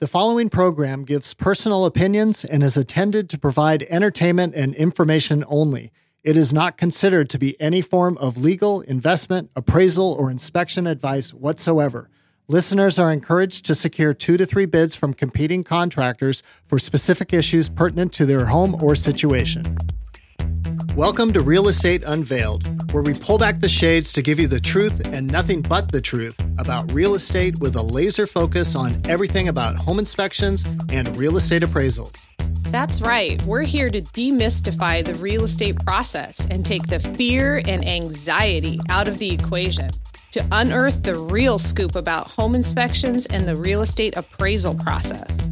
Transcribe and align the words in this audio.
The 0.00 0.06
following 0.06 0.48
program 0.48 1.02
gives 1.02 1.34
personal 1.34 1.84
opinions 1.84 2.44
and 2.44 2.62
is 2.62 2.76
intended 2.76 3.28
to 3.30 3.38
provide 3.38 3.82
entertainment 3.90 4.54
and 4.54 4.72
information 4.76 5.44
only. 5.48 5.90
It 6.22 6.36
is 6.36 6.52
not 6.52 6.76
considered 6.76 7.28
to 7.30 7.38
be 7.38 7.60
any 7.60 7.82
form 7.82 8.16
of 8.18 8.38
legal, 8.38 8.80
investment, 8.82 9.50
appraisal, 9.56 10.12
or 10.12 10.30
inspection 10.30 10.86
advice 10.86 11.34
whatsoever. 11.34 12.10
Listeners 12.46 13.00
are 13.00 13.10
encouraged 13.10 13.64
to 13.64 13.74
secure 13.74 14.14
two 14.14 14.36
to 14.36 14.46
three 14.46 14.66
bids 14.66 14.94
from 14.94 15.14
competing 15.14 15.64
contractors 15.64 16.44
for 16.68 16.78
specific 16.78 17.32
issues 17.32 17.68
pertinent 17.68 18.12
to 18.12 18.24
their 18.24 18.46
home 18.46 18.76
or 18.80 18.94
situation. 18.94 19.64
Welcome 20.98 21.32
to 21.34 21.42
Real 21.42 21.68
Estate 21.68 22.02
Unveiled, 22.04 22.92
where 22.92 23.04
we 23.04 23.14
pull 23.14 23.38
back 23.38 23.60
the 23.60 23.68
shades 23.68 24.12
to 24.14 24.20
give 24.20 24.40
you 24.40 24.48
the 24.48 24.58
truth 24.58 25.06
and 25.06 25.28
nothing 25.28 25.62
but 25.62 25.92
the 25.92 26.00
truth 26.00 26.36
about 26.58 26.92
real 26.92 27.14
estate 27.14 27.60
with 27.60 27.76
a 27.76 27.82
laser 27.82 28.26
focus 28.26 28.74
on 28.74 28.90
everything 29.08 29.46
about 29.46 29.76
home 29.76 30.00
inspections 30.00 30.76
and 30.90 31.16
real 31.16 31.36
estate 31.36 31.62
appraisals. 31.62 32.32
That's 32.72 33.00
right. 33.00 33.40
We're 33.44 33.62
here 33.62 33.90
to 33.90 34.02
demystify 34.02 35.04
the 35.04 35.14
real 35.22 35.44
estate 35.44 35.78
process 35.84 36.40
and 36.50 36.66
take 36.66 36.88
the 36.88 36.98
fear 36.98 37.62
and 37.68 37.86
anxiety 37.86 38.80
out 38.88 39.06
of 39.06 39.18
the 39.18 39.30
equation 39.30 39.90
to 40.32 40.44
unearth 40.50 41.04
the 41.04 41.14
real 41.14 41.60
scoop 41.60 41.94
about 41.94 42.26
home 42.26 42.56
inspections 42.56 43.24
and 43.26 43.44
the 43.44 43.54
real 43.54 43.82
estate 43.82 44.16
appraisal 44.16 44.74
process. 44.74 45.48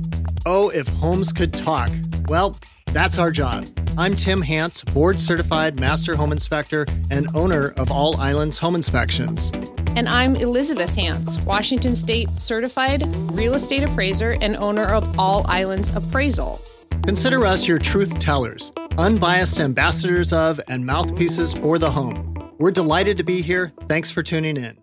Oh, 0.49 0.69
if 0.69 0.87
homes 0.87 1.33
could 1.33 1.53
talk. 1.53 1.91
Well, 2.29 2.57
that's 2.93 3.19
our 3.19 3.33
job. 3.33 3.67
I'm 3.99 4.15
Tim 4.15 4.41
Hance, 4.41 4.85
board 4.85 5.19
certified 5.19 5.81
master 5.81 6.15
home 6.15 6.31
inspector 6.31 6.87
and 7.11 7.27
owner 7.35 7.71
of 7.71 7.91
All 7.91 8.21
Islands 8.21 8.57
Home 8.59 8.77
Inspections. 8.77 9.51
And 9.97 10.09
I'm 10.09 10.37
Elizabeth 10.37 10.95
Hance, 10.95 11.45
Washington 11.45 11.97
State 11.97 12.31
certified 12.39 13.05
real 13.33 13.55
estate 13.55 13.83
appraiser 13.83 14.39
and 14.41 14.55
owner 14.59 14.85
of 14.85 15.19
All 15.19 15.45
Islands 15.49 15.93
Appraisal. 15.97 16.61
Consider 17.05 17.45
us 17.45 17.67
your 17.67 17.79
truth 17.79 18.17
tellers, 18.21 18.73
unbiased 18.99 19.59
ambassadors 19.59 20.33
of 20.33 20.61
and 20.69 20.87
mouthpieces 20.87 21.55
for 21.55 21.77
the 21.77 21.91
home. 21.91 22.53
We're 22.59 22.71
delighted 22.71 23.17
to 23.17 23.25
be 23.25 23.43
here. 23.43 23.73
Thanks 23.89 24.13
for 24.13 24.23
tuning 24.23 24.57
in. 24.57 24.79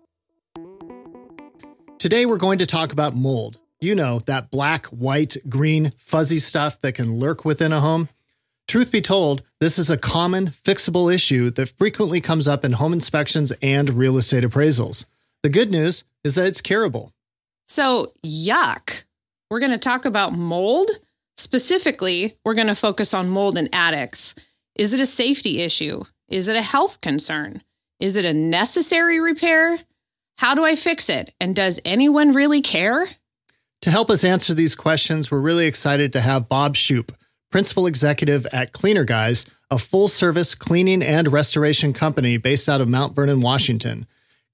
Today, 1.98 2.26
we're 2.26 2.36
going 2.36 2.58
to 2.58 2.66
talk 2.66 2.92
about 2.92 3.14
mold. 3.14 3.60
You 3.84 3.94
know, 3.94 4.20
that 4.20 4.50
black, 4.50 4.86
white, 4.86 5.36
green, 5.46 5.92
fuzzy 5.98 6.38
stuff 6.38 6.80
that 6.80 6.94
can 6.94 7.18
lurk 7.18 7.44
within 7.44 7.70
a 7.70 7.80
home. 7.80 8.08
Truth 8.66 8.90
be 8.90 9.02
told, 9.02 9.42
this 9.60 9.78
is 9.78 9.90
a 9.90 9.98
common 9.98 10.46
fixable 10.48 11.14
issue 11.14 11.50
that 11.50 11.68
frequently 11.68 12.22
comes 12.22 12.48
up 12.48 12.64
in 12.64 12.72
home 12.72 12.94
inspections 12.94 13.52
and 13.60 13.90
real 13.90 14.16
estate 14.16 14.42
appraisals. 14.42 15.04
The 15.42 15.50
good 15.50 15.70
news 15.70 16.04
is 16.24 16.36
that 16.36 16.46
it's 16.46 16.62
curable. 16.62 17.12
So, 17.68 18.14
yuck. 18.24 19.02
We're 19.50 19.60
going 19.60 19.70
to 19.72 19.76
talk 19.76 20.06
about 20.06 20.32
mold. 20.32 20.90
Specifically, 21.36 22.38
we're 22.42 22.54
going 22.54 22.68
to 22.68 22.74
focus 22.74 23.12
on 23.12 23.28
mold 23.28 23.58
in 23.58 23.68
attics. 23.74 24.34
Is 24.74 24.94
it 24.94 25.00
a 25.00 25.04
safety 25.04 25.60
issue? 25.60 26.04
Is 26.30 26.48
it 26.48 26.56
a 26.56 26.62
health 26.62 27.02
concern? 27.02 27.62
Is 28.00 28.16
it 28.16 28.24
a 28.24 28.32
necessary 28.32 29.20
repair? 29.20 29.78
How 30.38 30.54
do 30.54 30.64
I 30.64 30.74
fix 30.74 31.10
it? 31.10 31.34
And 31.38 31.54
does 31.54 31.80
anyone 31.84 32.32
really 32.32 32.62
care? 32.62 33.06
To 33.84 33.90
help 33.90 34.08
us 34.08 34.24
answer 34.24 34.54
these 34.54 34.74
questions, 34.74 35.30
we're 35.30 35.42
really 35.42 35.66
excited 35.66 36.10
to 36.14 36.22
have 36.22 36.48
Bob 36.48 36.74
Shoop, 36.74 37.12
principal 37.52 37.86
executive 37.86 38.46
at 38.46 38.72
Cleaner 38.72 39.04
Guys, 39.04 39.44
a 39.70 39.76
full 39.76 40.08
service 40.08 40.54
cleaning 40.54 41.02
and 41.02 41.30
restoration 41.30 41.92
company 41.92 42.38
based 42.38 42.66
out 42.66 42.80
of 42.80 42.88
Mount 42.88 43.14
Vernon, 43.14 43.42
Washington. 43.42 44.06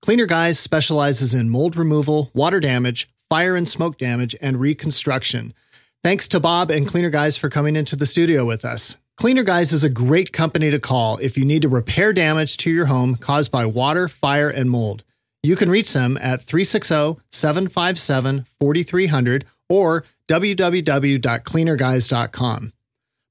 Cleaner 0.03 0.27
Guys 0.27 0.59
specializes 0.59 1.33
in 1.33 1.49
mold 1.49 1.77
removal, 1.77 2.33
water 2.35 2.59
damage, 2.59 3.09
fire 3.29 3.55
and 3.55 3.69
smoke 3.69 3.99
damage, 3.99 4.35
and 4.41 4.59
reconstruction. 4.59 5.55
Thanks 6.03 6.27
to 6.27 6.41
Bob 6.41 6.73
and 6.73 6.89
Cleaner 6.89 7.11
Guys 7.11 7.37
for 7.37 7.49
coming 7.49 7.77
into 7.77 7.95
the 7.95 8.07
studio 8.07 8.45
with 8.45 8.65
us. 8.65 8.99
Cleaner 9.17 9.45
Guys 9.45 9.71
is 9.71 9.85
a 9.85 9.89
great 9.89 10.33
company 10.33 10.73
to 10.73 10.81
call 10.81 11.19
if 11.19 11.39
you 11.39 11.45
need 11.45 11.63
to 11.63 11.69
repair 11.69 12.13
damage 12.13 12.57
to 12.57 12.71
your 12.73 12.87
home 12.87 13.15
caused 13.15 13.53
by 13.53 13.65
water, 13.65 14.09
fire, 14.09 14.51
and 14.51 14.69
mold. 14.69 15.05
You 15.43 15.57
can 15.57 15.71
reach 15.71 15.93
them 15.93 16.17
at 16.21 16.43
360 16.43 17.21
757 17.31 18.47
4300 18.59 19.45
or 19.69 20.05
www.cleanerguys.com. 20.29 22.73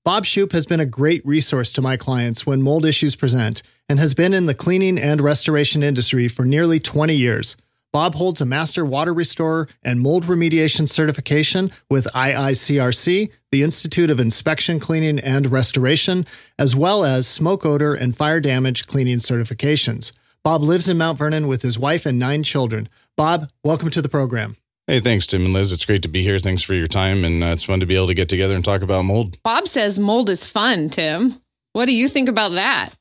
Bob 0.05 0.25
Shoop 0.25 0.53
has 0.53 0.65
been 0.65 0.79
a 0.79 0.85
great 0.85 1.25
resource 1.25 1.71
to 1.73 1.83
my 1.83 1.97
clients 1.97 2.45
when 2.45 2.61
mold 2.61 2.85
issues 2.85 3.15
present 3.15 3.61
and 3.87 3.99
has 3.99 4.15
been 4.15 4.33
in 4.33 4.47
the 4.47 4.55
cleaning 4.55 4.97
and 4.97 5.21
restoration 5.21 5.83
industry 5.83 6.27
for 6.27 6.43
nearly 6.45 6.79
20 6.79 7.13
years. 7.13 7.55
Bob 7.91 8.15
holds 8.15 8.39
a 8.39 8.45
Master 8.45 8.85
Water 8.85 9.13
Restorer 9.13 9.67
and 9.83 9.99
Mold 9.99 10.25
Remediation 10.25 10.87
certification 10.87 11.71
with 11.89 12.07
IICRC, 12.13 13.31
the 13.51 13.63
Institute 13.63 14.11
of 14.11 14.19
Inspection, 14.19 14.79
Cleaning, 14.79 15.19
and 15.19 15.51
Restoration, 15.51 16.27
as 16.59 16.75
well 16.75 17.03
as 17.03 17.27
smoke 17.27 17.65
odor 17.65 17.95
and 17.95 18.15
fire 18.15 18.39
damage 18.39 18.85
cleaning 18.85 19.17
certifications. 19.17 20.11
Bob 20.43 20.61
lives 20.61 20.87
in 20.87 20.97
Mount 20.97 21.17
Vernon 21.17 21.47
with 21.47 21.61
his 21.61 21.77
wife 21.77 22.05
and 22.05 22.17
nine 22.17 22.43
children. 22.43 22.87
Bob, 23.17 23.49
welcome 23.63 23.89
to 23.89 24.01
the 24.01 24.07
program. 24.07 24.55
Hey, 24.87 25.01
thanks, 25.01 25.27
Tim 25.27 25.43
and 25.43 25.53
Liz. 25.53 25.71
It's 25.71 25.85
great 25.85 26.01
to 26.03 26.07
be 26.07 26.23
here. 26.23 26.39
Thanks 26.39 26.63
for 26.63 26.73
your 26.73 26.87
time, 26.87 27.25
and 27.25 27.43
uh, 27.43 27.47
it's 27.47 27.63
fun 27.63 27.81
to 27.81 27.85
be 27.85 27.95
able 27.95 28.07
to 28.07 28.13
get 28.13 28.29
together 28.29 28.55
and 28.55 28.63
talk 28.63 28.81
about 28.81 29.03
mold. 29.03 29.37
Bob 29.43 29.67
says 29.67 29.99
mold 29.99 30.29
is 30.29 30.47
fun, 30.47 30.89
Tim. 30.89 31.35
What 31.73 31.85
do 31.85 31.93
you 31.93 32.07
think 32.07 32.29
about 32.29 32.53
that? 32.53 32.91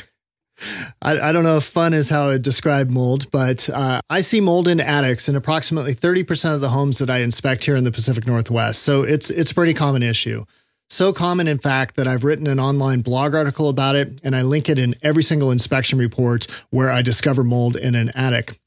I, 1.01 1.19
I, 1.19 1.31
don't 1.31 1.43
know 1.43 1.57
if 1.57 1.63
fun 1.63 1.93
is 1.93 2.09
how 2.09 2.29
I 2.29 2.37
describe 2.39 2.89
mold, 2.89 3.29
but 3.31 3.69
uh, 3.69 4.01
I 4.09 4.21
see 4.21 4.41
mold 4.41 4.67
in 4.67 4.79
attics 4.79 5.29
in 5.29 5.35
approximately 5.35 5.93
30% 5.93 6.55
of 6.55 6.61
the 6.61 6.69
homes 6.69 6.97
that 6.97 7.11
I 7.11 7.19
inspect 7.19 7.63
here 7.63 7.75
in 7.75 7.83
the 7.83 7.91
Pacific 7.91 8.25
Northwest. 8.25 8.81
So 8.81 9.03
it's 9.03 9.29
it's 9.29 9.51
a 9.51 9.55
pretty 9.55 9.75
common 9.75 10.01
issue. 10.01 10.43
So 10.89 11.11
common, 11.13 11.47
in 11.47 11.57
fact, 11.57 11.95
that 11.95 12.07
I've 12.07 12.23
written 12.23 12.47
an 12.47 12.59
online 12.59 13.01
blog 13.01 13.33
article 13.33 13.69
about 13.69 13.95
it, 13.95 14.21
and 14.23 14.35
I 14.35 14.43
link 14.43 14.69
it 14.69 14.79
in 14.79 14.95
every 15.01 15.23
single 15.23 15.51
inspection 15.51 15.97
report 15.97 16.45
where 16.69 16.91
I 16.91 17.01
discover 17.01 17.43
mold 17.43 17.75
in 17.75 17.95
an 17.95 18.09
attic. 18.09 18.59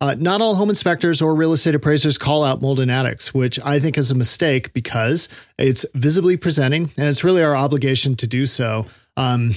Uh, 0.00 0.14
not 0.16 0.40
all 0.40 0.54
home 0.54 0.68
inspectors 0.68 1.20
or 1.20 1.34
real 1.34 1.52
estate 1.52 1.74
appraisers 1.74 2.18
call 2.18 2.44
out 2.44 2.62
mold 2.62 2.78
in 2.78 2.88
attics, 2.88 3.34
which 3.34 3.58
I 3.64 3.80
think 3.80 3.98
is 3.98 4.10
a 4.10 4.14
mistake 4.14 4.72
because 4.72 5.28
it's 5.58 5.84
visibly 5.92 6.36
presenting 6.36 6.84
and 6.96 7.08
it's 7.08 7.24
really 7.24 7.42
our 7.42 7.56
obligation 7.56 8.14
to 8.16 8.26
do 8.28 8.46
so. 8.46 8.86
Um, 9.16 9.50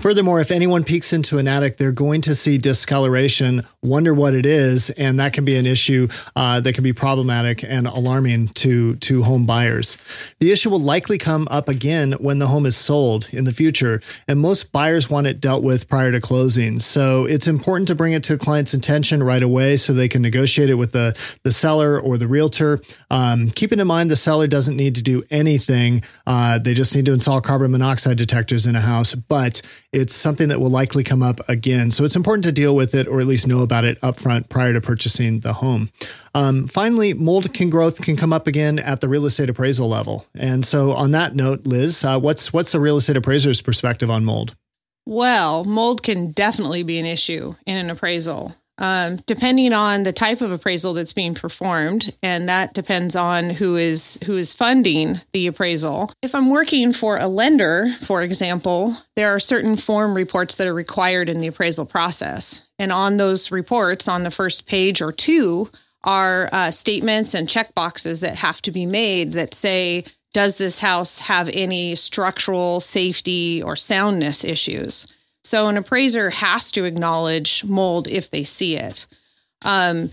Furthermore, 0.00 0.40
if 0.40 0.52
anyone 0.52 0.84
peeks 0.84 1.12
into 1.12 1.38
an 1.38 1.48
attic, 1.48 1.76
they're 1.76 1.90
going 1.90 2.20
to 2.22 2.36
see 2.36 2.56
discoloration, 2.56 3.62
wonder 3.82 4.14
what 4.14 4.32
it 4.32 4.46
is, 4.46 4.90
and 4.90 5.18
that 5.18 5.32
can 5.32 5.44
be 5.44 5.56
an 5.56 5.66
issue 5.66 6.06
uh, 6.36 6.60
that 6.60 6.74
can 6.74 6.84
be 6.84 6.92
problematic 6.92 7.64
and 7.64 7.88
alarming 7.88 8.46
to 8.48 8.94
to 8.96 9.24
home 9.24 9.44
buyers. 9.44 9.98
The 10.38 10.52
issue 10.52 10.70
will 10.70 10.80
likely 10.80 11.18
come 11.18 11.48
up 11.50 11.68
again 11.68 12.12
when 12.12 12.38
the 12.38 12.46
home 12.46 12.64
is 12.64 12.76
sold 12.76 13.28
in 13.32 13.42
the 13.44 13.52
future, 13.52 14.00
and 14.28 14.38
most 14.38 14.70
buyers 14.70 15.10
want 15.10 15.26
it 15.26 15.40
dealt 15.40 15.64
with 15.64 15.88
prior 15.88 16.12
to 16.12 16.20
closing. 16.20 16.78
So 16.78 17.24
it's 17.24 17.48
important 17.48 17.88
to 17.88 17.96
bring 17.96 18.12
it 18.12 18.22
to 18.24 18.36
the 18.36 18.44
client's 18.44 18.74
attention 18.74 19.24
right 19.24 19.42
away 19.42 19.76
so 19.76 19.92
they 19.92 20.08
can 20.08 20.22
negotiate 20.22 20.70
it 20.70 20.74
with 20.74 20.92
the 20.92 21.18
the 21.42 21.52
seller 21.52 21.98
or 22.00 22.18
the 22.18 22.28
realtor. 22.28 22.80
Um, 23.10 23.50
keeping 23.50 23.80
in 23.80 23.86
mind 23.88 24.12
the 24.12 24.16
seller 24.16 24.46
doesn't 24.46 24.76
need 24.76 24.94
to 24.94 25.02
do 25.02 25.24
anything; 25.28 26.02
uh, 26.24 26.58
they 26.58 26.74
just 26.74 26.94
need 26.94 27.06
to 27.06 27.12
install 27.12 27.40
carbon 27.40 27.72
monoxide 27.72 28.16
detectors 28.16 28.64
in 28.64 28.76
a 28.76 28.80
house, 28.80 29.16
but 29.16 29.60
it's 29.92 30.14
something 30.14 30.48
that 30.48 30.60
will 30.60 30.70
likely 30.70 31.02
come 31.02 31.22
up 31.22 31.40
again. 31.48 31.90
So 31.90 32.04
it's 32.04 32.16
important 32.16 32.44
to 32.44 32.52
deal 32.52 32.76
with 32.76 32.94
it 32.94 33.06
or 33.06 33.20
at 33.20 33.26
least 33.26 33.46
know 33.46 33.62
about 33.62 33.84
it 33.84 34.00
upfront 34.00 34.48
prior 34.48 34.72
to 34.72 34.80
purchasing 34.80 35.40
the 35.40 35.54
home. 35.54 35.90
Um, 36.34 36.68
finally, 36.68 37.14
mold 37.14 37.52
can 37.54 37.70
growth 37.70 38.02
can 38.02 38.16
come 38.16 38.32
up 38.32 38.46
again 38.46 38.78
at 38.78 39.00
the 39.00 39.08
real 39.08 39.26
estate 39.26 39.48
appraisal 39.48 39.88
level. 39.88 40.26
And 40.34 40.64
so 40.64 40.92
on 40.92 41.12
that 41.12 41.34
note, 41.34 41.66
Liz, 41.66 42.04
uh, 42.04 42.18
what's 42.20 42.52
what's 42.52 42.72
the 42.72 42.80
real 42.80 42.98
estate 42.98 43.16
appraiser's 43.16 43.62
perspective 43.62 44.10
on 44.10 44.24
mold? 44.24 44.54
Well, 45.06 45.64
mold 45.64 46.02
can 46.02 46.32
definitely 46.32 46.82
be 46.82 46.98
an 46.98 47.06
issue 47.06 47.54
in 47.64 47.78
an 47.78 47.88
appraisal 47.88 48.54
um, 48.78 49.16
depending 49.26 49.72
on 49.72 50.04
the 50.04 50.12
type 50.12 50.40
of 50.40 50.52
appraisal 50.52 50.94
that's 50.94 51.12
being 51.12 51.34
performed, 51.34 52.12
and 52.22 52.48
that 52.48 52.74
depends 52.74 53.16
on 53.16 53.50
who 53.50 53.76
is 53.76 54.18
who 54.24 54.36
is 54.36 54.52
funding 54.52 55.20
the 55.32 55.48
appraisal. 55.48 56.12
If 56.22 56.34
I'm 56.34 56.48
working 56.48 56.92
for 56.92 57.18
a 57.18 57.26
lender, 57.26 57.88
for 58.00 58.22
example, 58.22 58.96
there 59.16 59.34
are 59.34 59.40
certain 59.40 59.76
form 59.76 60.14
reports 60.14 60.56
that 60.56 60.66
are 60.66 60.74
required 60.74 61.28
in 61.28 61.38
the 61.38 61.48
appraisal 61.48 61.86
process, 61.86 62.62
and 62.78 62.92
on 62.92 63.16
those 63.16 63.50
reports, 63.50 64.06
on 64.06 64.22
the 64.22 64.30
first 64.30 64.66
page 64.66 65.02
or 65.02 65.12
two, 65.12 65.68
are 66.04 66.48
uh, 66.52 66.70
statements 66.70 67.34
and 67.34 67.48
check 67.48 67.74
boxes 67.74 68.20
that 68.20 68.36
have 68.36 68.62
to 68.62 68.70
be 68.70 68.86
made 68.86 69.32
that 69.32 69.54
say 69.54 70.04
does 70.34 70.58
this 70.58 70.78
house 70.78 71.18
have 71.18 71.48
any 71.52 71.94
structural 71.94 72.80
safety 72.80 73.62
or 73.62 73.74
soundness 73.74 74.44
issues 74.44 75.06
so 75.48 75.68
an 75.68 75.78
appraiser 75.78 76.28
has 76.28 76.70
to 76.72 76.84
acknowledge 76.84 77.64
mold 77.64 78.06
if 78.06 78.30
they 78.30 78.44
see 78.44 78.76
it. 78.76 79.06
Um, 79.64 80.10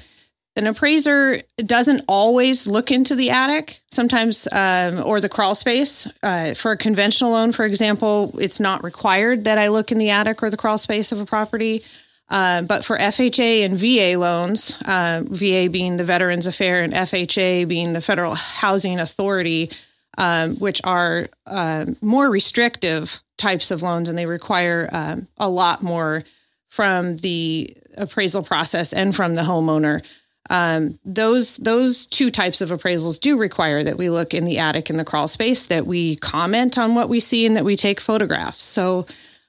an 0.55 0.65
appraiser 0.65 1.41
doesn't 1.57 2.05
always 2.07 2.67
look 2.67 2.89
into 2.89 3.15
the 3.15 3.31
attic, 3.31 3.81
sometimes, 3.91 4.47
um, 4.53 5.03
or 5.05 5.19
the 5.19 5.27
crawl 5.27 5.53
space. 5.53 6.07
Uh, 6.23 6.53
for 6.53 6.71
a 6.71 6.77
conventional 6.77 7.31
loan, 7.31 7.51
for 7.51 7.65
example, 7.65 8.33
it's 8.39 8.61
not 8.61 8.85
required 8.85 9.43
that 9.43 9.57
I 9.57 9.67
look 9.67 9.91
in 9.91 9.97
the 9.97 10.11
attic 10.11 10.41
or 10.41 10.49
the 10.49 10.55
crawl 10.55 10.77
space 10.77 11.11
of 11.11 11.19
a 11.19 11.25
property. 11.25 11.83
Uh, 12.29 12.61
but 12.61 12.85
for 12.85 12.97
FHA 12.97 13.65
and 13.65 13.77
VA 13.77 14.17
loans, 14.17 14.81
uh, 14.85 15.21
VA 15.25 15.67
being 15.69 15.97
the 15.97 16.05
Veterans 16.05 16.47
Affair 16.47 16.81
and 16.81 16.93
FHA 16.93 17.67
being 17.67 17.91
the 17.91 17.99
Federal 17.99 18.35
Housing 18.35 19.01
Authority, 19.01 19.69
um, 20.17 20.56
which 20.57 20.81
are 20.83 21.29
uh, 21.45 21.85
more 22.01 22.29
restrictive 22.29 23.21
types 23.38 23.71
of 23.71 23.81
loans 23.81 24.09
and 24.09 24.17
they 24.17 24.25
require 24.25 24.89
um, 24.91 25.27
a 25.38 25.50
lot 25.50 25.81
more 25.81 26.23
from 26.69 27.17
the 27.17 27.75
appraisal 27.97 28.44
process 28.44 28.94
and 28.94 29.15
from 29.15 29.35
the 29.35 29.41
homeowner. 29.41 30.03
Um, 30.50 31.00
those 31.03 31.57
those 31.57 32.06
two 32.06 32.29
types 32.29 32.62
of 32.62 32.69
appraisals 32.69 33.19
do 33.19 33.38
require 33.38 33.83
that 33.83 33.97
we 33.97 34.09
look 34.09 34.33
in 34.33 34.45
the 34.45 34.59
attic 34.59 34.89
and 34.89 35.00
the 35.00 35.06
crawl 35.06 35.27
space, 35.27 35.67
that 35.67 35.88
we 35.88 36.17
comment 36.17 36.77
on 36.77 36.94
what 36.94 37.09
we 37.09 37.19
see, 37.19 37.45
and 37.45 37.56
that 37.56 37.65
we 37.65 37.75
take 37.75 38.00
photographs. 38.00 38.62
So 38.62 39.07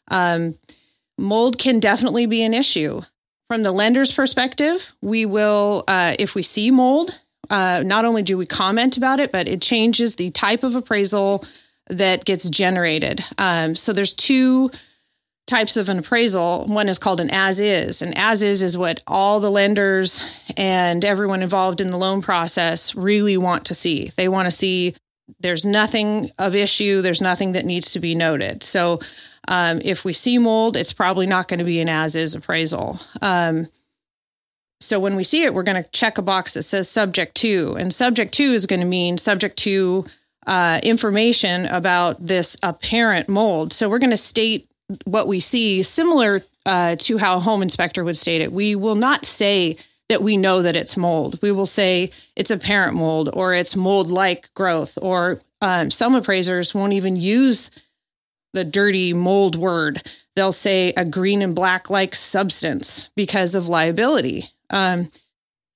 um, 0.09 0.55
mold 1.19 1.59
can 1.59 1.81
definitely 1.81 2.27
be 2.27 2.43
an 2.43 2.55
issue. 2.55 3.03
From 3.49 3.63
the 3.63 3.73
lender's 3.73 4.13
perspective, 4.13 4.95
we 5.03 5.27
will, 5.27 5.85
uh, 5.87 6.15
if 6.19 6.35
we 6.35 6.43
see 6.43 6.71
mold, 6.71 7.17
uh, 7.51 7.83
not 7.85 8.05
only 8.05 8.23
do 8.23 8.37
we 8.37 8.47
comment 8.47 8.97
about 8.97 9.21
it, 9.21 9.33
but 9.33 9.49
it 9.49 9.61
changes 9.61 10.17
the 10.17 10.31
type 10.31 10.63
of 10.63 10.75
appraisal 10.75 11.45
that 11.89 12.25
gets 12.25 12.49
generated. 12.49 13.25
Um, 13.39 13.75
so 13.75 13.93
there's 13.93 14.15
two 14.15 14.71
types 15.47 15.77
of 15.77 15.89
an 15.89 15.99
appraisal. 15.99 16.67
One 16.67 16.89
is 16.89 16.99
called 16.99 17.21
an 17.21 17.31
as 17.31 17.61
is, 17.61 18.03
and 18.03 18.17
as 18.19 18.43
is 18.43 18.63
is 18.63 18.77
what 18.77 19.03
all 19.07 19.41
the 19.41 19.51
lenders 19.51 20.25
and 20.57 21.05
everyone 21.05 21.43
involved 21.43 21.81
in 21.81 21.89
the 21.89 21.97
loan 21.97 22.21
process 22.21 22.95
really 22.95 23.37
want 23.37 23.67
to 23.67 23.75
see. 23.75 24.11
They 24.17 24.29
want 24.29 24.47
to 24.47 24.51
see 24.51 24.95
there's 25.41 25.65
nothing 25.65 26.31
of 26.39 26.55
issue, 26.55 27.03
there's 27.03 27.21
nothing 27.21 27.53
that 27.53 27.65
needs 27.65 27.93
to 27.93 28.01
be 28.01 28.15
noted. 28.15 28.63
So 28.63 29.01
um, 29.49 29.81
if 29.85 30.05
we 30.05 30.13
see 30.13 30.39
mold, 30.39 30.77
it's 30.77 30.93
probably 30.93 31.27
not 31.27 31.49
going 31.49 31.59
to 31.59 31.65
be 31.65 31.81
an 31.81 31.89
as 31.89 32.17
is 32.17 32.35
appraisal. 32.35 32.99
Um, 33.23 33.69
so 34.81 35.01
when 35.01 35.17
we 35.17 35.25
see 35.25 35.43
it, 35.43 35.55
we're 35.55 35.63
going 35.63 35.83
to 35.83 35.91
check 35.91 36.19
a 36.19 36.23
box 36.23 36.55
that 36.55 36.63
says 36.63 36.89
subject 36.89 37.35
to, 37.37 37.77
and 37.79 37.93
subject 37.93 38.35
to 38.35 38.45
is 38.53 38.67
going 38.67 38.81
to 38.81 38.87
mean 38.87 39.19
subject 39.19 39.59
to 39.61 40.05
uh, 40.47 40.81
information 40.83 41.67
about 41.67 42.25
this 42.25 42.57
apparent 42.63 43.29
mold. 43.29 43.73
So 43.73 43.89
we're 43.89 43.99
going 43.99 44.11
to 44.11 44.17
state 44.17 44.69
what 45.05 45.27
we 45.27 45.41
see, 45.41 45.83
similar 45.83 46.43
uh, 46.65 46.97
to 46.97 47.19
how 47.19 47.37
a 47.37 47.41
home 47.41 47.63
inspector 47.63 48.05
would 48.05 48.17
state 48.17 48.43
it. 48.43 48.53
We 48.53 48.75
will 48.75 48.95
not 48.95 49.25
say 49.25 49.77
that 50.09 50.23
we 50.23 50.37
know 50.37 50.63
that 50.63 50.77
it's 50.77 50.97
mold. 50.97 51.41
We 51.43 51.51
will 51.51 51.67
say 51.67 52.13
it's 52.37 52.51
apparent 52.51 52.95
mold 52.95 53.31
or 53.33 53.55
it's 53.55 53.75
mold 53.75 54.11
like 54.11 54.53
growth, 54.55 54.99
or 55.01 55.41
um, 55.61 55.91
some 55.91 56.15
appraisers 56.15 56.75
won't 56.75 56.93
even 56.93 57.17
use 57.17 57.71
the 58.53 58.65
dirty 58.65 59.13
mold 59.13 59.57
word. 59.57 60.03
They'll 60.37 60.53
say 60.53 60.93
a 60.97 61.05
green 61.05 61.43
and 61.43 61.55
black 61.55 61.91
like 61.91 62.15
substance 62.15 63.09
because 63.17 63.55
of 63.55 63.69
liability. 63.69 64.51
Um, 64.71 65.11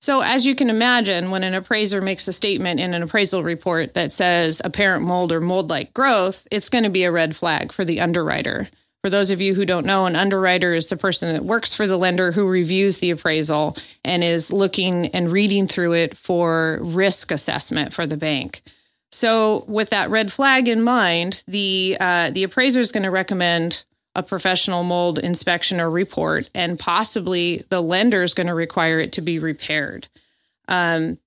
so, 0.01 0.21
as 0.21 0.47
you 0.47 0.55
can 0.55 0.71
imagine, 0.71 1.29
when 1.29 1.43
an 1.43 1.53
appraiser 1.53 2.01
makes 2.01 2.27
a 2.27 2.33
statement 2.33 2.79
in 2.79 2.95
an 2.95 3.03
appraisal 3.03 3.43
report 3.43 3.93
that 3.93 4.11
says 4.11 4.59
apparent 4.65 5.05
mold 5.05 5.31
or 5.31 5.39
mold 5.39 5.69
like 5.69 5.93
growth, 5.93 6.47
it's 6.49 6.69
going 6.69 6.85
to 6.85 6.89
be 6.89 7.03
a 7.03 7.11
red 7.11 7.35
flag 7.35 7.71
for 7.71 7.85
the 7.85 8.01
underwriter. 8.01 8.67
For 9.03 9.11
those 9.11 9.29
of 9.29 9.41
you 9.41 9.53
who 9.53 9.65
don't 9.65 9.85
know, 9.85 10.07
an 10.07 10.15
underwriter 10.15 10.73
is 10.73 10.87
the 10.87 10.97
person 10.97 11.33
that 11.33 11.43
works 11.43 11.73
for 11.73 11.85
the 11.85 11.97
lender 11.97 12.31
who 12.31 12.47
reviews 12.47 12.97
the 12.97 13.11
appraisal 13.11 13.77
and 14.03 14.23
is 14.23 14.51
looking 14.51 15.07
and 15.07 15.31
reading 15.31 15.67
through 15.67 15.93
it 15.93 16.17
for 16.17 16.79
risk 16.81 17.31
assessment 17.31 17.93
for 17.93 18.07
the 18.07 18.17
bank. 18.17 18.61
So, 19.11 19.65
with 19.67 19.89
that 19.91 20.09
red 20.09 20.31
flag 20.31 20.67
in 20.67 20.81
mind, 20.81 21.43
the 21.47 21.97
uh, 21.99 22.31
the 22.31 22.43
appraiser 22.43 22.79
is 22.79 22.91
going 22.91 23.03
to 23.03 23.11
recommend 23.11 23.85
a 24.15 24.23
professional 24.23 24.83
mold 24.83 25.19
inspection 25.19 25.79
or 25.79 25.89
report, 25.89 26.49
and 26.53 26.77
possibly 26.77 27.63
the 27.69 27.81
lender 27.81 28.23
is 28.23 28.33
going 28.33 28.47
to 28.47 28.53
require 28.53 28.99
it 28.99 29.13
to 29.13 29.21
be 29.21 29.39
repaired. 29.39 30.07
Um, 30.67 31.17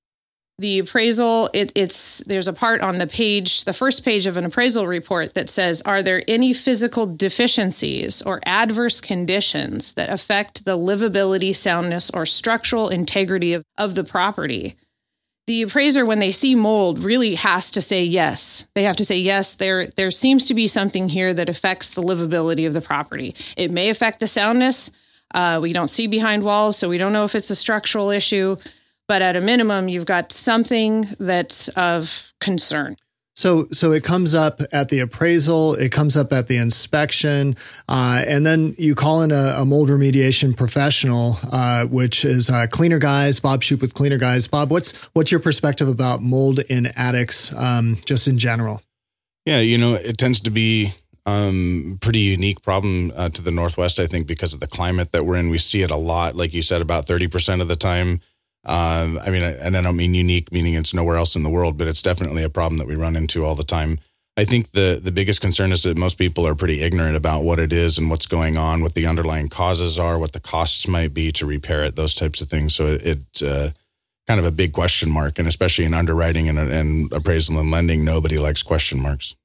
the 0.59 0.79
appraisal 0.79 1.51
it, 1.53 1.73
it's 1.75 2.19
there's 2.27 2.47
a 2.47 2.53
part 2.53 2.81
on 2.81 2.99
the 2.99 3.07
page 3.07 3.65
the 3.65 3.73
first 3.73 4.05
page 4.05 4.27
of 4.27 4.37
an 4.37 4.45
appraisal 4.45 4.87
report 4.87 5.35
that 5.35 5.51
says 5.51 5.83
are 5.83 6.03
there 6.03 6.23
any 6.29 6.53
physical 6.53 7.07
deficiencies 7.07 8.23
or 8.23 8.41
adverse 8.47 9.01
conditions 9.01 9.95
that 9.95 10.11
affect 10.11 10.65
the 10.65 10.79
livability 10.79 11.55
soundness 11.55 12.09
or 12.11 12.25
structural 12.25 12.89
integrity 12.89 13.53
of, 13.53 13.65
of 13.79 13.97
the 13.97 14.05
property 14.05 14.77
the 15.47 15.63
appraiser 15.63 16.07
when 16.07 16.21
they 16.21 16.33
see 16.33 16.55
mold 16.55 16.99
really 16.99 17.35
has 17.35 17.71
to 17.73 17.81
say 17.81 18.05
yes. 18.05 18.67
They 18.75 18.85
have 18.85 18.97
to 18.97 19.05
say 19.05 19.19
yes 19.19 19.57
there 19.57 19.89
there 19.97 20.11
seems 20.11 20.47
to 20.47 20.55
be 20.55 20.67
something 20.67 21.09
here 21.09 21.35
that 21.35 21.49
affects 21.49 21.95
the 21.95 22.03
livability 22.03 22.67
of 22.67 22.73
the 22.73 22.81
property. 22.81 23.35
It 23.57 23.71
may 23.71 23.91
affect 23.91 24.21
the 24.21 24.27
soundness. 24.27 24.91
Uh, 25.35 25.59
we 25.61 25.73
don't 25.73 25.89
see 25.89 26.07
behind 26.07 26.45
walls 26.45 26.77
so 26.77 26.89
we 26.89 26.99
don't 26.99 27.13
know 27.13 27.25
if 27.25 27.35
it's 27.35 27.51
a 27.51 27.57
structural 27.57 28.11
issue 28.11 28.57
but 29.09 29.21
at 29.21 29.37
a 29.37 29.41
minimum 29.41 29.89
you've 29.89 30.07
got 30.07 30.33
something 30.33 31.09
that's 31.19 31.69
of 31.71 32.33
concern 32.41 32.97
so, 33.37 33.67
so 33.73 33.93
it 33.93 34.05
comes 34.05 34.35
up 34.35 34.61
at 34.73 34.89
the 34.89 35.01
appraisal, 35.01 35.75
it 35.75 35.91
comes 35.91 36.17
up 36.17 36.33
at 36.33 36.47
the 36.47 36.57
inspection, 36.57 37.57
uh, 37.89 38.23
and 38.27 38.47
then 38.47 38.75
you 38.79 38.95
call 38.95 39.23
in 39.23 39.33
a, 39.33 39.55
a 39.59 39.65
mold 39.65 39.89
remediation 39.89 40.57
professional, 40.57 41.37
uh, 41.51 41.85
which 41.87 42.25
is 42.25 42.49
uh, 42.49 42.67
Cleaner 42.71 42.99
Guys. 42.99 43.41
Bob 43.41 43.63
Shoop 43.63 43.81
with 43.81 43.95
Cleaner 43.95 44.19
Guys. 44.19 44.47
Bob, 44.47 44.71
what's 44.71 44.93
what's 45.15 45.31
your 45.31 45.41
perspective 45.41 45.89
about 45.89 46.23
mold 46.23 46.61
in 46.61 46.87
attics, 46.97 47.53
um, 47.55 47.99
just 48.05 48.29
in 48.29 48.39
general? 48.39 48.83
Yeah, 49.45 49.59
you 49.59 49.79
know, 49.79 49.95
it 49.95 50.17
tends 50.17 50.41
to 50.41 50.51
be 50.51 50.93
um, 51.27 51.99
pretty 52.01 52.21
unique 52.21 52.63
problem 52.63 53.13
uh, 53.17 53.31
to 53.31 53.43
the 53.43 53.51
Northwest, 53.51 53.99
I 53.99 54.07
think, 54.07 54.27
because 54.27 54.55
of 54.55 54.61
the 54.61 54.67
climate 54.67 55.13
that 55.13 55.25
we're 55.27 55.37
in. 55.37 55.51
We 55.51 55.59
see 55.59 55.83
it 55.83 55.91
a 55.91 55.97
lot, 55.97 56.37
like 56.37 56.55
you 56.55 56.63
said, 56.63 56.81
about 56.81 57.07
thirty 57.07 57.27
percent 57.27 57.63
of 57.63 57.69
the 57.69 57.77
time 57.77 58.21
um, 58.67 59.19
I 59.23 59.31
mean, 59.31 59.43
and 59.43 59.77
I 59.77 59.83
don't 59.83 59.97
mean 59.97 60.15
unique, 60.15 60.51
meaning 60.51 60.75
it's 60.75 60.95
nowhere 60.95 61.17
else 61.17 61.37
in 61.37 61.43
the 61.43 61.51
world, 61.51 61.77
but 61.77 61.87
it's 61.87 62.03
definitely 62.03 62.43
a 62.43 62.49
problem 62.49 62.79
that 62.79 62.87
we 62.87 62.97
run 62.97 63.17
into 63.17 63.45
all 63.45 63.55
the 63.55 63.65
time. 63.65 63.99
I 64.37 64.45
think 64.45 64.73
the 64.73 65.01
the 65.03 65.13
biggest 65.13 65.41
concern 65.41 65.71
is 65.71 65.83
that 65.83 65.97
most 65.97 66.19
people 66.19 66.47
are 66.47 66.57
pretty 66.57 66.83
ignorant 66.83 67.17
about 67.17 67.45
what 67.45 67.61
it 67.61 67.73
is 67.73 67.99
and 67.99 68.11
what's 68.11 68.27
going 68.27 68.57
on, 68.57 68.83
what 68.83 68.95
the 68.95 69.07
underlying 69.07 69.49
causes 69.49 69.99
are, 69.99 70.19
what 70.19 70.33
the 70.33 70.41
costs 70.41 70.89
might 70.89 71.15
be 71.15 71.31
to 71.33 71.47
repair 71.47 71.85
it, 71.85 71.95
those 71.95 72.17
types 72.17 72.41
of 72.41 72.49
things. 72.49 72.75
So 72.75 72.99
it's 73.01 73.43
uh, 73.43 73.71
kind 74.27 74.41
of 74.41 74.47
a 74.47 74.51
big 74.51 74.73
question 74.73 75.11
mark, 75.11 75.39
and 75.39 75.47
especially 75.47 75.85
in 75.85 75.95
underwriting 75.95 76.49
and, 76.49 76.59
and 76.59 77.13
appraisal 77.13 77.61
and 77.61 77.71
lending, 77.71 78.05
nobody 78.05 78.39
likes 78.39 78.63
question 78.63 79.01
marks. 79.01 79.37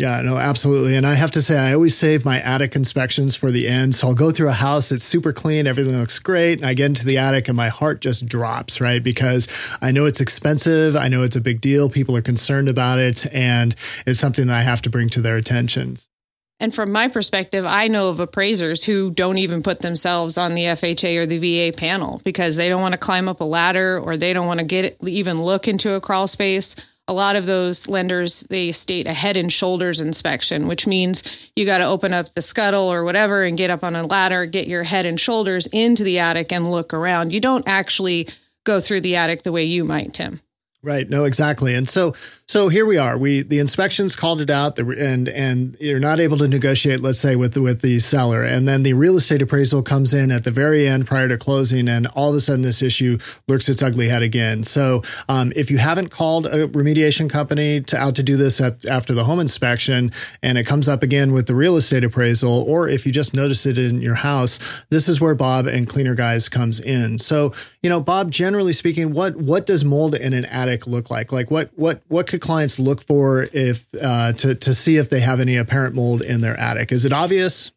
Yeah, 0.00 0.22
no, 0.22 0.38
absolutely. 0.38 0.96
And 0.96 1.06
I 1.06 1.12
have 1.12 1.32
to 1.32 1.42
say, 1.42 1.58
I 1.58 1.74
always 1.74 1.94
save 1.94 2.24
my 2.24 2.40
attic 2.40 2.74
inspections 2.74 3.36
for 3.36 3.50
the 3.50 3.68
end. 3.68 3.94
So 3.94 4.08
I'll 4.08 4.14
go 4.14 4.30
through 4.30 4.48
a 4.48 4.52
house, 4.52 4.90
it's 4.90 5.04
super 5.04 5.34
clean, 5.34 5.66
everything 5.66 5.94
looks 5.94 6.18
great. 6.18 6.54
And 6.54 6.64
I 6.64 6.72
get 6.72 6.86
into 6.86 7.04
the 7.04 7.18
attic 7.18 7.48
and 7.48 7.56
my 7.58 7.68
heart 7.68 8.00
just 8.00 8.24
drops, 8.24 8.80
right? 8.80 9.02
Because 9.02 9.46
I 9.82 9.90
know 9.90 10.06
it's 10.06 10.22
expensive. 10.22 10.96
I 10.96 11.08
know 11.08 11.22
it's 11.22 11.36
a 11.36 11.40
big 11.42 11.60
deal. 11.60 11.90
People 11.90 12.16
are 12.16 12.22
concerned 12.22 12.70
about 12.70 12.98
it. 12.98 13.26
And 13.30 13.76
it's 14.06 14.18
something 14.18 14.46
that 14.46 14.56
I 14.56 14.62
have 14.62 14.80
to 14.82 14.90
bring 14.90 15.10
to 15.10 15.20
their 15.20 15.36
attention. 15.36 15.96
And 16.60 16.74
from 16.74 16.92
my 16.92 17.08
perspective, 17.08 17.66
I 17.66 17.88
know 17.88 18.08
of 18.08 18.20
appraisers 18.20 18.82
who 18.82 19.10
don't 19.10 19.36
even 19.36 19.62
put 19.62 19.80
themselves 19.80 20.38
on 20.38 20.54
the 20.54 20.62
FHA 20.62 21.18
or 21.18 21.26
the 21.26 21.70
VA 21.70 21.76
panel 21.76 22.22
because 22.24 22.56
they 22.56 22.70
don't 22.70 22.80
want 22.80 22.92
to 22.92 22.98
climb 22.98 23.28
up 23.28 23.42
a 23.42 23.44
ladder 23.44 23.98
or 23.98 24.16
they 24.16 24.32
don't 24.32 24.46
want 24.46 24.60
to 24.60 24.66
get 24.66 24.96
even 25.02 25.42
look 25.42 25.68
into 25.68 25.92
a 25.92 26.00
crawl 26.00 26.26
space 26.26 26.74
a 27.10 27.12
lot 27.12 27.36
of 27.36 27.44
those 27.44 27.88
lenders 27.88 28.40
they 28.50 28.70
state 28.70 29.06
a 29.06 29.12
head 29.12 29.36
and 29.36 29.52
shoulders 29.52 29.98
inspection 29.98 30.68
which 30.68 30.86
means 30.86 31.22
you 31.56 31.66
got 31.66 31.78
to 31.78 31.84
open 31.84 32.12
up 32.12 32.32
the 32.34 32.42
scuttle 32.42 32.90
or 32.90 33.04
whatever 33.04 33.42
and 33.42 33.58
get 33.58 33.68
up 33.68 33.82
on 33.82 33.96
a 33.96 34.06
ladder 34.06 34.46
get 34.46 34.68
your 34.68 34.84
head 34.84 35.04
and 35.06 35.20
shoulders 35.20 35.66
into 35.68 36.04
the 36.04 36.18
attic 36.18 36.52
and 36.52 36.70
look 36.70 36.94
around. 36.94 37.32
You 37.32 37.40
don't 37.40 37.66
actually 37.66 38.28
go 38.64 38.80
through 38.80 39.00
the 39.00 39.16
attic 39.16 39.42
the 39.42 39.52
way 39.52 39.64
you 39.64 39.84
might 39.84 40.14
tim 40.14 40.40
Right. 40.82 41.10
No, 41.10 41.24
exactly. 41.24 41.74
And 41.74 41.86
so, 41.86 42.14
so 42.46 42.68
here 42.68 42.86
we 42.86 42.96
are. 42.96 43.18
We 43.18 43.42
the 43.42 43.58
inspections 43.58 44.16
called 44.16 44.40
it 44.40 44.48
out, 44.48 44.78
and 44.78 45.28
and 45.28 45.76
you're 45.78 46.00
not 46.00 46.20
able 46.20 46.38
to 46.38 46.48
negotiate, 46.48 47.00
let's 47.00 47.18
say, 47.18 47.36
with 47.36 47.52
the, 47.52 47.60
with 47.60 47.82
the 47.82 47.98
seller, 47.98 48.42
and 48.44 48.66
then 48.66 48.82
the 48.82 48.94
real 48.94 49.18
estate 49.18 49.42
appraisal 49.42 49.82
comes 49.82 50.14
in 50.14 50.30
at 50.30 50.44
the 50.44 50.50
very 50.50 50.88
end 50.88 51.06
prior 51.06 51.28
to 51.28 51.36
closing, 51.36 51.86
and 51.86 52.06
all 52.16 52.30
of 52.30 52.34
a 52.36 52.40
sudden 52.40 52.62
this 52.62 52.80
issue 52.80 53.18
lurks 53.46 53.68
its 53.68 53.82
ugly 53.82 54.08
head 54.08 54.22
again. 54.22 54.62
So, 54.62 55.02
um, 55.28 55.52
if 55.54 55.70
you 55.70 55.76
haven't 55.76 56.08
called 56.08 56.46
a 56.46 56.66
remediation 56.68 57.28
company 57.28 57.82
to 57.82 57.98
out 57.98 58.16
to 58.16 58.22
do 58.22 58.38
this 58.38 58.58
at, 58.58 58.86
after 58.86 59.12
the 59.12 59.24
home 59.24 59.38
inspection, 59.38 60.10
and 60.42 60.56
it 60.56 60.64
comes 60.64 60.88
up 60.88 61.02
again 61.02 61.34
with 61.34 61.46
the 61.46 61.54
real 61.54 61.76
estate 61.76 62.04
appraisal, 62.04 62.64
or 62.66 62.88
if 62.88 63.04
you 63.04 63.12
just 63.12 63.34
notice 63.34 63.66
it 63.66 63.76
in 63.76 64.00
your 64.00 64.14
house, 64.14 64.86
this 64.88 65.10
is 65.10 65.20
where 65.20 65.34
Bob 65.34 65.66
and 65.66 65.86
Cleaner 65.86 66.14
Guys 66.14 66.48
comes 66.48 66.80
in. 66.80 67.18
So, 67.18 67.52
you 67.82 67.90
know, 67.90 68.00
Bob, 68.00 68.30
generally 68.30 68.72
speaking, 68.72 69.12
what 69.12 69.36
what 69.36 69.66
does 69.66 69.84
mold 69.84 70.14
in 70.14 70.32
an 70.32 70.46
attic 70.46 70.69
look 70.86 71.10
like? 71.10 71.32
Like 71.32 71.50
what 71.50 71.70
what 71.76 72.02
what 72.08 72.26
could 72.26 72.40
clients 72.40 72.78
look 72.78 73.02
for 73.02 73.46
if 73.52 73.86
uh, 74.00 74.32
to 74.34 74.54
to 74.54 74.74
see 74.74 74.96
if 74.96 75.10
they 75.10 75.20
have 75.20 75.40
any 75.40 75.56
apparent 75.56 75.94
mold 75.94 76.22
in 76.22 76.40
their 76.40 76.58
attic? 76.58 76.92
Is 76.92 77.04
it 77.04 77.12
obvious? 77.12 77.72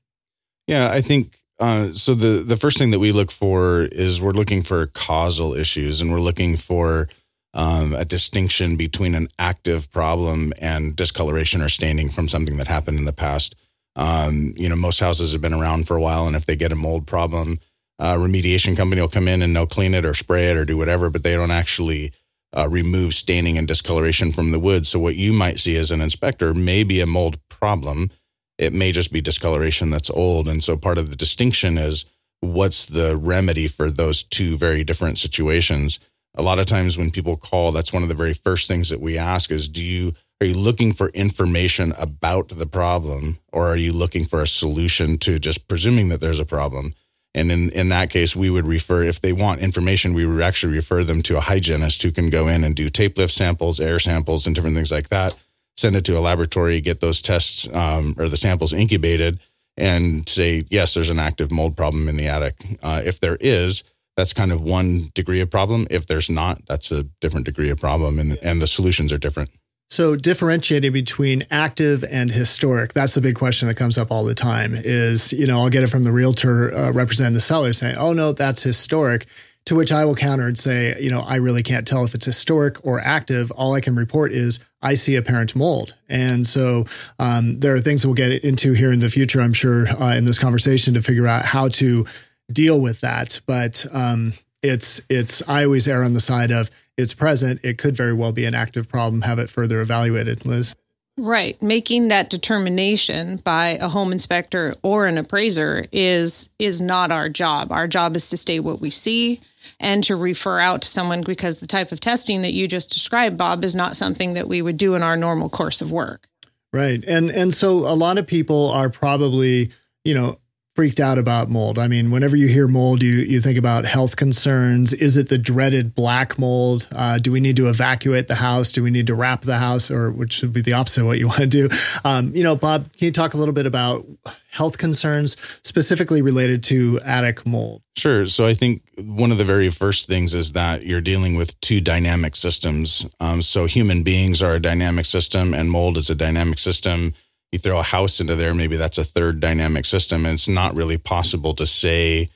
Yeah, 0.68 0.90
I 0.90 1.02
think 1.02 1.40
uh, 1.60 1.92
so. 1.92 2.14
the 2.14 2.44
The 2.44 2.58
first 2.58 2.78
thing 2.78 2.92
that 2.92 3.00
we 3.00 3.12
look 3.12 3.32
for 3.32 3.82
is 3.82 4.22
we're 4.22 4.32
looking 4.32 4.62
for 4.62 4.88
causal 4.88 5.54
issues, 5.54 6.02
and 6.02 6.12
we're 6.12 6.20
looking 6.22 6.58
for 6.58 7.10
um, 7.54 7.94
a 7.94 8.06
distinction 8.06 8.76
between 8.76 9.16
an 9.16 9.28
active 9.38 9.92
problem 9.92 10.54
and 10.60 10.96
discoloration 10.96 11.62
or 11.62 11.70
staining 11.70 12.10
from 12.10 12.28
something 12.28 12.58
that 12.58 12.68
happened 12.68 12.98
in 12.98 13.06
the 13.06 13.14
past. 13.14 13.56
Um, 13.96 14.54
you 14.58 14.70
know, 14.70 14.76
most 14.76 15.00
houses 15.00 15.34
have 15.34 15.42
been 15.42 15.54
around 15.54 15.88
for 15.88 15.96
a 15.96 16.02
while, 16.02 16.26
and 16.28 16.36
if 16.36 16.46
they 16.46 16.56
get 16.56 16.72
a 16.72 16.76
mold 16.76 17.06
problem, 17.06 17.60
uh, 18.00 18.16
remediation 18.16 18.76
company 18.76 19.02
will 19.02 19.08
come 19.08 19.28
in 19.28 19.42
and 19.42 19.56
they'll 19.56 19.68
clean 19.68 19.94
it 19.94 20.06
or 20.06 20.14
spray 20.14 20.50
it 20.50 20.58
or 20.58 20.66
do 20.66 20.78
whatever, 20.78 21.10
but 21.10 21.24
they 21.24 21.34
don't 21.34 21.52
actually 21.52 22.12
uh, 22.56 22.68
remove 22.70 23.14
staining 23.14 23.58
and 23.58 23.68
discoloration 23.68 24.32
from 24.32 24.52
the 24.52 24.60
wood. 24.60 24.86
So 24.86 25.00
what 25.00 25.16
you 25.16 25.34
might 25.34 25.60
see 25.60 25.76
as 25.76 25.92
an 25.92 26.02
inspector 26.02 26.54
may 26.54 26.84
be 26.84 27.02
a 27.02 27.08
mold 27.08 27.38
problem. 27.50 28.12
It 28.58 28.74
may 28.74 28.92
just 28.92 29.12
be 29.12 29.22
discoloration 29.22 29.90
that's 29.90 30.10
old. 30.10 30.48
And 30.48 30.64
so 30.64 30.78
part 30.78 30.98
of 30.98 31.10
the 31.10 31.16
distinction 31.16 31.78
is 31.78 32.06
what's 32.42 32.86
the 32.86 33.18
remedy 33.18 33.68
for 33.68 33.90
those 33.90 34.24
two 34.24 34.58
very 34.58 34.84
different 34.84 35.18
situations. 35.18 36.00
A 36.36 36.42
lot 36.42 36.60
of 36.60 36.66
times 36.66 36.98
when 36.98 37.12
people 37.12 37.38
call, 37.38 37.72
that's 37.72 37.94
one 37.94 38.04
of 38.04 38.10
the 38.10 38.16
very 38.16 38.34
first 38.34 38.68
things 38.68 38.90
that 38.90 39.02
we 39.02 39.18
ask 39.18 39.52
is, 39.52 39.68
do 39.68 39.84
you, 39.84 40.14
are 40.42 40.48
you 40.48 40.56
looking 40.56 40.94
for 40.94 41.10
information 41.10 41.94
about 41.98 42.50
the 42.50 42.68
problem 42.68 43.40
or 43.52 43.68
are 43.68 43.78
you 43.78 43.94
looking 43.94 44.26
for 44.26 44.42
a 44.42 44.48
solution 44.48 45.18
to 45.20 45.40
just 45.40 45.68
presuming 45.68 46.10
that 46.10 46.20
there's 46.20 46.40
a 46.40 46.46
problem? 46.46 46.94
And 47.36 47.52
in, 47.52 47.72
in 47.72 47.90
that 47.90 48.10
case, 48.10 48.36
we 48.36 48.50
would 48.50 48.66
refer, 48.66 49.04
if 49.04 49.20
they 49.20 49.34
want 49.34 49.62
information, 49.62 50.14
we 50.14 50.26
would 50.26 50.42
actually 50.42 50.74
refer 50.74 51.04
them 51.04 51.24
to 51.24 51.38
a 51.38 51.42
hygienist 51.42 52.04
who 52.04 52.12
can 52.12 52.30
go 52.30 52.48
in 52.48 52.64
and 52.64 52.76
do 52.76 52.90
tape 52.90 53.18
lift 53.18 53.34
samples, 53.34 53.80
air 53.80 54.00
samples, 54.00 54.46
and 54.46 54.56
different 54.56 54.76
things 54.76 54.92
like 54.92 55.10
that. 55.10 55.36
Send 55.76 55.96
it 55.96 56.06
to 56.06 56.18
a 56.18 56.22
laboratory, 56.22 56.80
get 56.80 57.00
those 57.00 57.22
tests 57.22 57.68
um, 57.74 58.14
or 58.20 58.30
the 58.30 58.38
samples 58.38 58.72
incubated, 58.72 59.40
and 59.76 60.30
say, 60.30 60.66
yes, 60.70 60.94
there's 60.94 61.10
an 61.10 61.18
active 61.18 61.52
mold 61.52 61.76
problem 61.76 62.08
in 62.08 62.18
the 62.18 62.28
attic. 62.28 62.56
Uh, 62.84 63.02
if 63.04 63.20
there 63.20 63.38
is, 63.40 63.84
that's 64.16 64.34
kind 64.34 64.52
of 64.52 64.62
one 64.62 65.10
degree 65.16 65.42
of 65.42 65.50
problem. 65.50 65.88
If 65.90 66.06
there's 66.06 66.30
not, 66.30 66.62
that's 66.68 66.92
a 66.92 67.04
different 67.20 67.48
degree 67.48 67.72
of 67.72 67.80
problem, 67.80 68.20
and, 68.20 68.38
and 68.44 68.62
the 68.62 68.68
solutions 68.68 69.12
are 69.12 69.18
different. 69.18 69.50
So 69.90 70.16
differentiating 70.16 70.92
between 70.92 71.44
active 71.52 72.04
and 72.04 72.32
historic, 72.32 72.94
that's 72.94 73.14
the 73.14 73.22
big 73.22 73.36
question 73.36 73.68
that 73.68 73.78
comes 73.78 73.98
up 73.98 74.10
all 74.10 74.24
the 74.24 74.34
time 74.34 74.74
is, 74.74 75.32
you 75.32 75.46
know, 75.46 75.60
I'll 75.60 75.70
get 75.70 75.84
it 75.84 75.88
from 75.88 76.04
the 76.04 76.12
realtor 76.12 76.74
uh, 76.74 76.92
representing 76.92 77.36
the 77.36 77.40
seller 77.40 77.74
saying, 77.74 77.96
oh, 77.98 78.14
no, 78.14 78.32
that's 78.32 78.64
historic. 78.64 79.28
To 79.68 79.76
which 79.76 79.94
I 79.94 80.04
will 80.04 80.16
counter 80.16 80.46
and 80.48 80.58
say, 80.58 81.00
you 81.00 81.10
know, 81.10 81.22
I 81.22 81.36
really 81.36 81.64
can't 81.64 81.88
tell 81.88 82.04
if 82.04 82.14
it's 82.16 82.26
historic 82.26 82.86
or 82.86 83.00
active. 83.00 83.50
All 83.52 83.76
I 83.76 83.80
can 83.80 83.96
report 83.96 84.34
is 84.34 84.62
I 84.82 84.96
see 84.96 85.16
apparent 85.16 85.56
mold. 85.56 85.96
And 86.10 86.46
so 86.46 86.84
um, 87.20 87.60
there 87.62 87.74
are 87.74 87.80
things 87.80 88.06
we'll 88.06 88.14
get 88.14 88.44
into 88.44 88.74
here 88.74 88.92
in 88.92 89.00
the 89.00 89.10
future, 89.10 89.40
I'm 89.40 89.54
sure, 89.54 89.88
uh, 89.88 90.16
in 90.16 90.26
this 90.26 90.38
conversation 90.38 90.96
to 90.96 91.02
figure 91.02 91.28
out 91.28 91.46
how 91.46 91.70
to 91.70 92.06
deal 92.52 92.82
with 92.82 93.00
that. 93.02 93.40
But 93.46 93.86
um, 93.94 94.34
it's, 94.64 95.02
it's, 95.10 95.48
I 95.48 95.66
always 95.66 95.88
err 95.88 96.04
on 96.04 96.14
the 96.14 96.22
side 96.22 96.52
of 96.52 96.72
it's 96.98 97.14
present, 97.14 97.60
it 97.64 97.78
could 97.78 97.96
very 97.96 98.14
well 98.14 98.32
be 98.32 98.46
an 98.46 98.56
active 98.56 98.88
problem. 98.88 99.22
Have 99.22 99.40
it 99.40 99.50
further 99.50 99.82
evaluated, 99.82 100.46
Liz. 100.46 100.76
Right. 101.18 101.62
Making 101.62 102.08
that 102.08 102.32
determination 102.32 103.38
by 103.38 103.78
a 103.80 103.88
home 103.88 104.12
inspector 104.12 104.74
or 104.82 105.06
an 105.06 105.20
appraiser 105.20 105.86
is 105.92 106.50
is 106.58 106.82
not 106.82 107.12
our 107.12 107.30
job. 107.30 107.72
Our 107.72 107.88
job 107.88 108.16
is 108.16 108.30
to 108.32 108.38
state 108.38 108.62
what 108.62 108.82
we 108.82 108.90
see 108.90 109.40
and 109.80 110.04
to 110.06 110.16
refer 110.16 110.60
out 110.60 110.82
to 110.82 110.88
someone 110.88 111.22
because 111.22 111.60
the 111.60 111.68
type 111.68 111.92
of 111.92 112.00
testing 112.00 112.42
that 112.42 112.54
you 112.54 112.68
just 112.68 112.92
described, 112.92 113.38
Bob, 113.38 113.64
is 113.64 113.76
not 113.76 113.96
something 113.96 114.34
that 114.34 114.48
we 114.48 114.64
would 114.64 114.78
do 114.78 114.96
in 114.96 115.04
our 115.04 115.16
normal 115.16 115.50
course 115.50 115.82
of 115.82 115.92
work. 115.92 116.28
Right. 116.72 117.04
And 117.08 117.30
and 117.30 117.54
so 117.54 117.88
a 117.88 117.94
lot 117.94 118.18
of 118.18 118.26
people 118.26 118.72
are 118.72 118.90
probably, 118.90 119.72
you 120.04 120.16
know, 120.16 120.40
freaked 120.76 121.00
out 121.00 121.18
about 121.18 121.50
mold. 121.50 121.78
I 121.78 121.88
mean, 121.88 122.10
whenever 122.10 122.36
you 122.36 122.48
hear 122.48 122.68
mold, 122.68 123.04
you 123.04 123.14
you 123.14 123.40
think 123.42 123.58
about 123.58 123.86
health 123.86 124.16
concerns. 124.16 124.94
Is 124.94 125.18
it 125.18 125.30
the 125.30 125.38
dreaded 125.38 125.96
black 125.96 126.40
mold? 126.40 126.88
Uh, 126.92 127.20
do 127.20 127.32
we 127.32 127.40
need 127.40 127.58
to 127.58 127.70
evacuate 127.70 128.28
the 128.28 128.36
house? 128.36 128.72
Do 128.72 128.84
we 128.84 128.90
need 128.90 129.08
to 129.08 129.16
wrap 129.16 129.42
the 129.42 129.58
house, 129.58 129.92
or 129.92 130.12
which 130.12 130.42
would 130.42 130.54
be 130.54 130.62
the 130.62 130.74
opposite 130.74 131.02
of 131.02 131.08
what 131.08 131.20
you 131.20 131.28
want 131.34 131.40
to 131.40 131.48
do? 131.48 131.70
Um, 132.04 132.32
you 132.34 132.44
know, 132.44 132.56
Bob, 132.56 132.92
can 132.94 133.06
you 133.06 133.12
talk 133.12 133.34
a 133.34 133.38
little 133.38 133.54
bit 133.54 133.66
about 133.66 134.06
health 134.50 134.78
concerns 134.78 135.38
specifically 135.64 136.22
related 136.22 136.64
to 136.64 137.00
attic 137.04 137.46
mold? 137.46 137.82
Sure. 137.96 138.26
So 138.28 138.46
I 138.46 138.56
think 138.56 138.82
one 138.98 139.32
of 139.32 139.38
the 139.38 139.46
very 139.46 139.70
first 139.70 140.08
things 140.08 140.34
is 140.34 140.54
that 140.54 140.86
you're 140.86 141.02
dealing 141.02 141.36
with 141.36 141.60
two 141.62 141.80
dynamic 141.82 142.36
systems. 142.36 143.06
Um, 143.20 143.42
so 143.42 143.66
human 143.66 144.02
beings 144.02 144.42
are 144.42 144.56
a 144.56 144.60
dynamic 144.60 145.06
system, 145.06 145.54
and 145.54 145.70
mold 145.70 145.98
is 145.98 146.10
a 146.10 146.16
dynamic 146.16 146.58
system 146.58 147.14
you 147.54 147.60
throw 147.60 147.78
a 147.78 147.84
house 147.84 148.20
into 148.20 148.36
there, 148.36 148.56
maybe 148.56 148.78
that's 148.78 148.98
a 148.98 149.04
third 149.04 149.40
dynamic 149.40 149.86
system. 149.86 150.26
And 150.26 150.34
it's 150.34 150.48
not 150.48 150.74
really 150.74 150.98
possible 150.98 151.54
to 151.54 151.68
say 151.68 152.30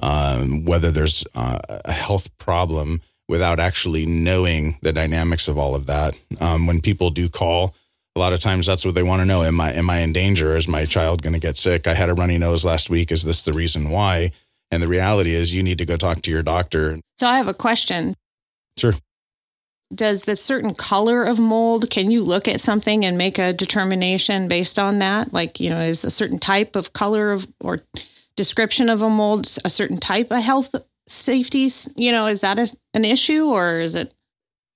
um, 0.00 0.64
whether 0.64 0.90
there's 0.90 1.26
uh, 1.34 1.58
a 1.68 1.92
health 1.92 2.36
problem 2.38 3.02
without 3.28 3.60
actually 3.60 4.06
knowing 4.06 4.78
the 4.80 4.94
dynamics 4.94 5.46
of 5.46 5.58
all 5.58 5.74
of 5.74 5.86
that. 5.88 6.18
Um, 6.40 6.66
when 6.66 6.80
people 6.80 7.10
do 7.10 7.28
call, 7.28 7.74
a 8.16 8.18
lot 8.18 8.32
of 8.32 8.40
times 8.40 8.66
that's 8.66 8.82
what 8.82 8.94
they 8.94 9.02
want 9.02 9.20
to 9.20 9.26
know. 9.26 9.42
Am 9.42 9.60
I 9.60 9.72
am 9.74 9.90
I 9.90 9.98
in 9.98 10.14
danger? 10.14 10.56
Is 10.56 10.66
my 10.66 10.86
child 10.86 11.22
going 11.22 11.34
to 11.34 11.38
get 11.38 11.58
sick? 11.58 11.86
I 11.86 11.92
had 11.92 12.08
a 12.08 12.14
runny 12.14 12.38
nose 12.38 12.64
last 12.64 12.88
week. 12.88 13.12
Is 13.12 13.22
this 13.22 13.42
the 13.42 13.52
reason 13.52 13.90
why? 13.90 14.32
And 14.70 14.82
the 14.82 14.88
reality 14.88 15.34
is, 15.34 15.54
you 15.54 15.62
need 15.62 15.78
to 15.78 15.86
go 15.86 15.96
talk 15.96 16.22
to 16.22 16.30
your 16.30 16.42
doctor. 16.42 16.98
So 17.18 17.26
I 17.26 17.36
have 17.36 17.48
a 17.48 17.54
question. 17.54 18.14
Sure 18.78 18.94
does 19.94 20.22
the 20.22 20.36
certain 20.36 20.74
color 20.74 21.24
of 21.24 21.38
mold 21.38 21.90
can 21.90 22.10
you 22.10 22.22
look 22.22 22.48
at 22.48 22.60
something 22.60 23.04
and 23.04 23.18
make 23.18 23.38
a 23.38 23.52
determination 23.52 24.48
based 24.48 24.78
on 24.78 25.00
that? 25.00 25.32
Like 25.32 25.60
you 25.60 25.70
know 25.70 25.80
is 25.80 26.04
a 26.04 26.10
certain 26.10 26.38
type 26.38 26.76
of 26.76 26.92
color 26.92 27.32
of 27.32 27.46
or 27.60 27.82
description 28.36 28.88
of 28.88 29.02
a 29.02 29.10
mold 29.10 29.46
a 29.64 29.70
certain 29.70 29.98
type 29.98 30.30
of 30.30 30.42
health 30.42 30.74
safety 31.08 31.68
you 31.96 32.12
know 32.12 32.26
is 32.26 32.40
that 32.40 32.58
a, 32.58 32.74
an 32.94 33.04
issue 33.04 33.46
or 33.46 33.80
is 33.80 33.94
it? 33.94 34.14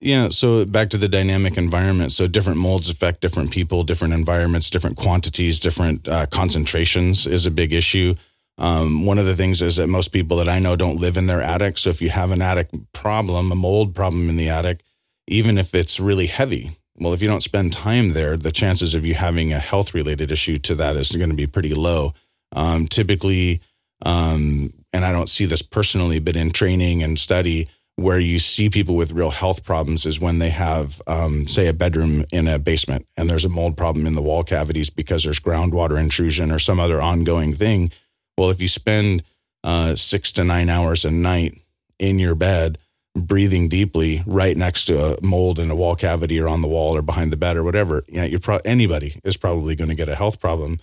Yeah 0.01 0.29
so 0.29 0.65
back 0.67 0.91
to 0.91 0.99
the 0.99 1.09
dynamic 1.09 1.57
environment. 1.57 2.13
So 2.13 2.27
different 2.27 2.59
molds 2.59 2.91
affect 2.91 3.21
different 3.21 3.51
people 3.51 3.85
different 3.85 4.15
environments 4.15 4.71
different 4.71 4.97
quantities 4.97 5.59
different 5.59 6.09
uh, 6.09 6.27
concentrations 6.27 7.27
is 7.27 7.47
a 7.47 7.51
big 7.51 7.73
issue. 7.73 8.15
Um, 8.59 9.05
one 9.05 9.19
of 9.19 9.27
the 9.27 9.37
things 9.37 9.61
is 9.61 9.77
that 9.77 9.87
most 9.87 10.13
people 10.13 10.39
that 10.39 10.49
I 10.49 10.59
know 10.59 10.77
don't 10.77 10.97
live 10.97 11.17
in 11.17 11.27
their 11.27 11.43
attic. 11.43 11.77
So 11.77 11.91
if 11.91 12.01
you 12.01 12.09
have 12.09 12.31
an 12.31 12.41
attic 12.41 12.71
problem, 12.93 13.53
a 13.53 13.55
mold 13.55 13.95
problem 13.95 14.31
in 14.31 14.37
the 14.37 14.49
attic, 14.49 14.83
even 15.27 15.59
if 15.59 15.75
it's 15.75 16.01
really 16.01 16.27
heavy. 16.27 16.77
Well, 16.99 17.13
if 17.13 17.21
you 17.21 17.29
don't 17.29 17.43
spend 17.43 17.73
time 17.73 18.13
there, 18.13 18.37
the 18.37 18.53
chances 18.53 18.95
of 18.95 19.05
you 19.05 19.15
having 19.15 19.53
a 19.53 19.59
health 19.59 19.93
related 19.93 20.33
issue 20.33 20.59
to 20.59 20.75
that 20.77 20.97
is 20.97 21.13
going 21.13 21.31
to 21.31 21.37
be 21.37 21.47
pretty 21.47 21.75
low. 21.75 22.15
Um, 22.53 22.87
typically, 22.87 23.61
um, 24.03 24.73
and 24.93 25.05
I 25.05 25.13
don't 25.13 25.29
see 25.29 25.45
this 25.45 25.63
personally, 25.63 26.21
but 26.21 26.37
in 26.37 26.51
training 26.51 27.03
and 27.03 27.19
study, 27.19 27.69
where 27.97 28.21
you 28.21 28.39
see 28.39 28.69
people 28.69 28.95
with 28.95 29.13
real 29.13 29.31
health 29.31 29.65
problems 29.65 30.05
is 30.05 30.21
when 30.21 30.39
they 30.39 30.51
have, 30.51 31.01
um, 31.07 31.47
say, 31.47 31.67
a 31.67 31.73
bedroom 31.73 32.25
in 32.31 32.47
a 32.47 32.59
basement 32.59 33.07
and 33.17 33.29
there's 33.29 33.47
a 33.47 33.51
mold 33.51 33.77
problem 33.77 34.07
in 34.07 34.15
the 34.15 34.23
wall 34.23 34.43
cavities 34.43 34.91
because 34.91 35.25
there's 35.25 35.41
groundwater 35.41 35.99
intrusion 35.99 36.53
or 36.53 36.59
some 36.59 36.79
other 36.79 37.01
ongoing 37.01 37.55
thing. 37.55 37.91
Well, 38.37 38.51
if 38.51 38.61
you 38.61 38.69
spend 38.69 39.23
uh, 39.65 39.95
six 39.95 40.31
to 40.33 40.45
nine 40.45 40.69
hours 40.69 41.07
a 41.07 41.11
night 41.11 41.59
in 41.99 42.19
your 42.19 42.35
bed, 42.35 42.79
breathing 43.17 43.69
deeply 43.69 44.23
right 44.27 44.57
next 44.57 44.85
to 44.87 45.17
a 45.17 45.23
mold 45.23 45.59
in 45.59 45.71
a 45.71 45.75
wall 45.75 45.97
cavity 45.97 46.39
or 46.39 46.49
on 46.49 46.61
the 46.61 46.69
wall 46.69 46.97
or 46.97 47.03
behind 47.03 47.33
the 47.33 47.37
bed 47.37 47.57
or 47.57 47.65
whatever, 47.65 48.05
you 48.09 48.21
know, 48.21 48.25
you're 48.25 48.41
pro- 48.41 48.61
anybody 48.65 49.19
is 49.25 49.37
probably 49.37 49.75
going 49.75 49.89
to 49.89 49.95
get 49.95 50.09
a 50.09 50.15
health 50.15 50.41
problem. 50.41 50.79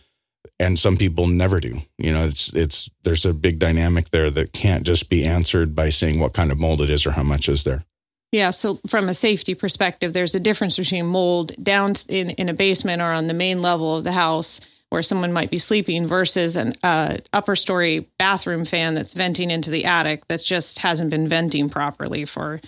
And 0.60 0.78
some 0.78 0.98
people 0.98 1.28
never 1.28 1.60
do. 1.60 1.80
You 1.98 2.12
know, 2.12 2.25
it's 2.25 2.52
it's 2.54 2.90
there's 3.04 3.25
a 3.25 3.34
big 3.34 3.60
dynamic 3.60 4.10
there 4.10 4.30
that 4.30 4.52
can't 4.52 4.86
just 4.86 5.10
be 5.10 5.24
answered 5.24 5.74
by 5.74 5.90
saying 5.90 6.20
what 6.20 6.34
kind 6.34 6.52
of 6.52 6.60
mold 6.60 6.82
it 6.82 6.90
is 6.90 7.06
or 7.06 7.12
how 7.12 7.24
much 7.24 7.48
is 7.48 7.63
there. 7.63 7.86
Yeah, 8.34 8.50
so 8.50 8.80
from 8.88 9.10
a 9.10 9.13
safety 9.13 9.54
perspective, 9.54 10.12
there's 10.12 10.34
a 10.34 10.40
difference 10.40 10.75
between 10.75 11.06
mold 11.06 11.52
down 11.63 11.94
in, 12.10 12.32
in 12.32 12.50
a 12.50 12.54
basement 12.54 13.02
or 13.02 13.12
on 13.12 13.28
the 13.28 13.34
main 13.34 13.62
level 13.62 13.96
of 13.96 14.04
the 14.04 14.12
house 14.12 14.60
where 14.94 15.02
someone 15.02 15.34
might 15.34 15.50
be 15.50 15.58
sleeping 15.58 16.06
versus 16.06 16.56
an 16.56 16.72
uh, 16.84 17.18
upper 17.34 17.56
story 17.56 18.06
bathroom 18.20 18.64
fan 18.64 18.94
that's 18.94 19.14
venting 19.14 19.50
into 19.50 19.72
the 19.72 19.86
attic 19.86 20.28
that 20.28 20.40
just 20.40 20.78
hasn't 20.78 21.10
been 21.10 21.28
venting 21.28 21.68
properly 21.68 22.26
for 22.26 22.60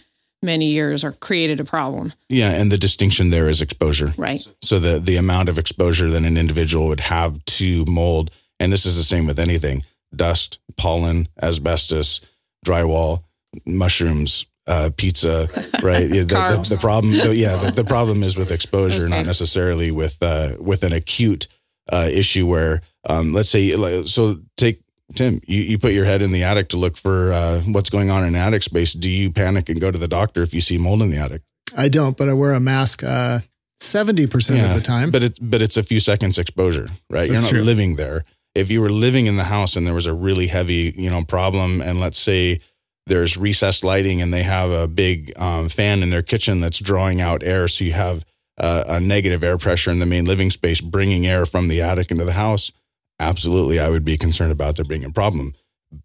many 0.41 0.71
years 0.71 1.03
or 1.03 1.11
created 1.11 1.59
a 1.59 1.63
problem. 1.63 2.11
Yeah, 2.27 2.49
and 2.49 2.71
the 2.71 2.79
distinction 2.79 3.29
there 3.29 3.47
is 3.47 3.61
exposure. 3.61 4.11
Right. 4.17 4.41
So 4.63 4.79
the 4.79 4.97
the 4.97 5.17
amount 5.17 5.49
of 5.49 5.59
exposure 5.59 6.09
that 6.09 6.23
an 6.23 6.35
individual 6.35 6.87
would 6.87 6.99
have 6.99 7.45
to 7.45 7.85
mold, 7.85 8.31
and 8.59 8.73
this 8.73 8.87
is 8.87 8.97
the 8.97 9.03
same 9.03 9.27
with 9.27 9.37
anything: 9.37 9.83
dust, 10.15 10.57
pollen, 10.77 11.27
asbestos, 11.39 12.21
drywall, 12.65 13.21
mushrooms, 13.67 14.47
uh, 14.65 14.89
pizza, 14.97 15.47
right? 15.83 16.09
the, 16.09 16.23
the, 16.23 16.65
the, 16.69 16.77
problem, 16.81 17.13
yeah, 17.13 17.55
the, 17.57 17.71
the, 17.71 17.83
problem 17.83 18.23
is 18.23 18.35
with 18.35 18.51
exposure, 18.51 19.05
okay. 19.05 19.15
not 19.15 19.27
necessarily 19.27 19.91
with 19.91 20.17
uh, 20.23 20.55
with 20.59 20.81
an 20.81 20.91
acute 20.91 21.47
uh, 21.91 22.09
issue 22.11 22.47
where, 22.47 22.81
um, 23.09 23.33
let's 23.33 23.49
say, 23.49 24.05
so 24.05 24.39
take 24.57 24.81
Tim, 25.13 25.39
you, 25.45 25.61
you 25.61 25.77
put 25.77 25.93
your 25.93 26.05
head 26.05 26.21
in 26.21 26.31
the 26.31 26.43
attic 26.43 26.69
to 26.69 26.77
look 26.77 26.97
for 26.97 27.31
uh, 27.31 27.61
what's 27.61 27.91
going 27.91 28.09
on 28.09 28.25
in 28.25 28.35
attic 28.35 28.63
space. 28.63 28.91
Do 28.93 29.09
you 29.09 29.31
panic 29.31 29.69
and 29.69 29.79
go 29.79 29.91
to 29.91 29.97
the 29.97 30.07
doctor 30.07 30.41
if 30.41 30.53
you 30.53 30.61
see 30.61 30.79
mold 30.79 31.03
in 31.03 31.11
the 31.11 31.17
attic? 31.17 31.43
I 31.77 31.89
don't, 31.89 32.17
but 32.17 32.27
I 32.27 32.33
wear 32.33 32.53
a 32.53 32.59
mask 32.59 33.03
uh, 33.03 33.39
seventy 33.79 34.25
percent 34.25 34.59
yeah, 34.59 34.69
of 34.69 34.75
the 34.75 34.81
time. 34.81 35.11
But 35.11 35.23
it's 35.23 35.39
but 35.39 35.61
it's 35.61 35.77
a 35.77 35.83
few 35.83 35.99
seconds 35.99 36.39
exposure, 36.39 36.89
right? 37.09 37.29
That's 37.29 37.33
You're 37.33 37.41
not 37.41 37.49
true. 37.49 37.61
living 37.61 37.95
there. 37.97 38.25
If 38.55 38.71
you 38.71 38.81
were 38.81 38.89
living 38.89 39.27
in 39.27 39.35
the 39.35 39.43
house 39.43 39.75
and 39.75 39.85
there 39.85 39.93
was 39.93 40.07
a 40.07 40.13
really 40.13 40.47
heavy, 40.47 40.93
you 40.97 41.09
know, 41.09 41.23
problem, 41.23 41.81
and 41.81 41.99
let's 41.99 42.17
say 42.17 42.61
there's 43.05 43.37
recessed 43.37 43.83
lighting 43.83 44.21
and 44.21 44.33
they 44.33 44.43
have 44.43 44.71
a 44.71 44.87
big 44.87 45.33
um, 45.35 45.69
fan 45.69 46.01
in 46.01 46.09
their 46.09 46.23
kitchen 46.23 46.61
that's 46.61 46.79
drawing 46.79 47.21
out 47.21 47.43
air, 47.43 47.67
so 47.67 47.83
you 47.83 47.93
have 47.93 48.25
uh, 48.57 48.83
a 48.87 48.99
negative 48.99 49.43
air 49.43 49.57
pressure 49.57 49.91
in 49.91 49.99
the 49.99 50.05
main 50.05 50.25
living 50.25 50.49
space, 50.49 50.81
bringing 50.81 51.25
air 51.25 51.45
from 51.45 51.67
the 51.67 51.81
attic 51.81 52.11
into 52.11 52.25
the 52.25 52.33
house, 52.33 52.71
absolutely, 53.19 53.79
I 53.79 53.89
would 53.89 54.05
be 54.05 54.17
concerned 54.17 54.51
about 54.51 54.75
there 54.75 54.85
being 54.85 55.05
a 55.05 55.11
problem. 55.11 55.53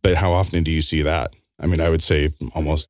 But 0.02 0.16
how 0.16 0.32
often 0.32 0.62
do 0.62 0.70
you 0.70 0.82
see 0.82 1.02
that? 1.02 1.34
I 1.58 1.66
mean, 1.66 1.80
I 1.80 1.90
would 1.90 2.02
say 2.02 2.30
almost. 2.54 2.88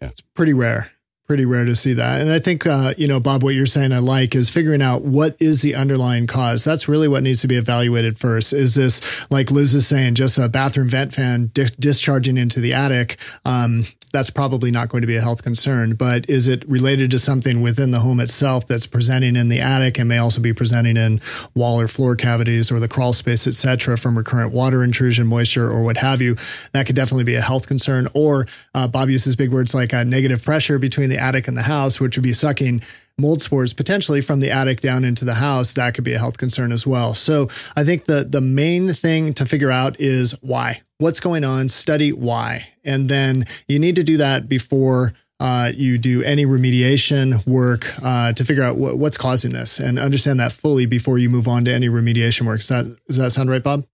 Yeah. 0.00 0.08
It's 0.08 0.22
pretty 0.34 0.54
rare 0.54 0.90
pretty 1.30 1.46
rare 1.46 1.64
to 1.64 1.76
see 1.76 1.92
that. 1.92 2.20
And 2.20 2.32
I 2.32 2.40
think, 2.40 2.66
uh, 2.66 2.92
you 2.98 3.06
know, 3.06 3.20
Bob, 3.20 3.44
what 3.44 3.54
you're 3.54 3.64
saying 3.64 3.92
I 3.92 4.00
like 4.00 4.34
is 4.34 4.50
figuring 4.50 4.82
out 4.82 5.02
what 5.02 5.36
is 5.38 5.62
the 5.62 5.76
underlying 5.76 6.26
cause. 6.26 6.64
That's 6.64 6.88
really 6.88 7.06
what 7.06 7.22
needs 7.22 7.40
to 7.42 7.46
be 7.46 7.54
evaluated 7.54 8.18
first. 8.18 8.52
Is 8.52 8.74
this, 8.74 9.30
like 9.30 9.52
Liz 9.52 9.72
is 9.72 9.86
saying, 9.86 10.16
just 10.16 10.38
a 10.38 10.48
bathroom 10.48 10.88
vent 10.88 11.14
fan 11.14 11.52
di- 11.54 11.68
discharging 11.78 12.36
into 12.36 12.58
the 12.58 12.74
attic? 12.74 13.16
Um, 13.44 13.84
that's 14.12 14.30
probably 14.30 14.70
not 14.70 14.88
going 14.88 15.00
to 15.02 15.06
be 15.06 15.16
a 15.16 15.20
health 15.20 15.42
concern. 15.42 15.94
But 15.94 16.28
is 16.28 16.48
it 16.48 16.68
related 16.68 17.10
to 17.12 17.18
something 17.18 17.62
within 17.62 17.90
the 17.90 18.00
home 18.00 18.20
itself 18.20 18.66
that's 18.66 18.86
presenting 18.86 19.36
in 19.36 19.48
the 19.48 19.60
attic 19.60 19.98
and 19.98 20.08
may 20.08 20.18
also 20.18 20.40
be 20.40 20.52
presenting 20.52 20.96
in 20.96 21.20
wall 21.54 21.80
or 21.80 21.88
floor 21.88 22.16
cavities 22.16 22.70
or 22.70 22.80
the 22.80 22.88
crawl 22.88 23.12
space, 23.12 23.46
et 23.46 23.54
cetera, 23.54 23.96
from 23.96 24.16
recurrent 24.16 24.52
water 24.52 24.82
intrusion, 24.82 25.26
moisture, 25.26 25.70
or 25.70 25.82
what 25.82 25.96
have 25.96 26.20
you? 26.20 26.36
That 26.72 26.86
could 26.86 26.96
definitely 26.96 27.24
be 27.24 27.36
a 27.36 27.40
health 27.40 27.66
concern. 27.66 28.08
Or 28.14 28.46
uh, 28.74 28.88
Bob 28.88 29.10
uses 29.10 29.36
big 29.36 29.52
words 29.52 29.74
like 29.74 29.92
a 29.92 30.04
negative 30.04 30.42
pressure 30.42 30.78
between 30.78 31.08
the 31.08 31.18
attic 31.18 31.48
and 31.48 31.56
the 31.56 31.62
house, 31.62 32.00
which 32.00 32.16
would 32.16 32.24
be 32.24 32.32
sucking 32.32 32.82
mold 33.18 33.42
spores 33.42 33.74
potentially 33.74 34.20
from 34.20 34.40
the 34.40 34.50
attic 34.50 34.80
down 34.80 35.04
into 35.04 35.24
the 35.24 35.34
house, 35.34 35.74
that 35.74 35.94
could 35.94 36.04
be 36.04 36.14
a 36.14 36.18
health 36.18 36.38
concern 36.38 36.72
as 36.72 36.86
well. 36.86 37.14
So 37.14 37.48
I 37.76 37.84
think 37.84 38.06
the 38.06 38.24
the 38.24 38.40
main 38.40 38.92
thing 38.94 39.34
to 39.34 39.46
figure 39.46 39.70
out 39.70 40.00
is 40.00 40.32
why. 40.40 40.80
What's 41.00 41.18
going 41.18 41.44
on? 41.44 41.70
Study 41.70 42.12
why, 42.12 42.68
and 42.84 43.08
then 43.08 43.44
you 43.68 43.78
need 43.78 43.96
to 43.96 44.04
do 44.04 44.18
that 44.18 44.48
before. 44.48 45.14
Uh, 45.40 45.72
you 45.74 45.96
do 45.96 46.22
any 46.22 46.44
remediation 46.44 47.46
work 47.46 47.90
uh, 48.04 48.34
to 48.34 48.44
figure 48.44 48.62
out 48.62 48.74
wh- 48.74 48.98
what's 48.98 49.16
causing 49.16 49.52
this 49.52 49.78
and 49.78 49.98
understand 49.98 50.38
that 50.38 50.52
fully 50.52 50.84
before 50.84 51.16
you 51.16 51.30
move 51.30 51.48
on 51.48 51.64
to 51.64 51.72
any 51.72 51.88
remediation 51.88 52.42
work. 52.46 52.58
Does 52.58 52.68
that, 52.68 52.96
does 53.08 53.16
that 53.16 53.30
sound 53.30 53.48
right, 53.48 53.62
Bob? 53.62 53.84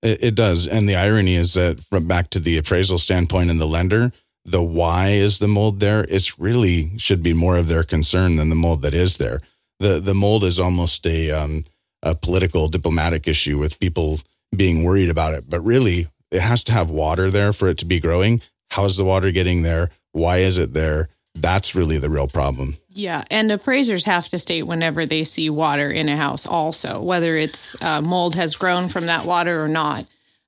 It, 0.00 0.22
it 0.22 0.34
does. 0.36 0.68
And 0.68 0.88
the 0.88 0.94
irony 0.94 1.34
is 1.34 1.54
that 1.54 1.80
from 1.80 2.06
back 2.06 2.30
to 2.30 2.38
the 2.38 2.56
appraisal 2.56 2.98
standpoint 2.98 3.50
and 3.50 3.60
the 3.60 3.66
lender, 3.66 4.12
the 4.44 4.62
why 4.62 5.08
is 5.08 5.40
the 5.40 5.48
mold 5.48 5.80
there, 5.80 6.06
it's 6.08 6.38
really 6.38 6.96
should 6.98 7.20
be 7.24 7.32
more 7.32 7.56
of 7.56 7.66
their 7.66 7.82
concern 7.82 8.36
than 8.36 8.50
the 8.50 8.54
mold 8.54 8.82
that 8.82 8.94
is 8.94 9.16
there. 9.16 9.40
The 9.80 9.98
the 9.98 10.14
mold 10.14 10.44
is 10.44 10.60
almost 10.60 11.04
a 11.04 11.32
um, 11.32 11.64
a 12.04 12.14
political 12.14 12.68
diplomatic 12.68 13.26
issue 13.26 13.58
with 13.58 13.80
people 13.80 14.20
being 14.54 14.84
worried 14.84 15.10
about 15.10 15.34
it, 15.34 15.50
but 15.50 15.60
really 15.62 16.06
it 16.30 16.40
has 16.40 16.64
to 16.64 16.72
have 16.72 16.90
water 16.90 17.30
there 17.30 17.52
for 17.52 17.68
it 17.68 17.78
to 17.78 17.84
be 17.84 18.00
growing. 18.00 18.42
How's 18.70 18.96
the 18.96 19.04
water 19.04 19.30
getting 19.30 19.62
there? 19.62 19.90
Why 20.12 20.38
is 20.38 20.58
it 20.58 20.72
there? 20.72 21.08
That's 21.34 21.74
really 21.74 21.98
the 21.98 22.10
real 22.10 22.28
problem. 22.28 22.76
Yeah, 22.90 23.22
and 23.30 23.52
appraisers 23.52 24.06
have 24.06 24.28
to 24.30 24.38
state 24.38 24.62
whenever 24.62 25.04
they 25.04 25.24
see 25.24 25.50
water 25.50 25.90
in 25.90 26.08
a 26.08 26.16
house, 26.16 26.46
also 26.46 27.02
whether 27.02 27.36
it's 27.36 27.80
uh, 27.82 28.00
mold 28.00 28.34
has 28.34 28.56
grown 28.56 28.88
from 28.88 29.06
that 29.06 29.26
water 29.26 29.62
or 29.62 29.68
not 29.68 30.06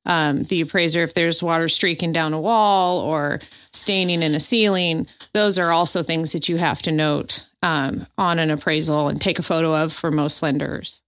um, 0.09 0.45
the 0.45 0.63
appraiser 0.63 1.03
if 1.03 1.15
there's 1.15 1.43
water 1.43 1.69
streaking 1.69 2.13
down 2.13 2.33
a 2.33 2.41
wall 2.41 2.99
or 3.01 3.41
staining 3.73 4.23
in 4.23 4.35
a 4.35 4.41
ceiling. 4.41 5.07
Those 5.35 5.59
are 5.59 5.71
also 5.71 6.03
things 6.03 6.33
that 6.33 6.49
you 6.49 6.57
have 6.57 6.83
to 6.83 6.93
note 6.93 7.45
um, 7.63 8.07
on 8.17 8.39
an 8.39 8.51
appraisal 8.51 9.09
and 9.09 9.21
take 9.21 9.39
a 9.39 9.43
photo 9.43 9.77
of 9.77 9.93
for 9.93 10.11
most 10.11 10.43
lenders. 10.43 11.03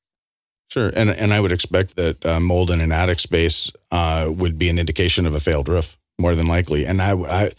Sure, 0.70 0.90
and 0.94 1.10
and 1.10 1.34
I 1.34 1.40
would 1.40 1.50
expect 1.50 1.96
that 1.96 2.24
uh, 2.24 2.38
mold 2.38 2.70
in 2.70 2.80
an 2.80 2.92
attic 2.92 3.18
space 3.18 3.72
uh, 3.90 4.30
would 4.32 4.56
be 4.56 4.68
an 4.68 4.78
indication 4.78 5.26
of 5.26 5.34
a 5.34 5.40
failed 5.40 5.68
roof, 5.68 5.98
more 6.18 6.36
than 6.36 6.46
likely. 6.46 6.86
And 6.86 7.02
I, 7.02 7.12
I, 7.12 7.52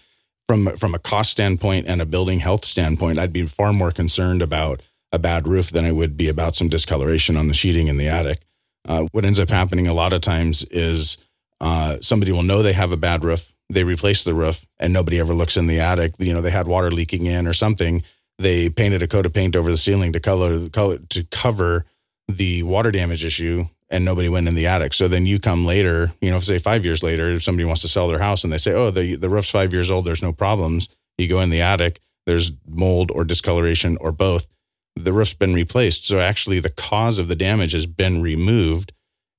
from 0.48 0.78
from 0.78 0.96
a 0.96 1.00
cost 1.00 1.32
standpoint 1.32 1.88
and 1.88 2.02
a 2.02 2.06
building 2.06 2.40
health 2.40 2.64
standpoint, 2.64 3.20
I'd 3.20 3.34
be 3.34 3.46
far 3.48 3.74
more 3.74 3.92
concerned 3.92 4.42
about 4.42 4.82
a 5.12 5.20
bad 5.20 5.46
roof 5.46 5.72
than 5.72 5.84
I 5.84 5.92
would 5.92 6.16
be 6.16 6.30
about 6.30 6.56
some 6.56 6.70
discoloration 6.70 7.36
on 7.36 7.50
the 7.50 7.54
sheeting 7.54 7.90
in 7.90 7.98
the 7.98 8.08
attic. 8.08 8.40
Uh, 8.88 9.08
what 9.12 9.26
ends 9.26 9.40
up 9.40 9.50
happening 9.50 9.88
a 9.88 9.94
lot 9.94 10.14
of 10.14 10.22
times 10.22 10.64
is 10.64 11.18
uh, 11.60 11.98
somebody 12.02 12.32
will 12.32 12.44
know 12.44 12.64
they 12.64 12.74
have 12.74 12.94
a 12.94 12.98
bad 12.98 13.26
roof. 13.26 13.52
They 13.70 13.84
replace 13.84 14.24
the 14.24 14.34
roof 14.34 14.66
and 14.80 14.94
nobody 14.94 15.20
ever 15.20 15.34
looks 15.34 15.58
in 15.58 15.68
the 15.68 15.82
attic. 15.82 16.14
You 16.18 16.34
know, 16.34 16.42
they 16.42 16.50
had 16.50 16.68
water 16.68 16.92
leaking 16.92 17.26
in 17.26 17.46
or 17.46 17.54
something. 17.54 18.04
They 18.40 18.70
painted 18.70 19.02
a 19.02 19.08
coat 19.08 19.26
of 19.26 19.34
paint 19.34 19.56
over 19.56 19.70
the 19.70 19.78
ceiling 19.78 20.14
to 20.14 20.20
color, 20.20 20.70
color 20.70 20.98
to 21.10 21.24
cover 21.26 21.86
the 22.32 22.64
water 22.64 22.92
damage 22.92 23.24
issue 23.26 23.66
and 23.90 24.06
nobody 24.06 24.30
went 24.30 24.48
in 24.48 24.56
the 24.56 24.68
attic. 24.68 24.94
So 24.94 25.08
then 25.08 25.26
you 25.26 25.40
come 25.40 25.66
later, 25.66 26.12
you 26.22 26.32
know, 26.32 26.40
say 26.40 26.58
five 26.58 26.86
years 26.86 27.04
later, 27.04 27.32
if 27.32 27.44
somebody 27.44 27.66
wants 27.66 27.82
to 27.82 27.88
sell 27.88 28.08
their 28.08 28.20
house 28.20 28.44
and 28.44 28.52
they 28.52 28.58
say, 28.58 28.74
oh, 28.74 28.90
the, 28.90 29.16
the 29.16 29.30
roof's 29.30 29.50
five 29.50 29.74
years 29.74 29.92
old, 29.92 30.06
there's 30.06 30.22
no 30.22 30.32
problems. 30.32 30.88
You 31.18 31.28
go 31.28 31.42
in 31.42 31.50
the 31.50 31.62
attic, 31.62 32.00
there's 32.26 32.52
mold 32.68 33.12
or 33.12 33.26
discoloration 33.26 33.98
or 34.00 34.12
both. 34.12 34.48
The 34.96 35.14
roof's 35.14 35.34
been 35.34 35.54
replaced. 35.54 36.06
So 36.06 36.20
actually, 36.20 36.60
the 36.60 36.70
cause 36.70 37.20
of 37.20 37.28
the 37.28 37.36
damage 37.36 37.74
has 37.74 37.86
been 37.86 38.22
removed 38.22 38.94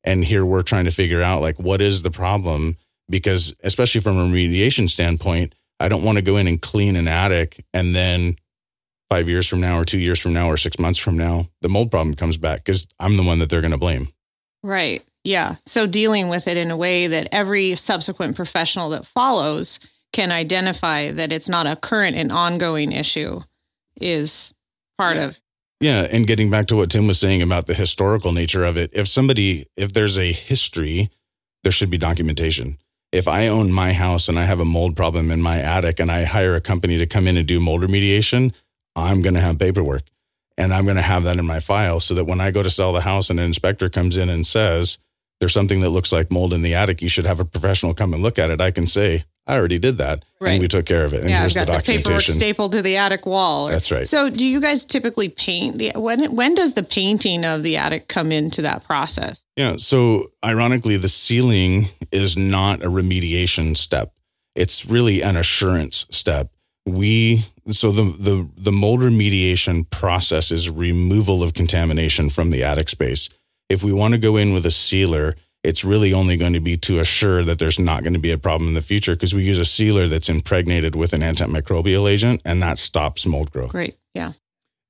and 0.05 0.25
here 0.25 0.45
we're 0.45 0.63
trying 0.63 0.85
to 0.85 0.91
figure 0.91 1.23
out 1.23 1.41
like 1.41 1.59
what 1.59 1.81
is 1.81 2.03
the 2.03 2.11
problem 2.11 2.77
because 3.09 3.55
especially 3.63 4.01
from 4.01 4.19
a 4.19 4.25
remediation 4.25 4.89
standpoint, 4.89 5.55
I 5.81 5.89
don't 5.89 6.05
want 6.05 6.19
to 6.19 6.23
go 6.23 6.37
in 6.37 6.47
and 6.47 6.61
clean 6.61 6.97
an 6.97 7.09
attic 7.09 7.65
and 7.73 7.95
then 7.95 8.37
five 9.13 9.29
years 9.29 9.47
from 9.47 9.61
now 9.61 9.79
or 9.79 9.85
two 9.85 9.99
years 9.99 10.19
from 10.19 10.33
now 10.33 10.49
or 10.49 10.57
six 10.57 10.79
months 10.79 10.99
from 10.99 11.19
now, 11.19 11.47
the 11.61 11.69
mold 11.69 11.91
problem 11.91 12.15
comes 12.15 12.39
back 12.39 12.65
because 12.65 12.87
I'm 12.99 13.19
the 13.19 13.23
one 13.23 13.41
that 13.41 13.51
they're 13.51 13.61
going 13.61 13.73
to 13.73 13.77
blame. 13.77 14.09
Right. 14.63 15.03
Yeah. 15.23 15.57
So 15.67 15.87
dealing 15.87 16.31
with 16.31 16.49
it 16.49 16.57
in 16.57 16.71
a 16.71 16.79
way 16.79 17.09
that 17.09 17.29
every 17.31 17.75
subsequent 17.75 18.37
professional 18.37 18.89
that 18.91 19.05
follows 19.05 19.81
can 20.15 20.33
identify 20.33 21.11
that 21.11 21.31
it's 21.31 21.51
not 21.51 21.67
a 21.67 21.77
current 21.77 22.17
and 22.17 22.33
ongoing 22.33 22.93
issue 22.93 23.41
is 24.01 24.55
part 24.97 25.17
yeah. 25.17 25.25
of 25.25 25.41
yeah, 25.81 26.07
and 26.13 26.29
getting 26.29 26.49
back 26.49 26.69
to 26.69 26.77
what 26.77 26.93
Tim 26.93 27.09
was 27.09 27.19
saying 27.19 27.43
about 27.43 27.67
the 27.67 27.75
historical 27.75 28.31
nature 28.31 28.65
of 28.65 28.77
it, 28.77 28.91
if 28.93 29.09
somebody, 29.09 29.67
if 29.77 29.93
there's 29.93 30.17
a 30.17 30.31
history, 30.31 31.11
there 31.65 31.73
should 31.73 31.91
be 31.91 31.99
documentation. 31.99 32.79
If 33.11 33.27
I 33.27 33.49
own 33.49 33.73
my 33.73 33.93
house 33.93 34.29
and 34.29 34.39
I 34.39 34.45
have 34.45 34.61
a 34.61 34.65
mold 34.65 34.95
problem 34.95 35.33
in 35.33 35.43
my 35.43 35.59
attic 35.59 35.99
and 35.99 36.09
I 36.09 36.23
hire 36.23 36.55
a 36.55 36.61
company 36.61 36.99
to 36.99 37.07
come 37.07 37.27
in 37.27 37.37
and 37.37 37.49
do 37.49 37.59
mold 37.59 37.83
remediation, 37.83 38.55
I'm 38.95 39.23
going 39.23 39.35
to 39.35 39.41
have 39.41 39.59
paperwork 39.59 40.03
and 40.59 40.73
I'm 40.73 40.85
going 40.85 40.97
to 40.97 41.03
have 41.03 41.25
that 41.25 41.39
in 41.39 41.47
my 41.47 41.61
file 41.61 42.01
so 42.01 42.15
that 42.15 42.25
when 42.25 42.41
I 42.41 42.51
go 42.51 42.63
to 42.63 42.71
sell 42.71 42.93
the 42.93 43.01
house 43.01 43.31
and 43.31 43.41
an 43.41 43.47
inspector 43.47 43.89
comes 43.89 44.19
in 44.19 44.29
and 44.29 44.47
says, 44.47 44.99
there's 45.41 45.53
something 45.53 45.81
that 45.81 45.91
looks 45.91 46.13
like 46.13 46.31
mold 46.31 46.53
in 46.53 46.63
the 46.63 46.75
attic, 46.75 47.03
you 47.03 47.09
should 47.09 47.27
have 47.27 47.41
a 47.41 47.45
professional 47.45 47.95
come 47.95 48.15
and 48.15 48.23
look 48.23 48.39
at 48.39 48.51
it. 48.51 48.61
I 48.61 48.71
can 48.71 48.87
say, 48.87 49.25
I 49.45 49.57
already 49.57 49.81
did 49.81 49.99
that, 49.99 50.25
right. 50.41 50.53
and 50.53 50.61
we 50.61 50.69
took 50.69 50.87
care 50.87 51.05
of 51.05 51.15
it. 51.15 51.23
And 51.23 51.31
yeah, 51.31 51.41
here's 51.41 51.57
I've 51.57 51.67
got 51.67 51.85
the, 51.85 51.93
the 51.93 51.99
paperwork 51.99 52.23
stapled 52.23 52.73
to 52.73 52.83
the 52.83 52.99
attic 52.99 53.27
wall. 53.27 53.69
Or, 53.69 53.73
That's 53.73 53.91
right. 53.91 54.07
So, 54.07 54.31
do 54.31 54.47
you 54.47 54.61
guys 54.61 54.85
typically 54.85 55.29
paint 55.29 55.79
the 55.79 55.93
when? 55.97 56.37
When 56.37 56.55
does 56.55 56.75
the 56.75 56.85
painting 56.85 57.45
of 57.45 57.65
the 57.65 57.79
attic 57.79 58.07
come 58.07 58.31
into 58.31 58.63
that 58.63 58.85
process? 58.85 59.45
Yeah. 59.57 59.79
So, 59.79 60.29
ironically, 60.45 60.97
the 60.97 61.09
sealing 61.09 61.89
is 62.13 62.37
not 62.37 62.85
a 62.85 62.89
remediation 62.89 63.77
step; 63.77 64.15
it's 64.55 64.87
really 64.87 65.23
an 65.23 65.37
assurance 65.37 66.07
step. 66.11 66.53
We 66.87 67.47
so 67.71 67.93
the 67.93 68.03
the 68.03 68.49
the 68.57 68.73
mold 68.73 69.01
remediation 69.01 69.89
process 69.89 70.51
is 70.51 70.69
removal 70.69 71.43
of 71.43 71.55
contamination 71.55 72.31
from 72.31 72.51
the 72.51 72.65
attic 72.65 72.89
space. 72.89 73.29
If 73.69 73.83
we 73.83 73.93
want 73.93 74.13
to 74.13 74.19
go 74.19 74.37
in 74.37 74.53
with 74.53 74.67
a 74.67 74.71
sealer 74.71 75.37
it's 75.63 75.85
really 75.85 76.13
only 76.13 76.37
going 76.37 76.55
to 76.55 76.61
be 76.61 76.77
to 76.77 76.99
assure 76.99 77.45
that 77.45 77.59
there's 77.59 77.79
not 77.79 78.03
going 78.03 78.15
to 78.15 78.19
be 78.19 78.33
a 78.33 78.39
problem 78.39 78.69
in 78.69 78.75
the 78.75 78.81
future 78.81 79.15
because 79.15 79.33
we 79.33 79.45
use 79.45 79.59
a 79.59 79.65
sealer 79.65 80.09
that's 80.09 80.29
impregnated 80.29 80.97
with 80.97 81.13
an 81.13 81.21
antimicrobial 81.21 82.11
agent 82.11 82.43
and 82.45 82.63
that 82.63 82.79
stops 82.79 83.27
mold 83.27 83.53
growth. 83.53 83.71
Great. 83.71 83.97
Yeah. 84.15 84.33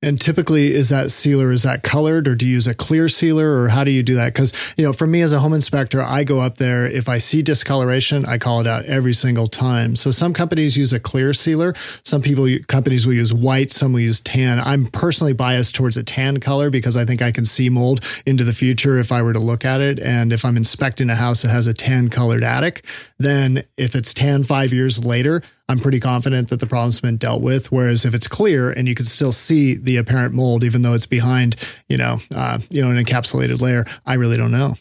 And 0.03 0.19
typically, 0.19 0.73
is 0.73 0.89
that 0.89 1.11
sealer 1.11 1.51
is 1.51 1.63
that 1.63 1.81
colored, 1.81 2.27
or 2.27 2.35
do 2.35 2.45
you 2.45 2.53
use 2.53 2.67
a 2.67 2.75
clear 2.75 3.07
sealer, 3.07 3.61
or 3.61 3.69
how 3.69 3.85
do 3.85 3.91
you 3.91 4.03
do 4.03 4.15
that? 4.15 4.33
Because 4.33 4.53
you 4.77 4.83
know, 4.83 4.91
for 4.91 5.07
me 5.07 5.21
as 5.21 5.31
a 5.31 5.39
home 5.39 5.53
inspector, 5.53 6.01
I 6.01 6.25
go 6.25 6.41
up 6.41 6.57
there. 6.57 6.85
If 6.85 7.07
I 7.07 7.19
see 7.19 7.41
discoloration, 7.41 8.25
I 8.25 8.37
call 8.37 8.59
it 8.59 8.67
out 8.67 8.85
every 8.85 9.13
single 9.13 9.47
time. 9.47 9.95
So 9.95 10.11
some 10.11 10.33
companies 10.33 10.75
use 10.75 10.91
a 10.91 10.99
clear 10.99 11.33
sealer. 11.33 11.73
Some 12.03 12.21
people 12.21 12.47
companies 12.67 13.07
will 13.07 13.13
use 13.13 13.33
white. 13.33 13.71
Some 13.71 13.93
will 13.93 14.01
use 14.01 14.19
tan. 14.19 14.59
I'm 14.59 14.87
personally 14.87 15.33
biased 15.33 15.73
towards 15.73 15.95
a 15.95 16.03
tan 16.03 16.41
color 16.41 16.69
because 16.69 16.97
I 16.97 17.05
think 17.05 17.21
I 17.21 17.31
can 17.31 17.45
see 17.45 17.69
mold 17.69 18.01
into 18.25 18.43
the 18.43 18.53
future 18.53 18.99
if 18.99 19.11
I 19.11 19.21
were 19.21 19.33
to 19.33 19.39
look 19.39 19.63
at 19.63 19.79
it. 19.79 19.99
And 19.99 20.33
if 20.33 20.43
I'm 20.43 20.57
inspecting 20.57 21.09
a 21.09 21.15
house 21.15 21.43
that 21.43 21.49
has 21.49 21.67
a 21.67 21.73
tan 21.73 22.09
colored 22.09 22.43
attic, 22.43 22.85
then 23.19 23.63
if 23.77 23.95
it's 23.95 24.13
tan 24.13 24.43
five 24.43 24.73
years 24.73 25.05
later, 25.05 25.41
I'm 25.69 25.79
pretty 25.79 25.99
confident 25.99 26.49
that 26.49 26.59
the 26.59 26.67
problem's 26.67 26.99
been 26.99 27.17
dealt 27.17 27.41
with. 27.41 27.71
Whereas 27.71 28.05
if 28.05 28.13
it's 28.13 28.27
clear 28.27 28.69
and 28.69 28.87
you 28.87 28.95
can 28.95 29.05
still 29.05 29.31
see 29.31 29.75
the 29.75 29.97
apparent 29.97 30.33
mold, 30.33 30.63
even 30.63 30.81
though 30.81 30.93
it's 30.93 31.05
behind, 31.05 31.55
you 31.87 31.97
know, 31.97 32.19
uh, 32.35 32.59
you 32.69 32.83
know, 32.83 32.91
an 32.91 33.03
encapsulated 33.03 33.61
layer, 33.61 33.85
I 34.05 34.15
really 34.15 34.37
don't 34.37 34.51
know. 34.51 34.75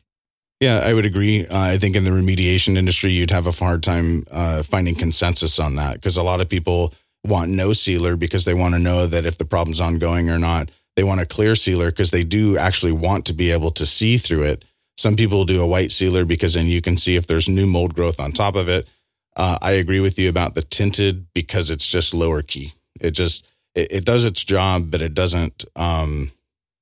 Yeah, 0.60 0.78
I 0.78 0.92
would 0.92 1.06
agree. 1.06 1.46
Uh, 1.46 1.58
I 1.58 1.78
think 1.78 1.96
in 1.96 2.04
the 2.04 2.10
remediation 2.10 2.76
industry, 2.76 3.10
you'd 3.10 3.32
have 3.32 3.46
a 3.46 3.52
hard 3.52 3.82
time 3.82 4.22
uh, 4.30 4.62
finding 4.62 4.94
consensus 4.94 5.58
on 5.58 5.76
that 5.76 5.94
because 5.94 6.16
a 6.16 6.22
lot 6.22 6.40
of 6.40 6.48
people 6.48 6.94
want 7.24 7.50
no 7.50 7.72
sealer 7.72 8.16
because 8.16 8.44
they 8.44 8.54
want 8.54 8.74
to 8.74 8.80
know 8.80 9.06
that 9.06 9.26
if 9.26 9.38
the 9.38 9.44
problem's 9.44 9.80
ongoing 9.80 10.30
or 10.30 10.38
not. 10.38 10.70
They 10.94 11.04
want 11.04 11.20
a 11.20 11.26
clear 11.26 11.54
sealer 11.54 11.90
because 11.90 12.10
they 12.10 12.22
do 12.22 12.58
actually 12.58 12.92
want 12.92 13.26
to 13.26 13.32
be 13.32 13.50
able 13.50 13.70
to 13.72 13.86
see 13.86 14.18
through 14.18 14.42
it. 14.42 14.64
Some 14.96 15.16
people 15.16 15.44
do 15.44 15.62
a 15.62 15.66
white 15.66 15.90
sealer 15.90 16.24
because 16.24 16.54
then 16.54 16.66
you 16.66 16.82
can 16.82 16.96
see 16.96 17.16
if 17.16 17.26
there's 17.26 17.48
new 17.48 17.66
mold 17.66 17.94
growth 17.94 18.20
on 18.20 18.32
top 18.32 18.56
of 18.56 18.68
it. 18.68 18.86
Uh, 19.34 19.58
I 19.60 19.72
agree 19.72 20.00
with 20.00 20.18
you 20.18 20.28
about 20.28 20.54
the 20.54 20.62
tinted 20.62 21.26
because 21.32 21.70
it's 21.70 21.86
just 21.86 22.14
lower 22.14 22.42
key. 22.42 22.74
It 23.00 23.12
just 23.12 23.46
it, 23.74 23.90
it 23.90 24.04
does 24.04 24.24
its 24.24 24.44
job, 24.44 24.90
but 24.90 25.00
it 25.00 25.14
doesn't 25.14 25.64
um, 25.76 26.32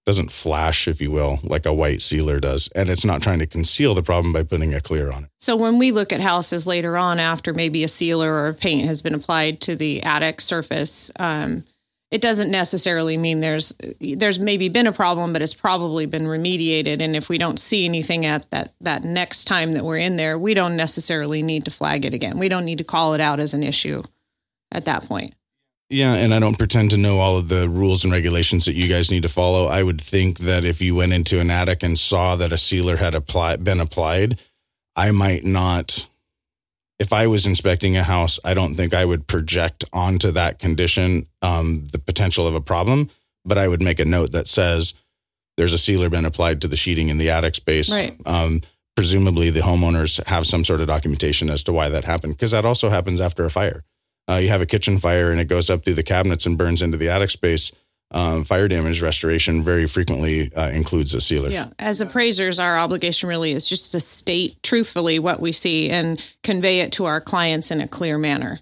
doesn't 0.06 0.32
flash, 0.32 0.88
if 0.88 1.00
you 1.00 1.10
will, 1.10 1.38
like 1.44 1.66
a 1.66 1.72
white 1.72 2.02
sealer 2.02 2.40
does. 2.40 2.68
And 2.74 2.88
it's 2.88 3.04
not 3.04 3.22
trying 3.22 3.38
to 3.40 3.46
conceal 3.46 3.94
the 3.94 4.02
problem 4.02 4.32
by 4.32 4.42
putting 4.42 4.74
a 4.74 4.80
clear 4.80 5.10
on 5.12 5.24
it. 5.24 5.30
So 5.38 5.54
when 5.56 5.78
we 5.78 5.92
look 5.92 6.12
at 6.12 6.20
houses 6.20 6.66
later 6.66 6.96
on, 6.96 7.20
after 7.20 7.54
maybe 7.54 7.84
a 7.84 7.88
sealer 7.88 8.32
or 8.32 8.48
a 8.48 8.54
paint 8.54 8.88
has 8.88 9.02
been 9.02 9.14
applied 9.14 9.60
to 9.62 9.76
the 9.76 10.02
attic 10.02 10.40
surface, 10.40 11.10
um, 11.20 11.64
it 12.10 12.20
doesn't 12.20 12.50
necessarily 12.50 13.16
mean 13.16 13.40
there's 13.40 13.72
there's 14.00 14.40
maybe 14.40 14.68
been 14.68 14.86
a 14.86 14.92
problem, 14.92 15.32
but 15.32 15.42
it's 15.42 15.54
probably 15.54 16.06
been 16.06 16.24
remediated. 16.24 17.00
And 17.00 17.14
if 17.14 17.28
we 17.28 17.38
don't 17.38 17.58
see 17.58 17.84
anything 17.84 18.26
at 18.26 18.50
that 18.50 18.74
that 18.80 19.04
next 19.04 19.44
time 19.44 19.74
that 19.74 19.84
we're 19.84 19.98
in 19.98 20.16
there, 20.16 20.38
we 20.38 20.54
don't 20.54 20.76
necessarily 20.76 21.42
need 21.42 21.66
to 21.66 21.70
flag 21.70 22.04
it 22.04 22.14
again. 22.14 22.38
We 22.38 22.48
don't 22.48 22.64
need 22.64 22.78
to 22.78 22.84
call 22.84 23.14
it 23.14 23.20
out 23.20 23.38
as 23.38 23.54
an 23.54 23.62
issue 23.62 24.02
at 24.72 24.86
that 24.86 25.04
point. 25.04 25.34
Yeah, 25.88 26.14
and 26.14 26.32
I 26.32 26.38
don't 26.38 26.58
pretend 26.58 26.92
to 26.92 26.96
know 26.96 27.18
all 27.18 27.36
of 27.36 27.48
the 27.48 27.68
rules 27.68 28.04
and 28.04 28.12
regulations 28.12 28.64
that 28.66 28.74
you 28.74 28.88
guys 28.88 29.10
need 29.10 29.24
to 29.24 29.28
follow. 29.28 29.66
I 29.66 29.82
would 29.82 30.00
think 30.00 30.38
that 30.40 30.64
if 30.64 30.80
you 30.80 30.94
went 30.94 31.12
into 31.12 31.40
an 31.40 31.50
attic 31.50 31.82
and 31.82 31.98
saw 31.98 32.36
that 32.36 32.52
a 32.52 32.56
sealer 32.56 32.96
had 32.96 33.16
applied, 33.16 33.64
been 33.64 33.80
applied, 33.80 34.40
I 34.94 35.10
might 35.10 35.44
not. 35.44 36.08
If 37.00 37.12
I 37.12 37.26
was 37.26 37.46
inspecting 37.46 37.96
a 37.96 38.04
house, 38.04 38.38
I 38.44 38.54
don't 38.54 38.76
think 38.76 38.94
I 38.94 39.04
would 39.04 39.26
project 39.26 39.84
onto 39.92 40.30
that 40.32 40.60
condition 40.60 41.26
um, 41.42 41.88
the 41.90 41.98
potential 41.98 42.46
of 42.46 42.54
a 42.54 42.60
problem, 42.60 43.10
but 43.44 43.58
I 43.58 43.66
would 43.66 43.82
make 43.82 43.98
a 43.98 44.04
note 44.04 44.32
that 44.32 44.46
says 44.46 44.94
there's 45.56 45.72
a 45.72 45.78
sealer 45.78 46.08
been 46.08 46.24
applied 46.24 46.60
to 46.60 46.68
the 46.68 46.76
sheeting 46.76 47.08
in 47.08 47.18
the 47.18 47.30
attic 47.30 47.56
space. 47.56 47.90
Right. 47.90 48.16
Um, 48.24 48.60
presumably, 48.94 49.50
the 49.50 49.60
homeowners 49.60 50.22
have 50.26 50.46
some 50.46 50.62
sort 50.62 50.80
of 50.80 50.86
documentation 50.86 51.50
as 51.50 51.64
to 51.64 51.72
why 51.72 51.88
that 51.88 52.04
happened, 52.04 52.34
because 52.34 52.52
that 52.52 52.64
also 52.64 52.90
happens 52.90 53.20
after 53.20 53.44
a 53.44 53.50
fire 53.50 53.82
uh, 54.30 54.36
you 54.36 54.48
have 54.48 54.60
a 54.60 54.66
kitchen 54.66 54.98
fire 54.98 55.30
and 55.30 55.40
it 55.40 55.46
goes 55.46 55.68
up 55.68 55.84
through 55.84 55.94
the 55.94 56.02
cabinets 56.02 56.46
and 56.46 56.56
burns 56.56 56.82
into 56.82 56.96
the 56.96 57.08
attic 57.08 57.30
space, 57.30 57.72
um, 58.12 58.44
fire 58.44 58.68
damage 58.68 59.02
restoration 59.02 59.62
very 59.62 59.86
frequently 59.86 60.52
uh, 60.54 60.70
includes 60.70 61.14
a 61.14 61.20
sealer. 61.20 61.48
Yeah. 61.48 61.68
As 61.78 62.00
appraisers, 62.00 62.58
our 62.58 62.76
obligation 62.76 63.28
really 63.28 63.52
is 63.52 63.68
just 63.68 63.92
to 63.92 64.00
state 64.00 64.60
truthfully 64.62 65.18
what 65.18 65.40
we 65.40 65.52
see 65.52 65.90
and 65.90 66.22
convey 66.42 66.80
it 66.80 66.92
to 66.92 67.04
our 67.04 67.20
clients 67.20 67.70
in 67.70 67.80
a 67.80 67.88
clear 67.88 68.18
manner. 68.18 68.58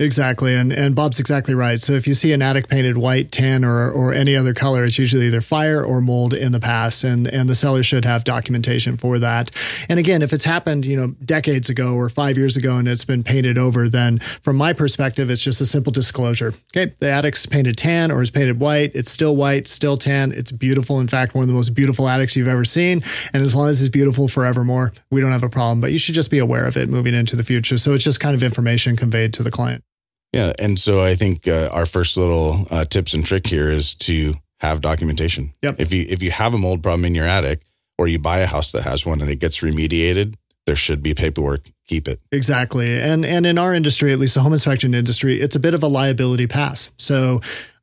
Exactly. 0.00 0.54
And 0.54 0.72
and 0.72 0.94
Bob's 0.96 1.20
exactly 1.20 1.54
right. 1.54 1.78
So 1.78 1.92
if 1.92 2.08
you 2.08 2.14
see 2.14 2.32
an 2.32 2.40
attic 2.40 2.68
painted 2.68 2.96
white, 2.96 3.30
tan, 3.30 3.66
or 3.66 3.90
or 3.90 4.14
any 4.14 4.34
other 4.34 4.54
color, 4.54 4.82
it's 4.82 4.98
usually 4.98 5.26
either 5.26 5.42
fire 5.42 5.84
or 5.84 6.00
mold 6.00 6.32
in 6.32 6.52
the 6.52 6.58
past. 6.58 7.04
And 7.04 7.26
and 7.26 7.50
the 7.50 7.54
seller 7.54 7.82
should 7.82 8.06
have 8.06 8.24
documentation 8.24 8.96
for 8.96 9.18
that. 9.18 9.50
And 9.90 10.00
again, 10.00 10.22
if 10.22 10.32
it's 10.32 10.44
happened, 10.44 10.86
you 10.86 10.96
know, 10.96 11.08
decades 11.22 11.68
ago 11.68 11.94
or 11.94 12.08
five 12.08 12.38
years 12.38 12.56
ago 12.56 12.78
and 12.78 12.88
it's 12.88 13.04
been 13.04 13.22
painted 13.22 13.58
over, 13.58 13.90
then 13.90 14.20
from 14.20 14.56
my 14.56 14.72
perspective, 14.72 15.28
it's 15.28 15.44
just 15.44 15.60
a 15.60 15.66
simple 15.66 15.92
disclosure. 15.92 16.54
Okay, 16.74 16.94
the 16.98 17.10
attic's 17.10 17.44
painted 17.44 17.76
tan 17.76 18.10
or 18.10 18.22
is 18.22 18.30
painted 18.30 18.58
white. 18.58 18.92
It's 18.94 19.10
still 19.10 19.36
white, 19.36 19.66
still 19.66 19.98
tan. 19.98 20.32
It's 20.32 20.50
beautiful. 20.50 20.98
In 21.00 21.08
fact, 21.08 21.34
one 21.34 21.42
of 21.42 21.48
the 21.48 21.54
most 21.54 21.74
beautiful 21.74 22.08
attics 22.08 22.36
you've 22.36 22.48
ever 22.48 22.64
seen. 22.64 23.02
And 23.34 23.42
as 23.42 23.54
long 23.54 23.68
as 23.68 23.82
it's 23.82 23.90
beautiful 23.90 24.28
forevermore, 24.28 24.94
we 25.10 25.20
don't 25.20 25.32
have 25.32 25.42
a 25.42 25.50
problem. 25.50 25.82
But 25.82 25.92
you 25.92 25.98
should 25.98 26.14
just 26.14 26.30
be 26.30 26.38
aware 26.38 26.64
of 26.64 26.78
it 26.78 26.88
moving 26.88 27.12
into 27.12 27.36
the 27.36 27.44
future. 27.44 27.76
So 27.76 27.92
it's 27.92 28.04
just 28.04 28.18
kind 28.18 28.34
of 28.34 28.42
information 28.42 28.96
conveyed 28.96 29.34
to 29.34 29.42
the 29.42 29.50
client. 29.50 29.84
Yeah, 30.32 30.52
and 30.58 30.78
so 30.78 31.04
I 31.04 31.16
think 31.16 31.48
uh, 31.48 31.70
our 31.72 31.86
first 31.86 32.16
little 32.16 32.66
uh, 32.70 32.84
tips 32.84 33.14
and 33.14 33.24
trick 33.24 33.46
here 33.46 33.70
is 33.70 33.94
to 33.96 34.34
have 34.60 34.80
documentation. 34.80 35.52
Yep. 35.62 35.80
If 35.80 35.92
you 35.92 36.06
if 36.08 36.22
you 36.22 36.30
have 36.30 36.54
a 36.54 36.58
mold 36.58 36.82
problem 36.82 37.04
in 37.04 37.14
your 37.14 37.26
attic, 37.26 37.62
or 37.98 38.08
you 38.08 38.18
buy 38.18 38.38
a 38.38 38.46
house 38.46 38.72
that 38.72 38.82
has 38.82 39.04
one 39.04 39.20
and 39.20 39.30
it 39.30 39.36
gets 39.36 39.58
remediated, 39.58 40.36
there 40.66 40.76
should 40.76 41.02
be 41.02 41.14
paperwork. 41.14 41.68
Keep 41.86 42.08
it 42.08 42.20
exactly. 42.30 43.00
And 43.00 43.26
and 43.26 43.44
in 43.44 43.58
our 43.58 43.74
industry, 43.74 44.12
at 44.12 44.18
least 44.18 44.34
the 44.34 44.40
home 44.40 44.52
inspection 44.52 44.94
industry, 44.94 45.40
it's 45.40 45.56
a 45.56 45.60
bit 45.60 45.74
of 45.74 45.82
a 45.82 45.88
liability 45.88 46.46
pass. 46.46 46.90
So 46.96 47.40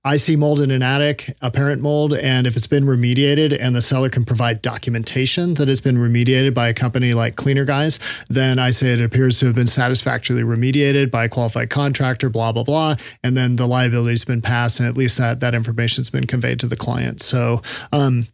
I 0.08 0.16
see 0.16 0.38
mold 0.38 0.62
in 0.62 0.72
an 0.72 0.82
attic, 0.82 1.34
apparent 1.42 1.82
mold, 1.82 2.14
and 2.14 2.48
if 2.48 2.56
it's 2.56 2.66
been 2.66 2.86
remediated 2.86 3.58
and 3.60 3.76
the 3.76 3.82
seller 3.82 4.08
can 4.08 4.24
provide 4.24 4.62
documentation 4.62 5.56
that 5.56 5.68
it's 5.68 5.82
been 5.82 5.98
remediated 5.98 6.54
by 6.54 6.70
a 6.70 6.74
company 6.74 7.12
like 7.12 7.36
Cleaner 7.36 7.66
Guys, 7.66 8.00
then 8.30 8.58
I 8.58 8.70
say 8.70 8.94
it 8.94 9.02
appears 9.02 9.38
to 9.40 9.48
have 9.48 9.56
been 9.56 9.68
satisfactorily 9.68 10.44
remediated 10.44 11.12
by 11.12 11.26
a 11.26 11.30
qualified 11.30 11.70
contractor, 11.70 12.30
blah, 12.30 12.54
blah, 12.54 12.64
blah. 12.64 12.96
And 13.22 13.36
then 13.36 13.58
the 13.58 13.68
liability's 13.68 14.24
been 14.24 14.42
passed 14.42 14.80
and 14.80 14.88
at 14.88 14.96
least 14.96 15.18
that, 15.18 15.42
that 15.42 15.54
information's 15.54 16.10
been 16.10 16.26
conveyed 16.26 16.62
to 16.62 16.68
the 16.68 16.78
client. 16.78 17.22
So, 17.22 17.62
um, 17.92 18.28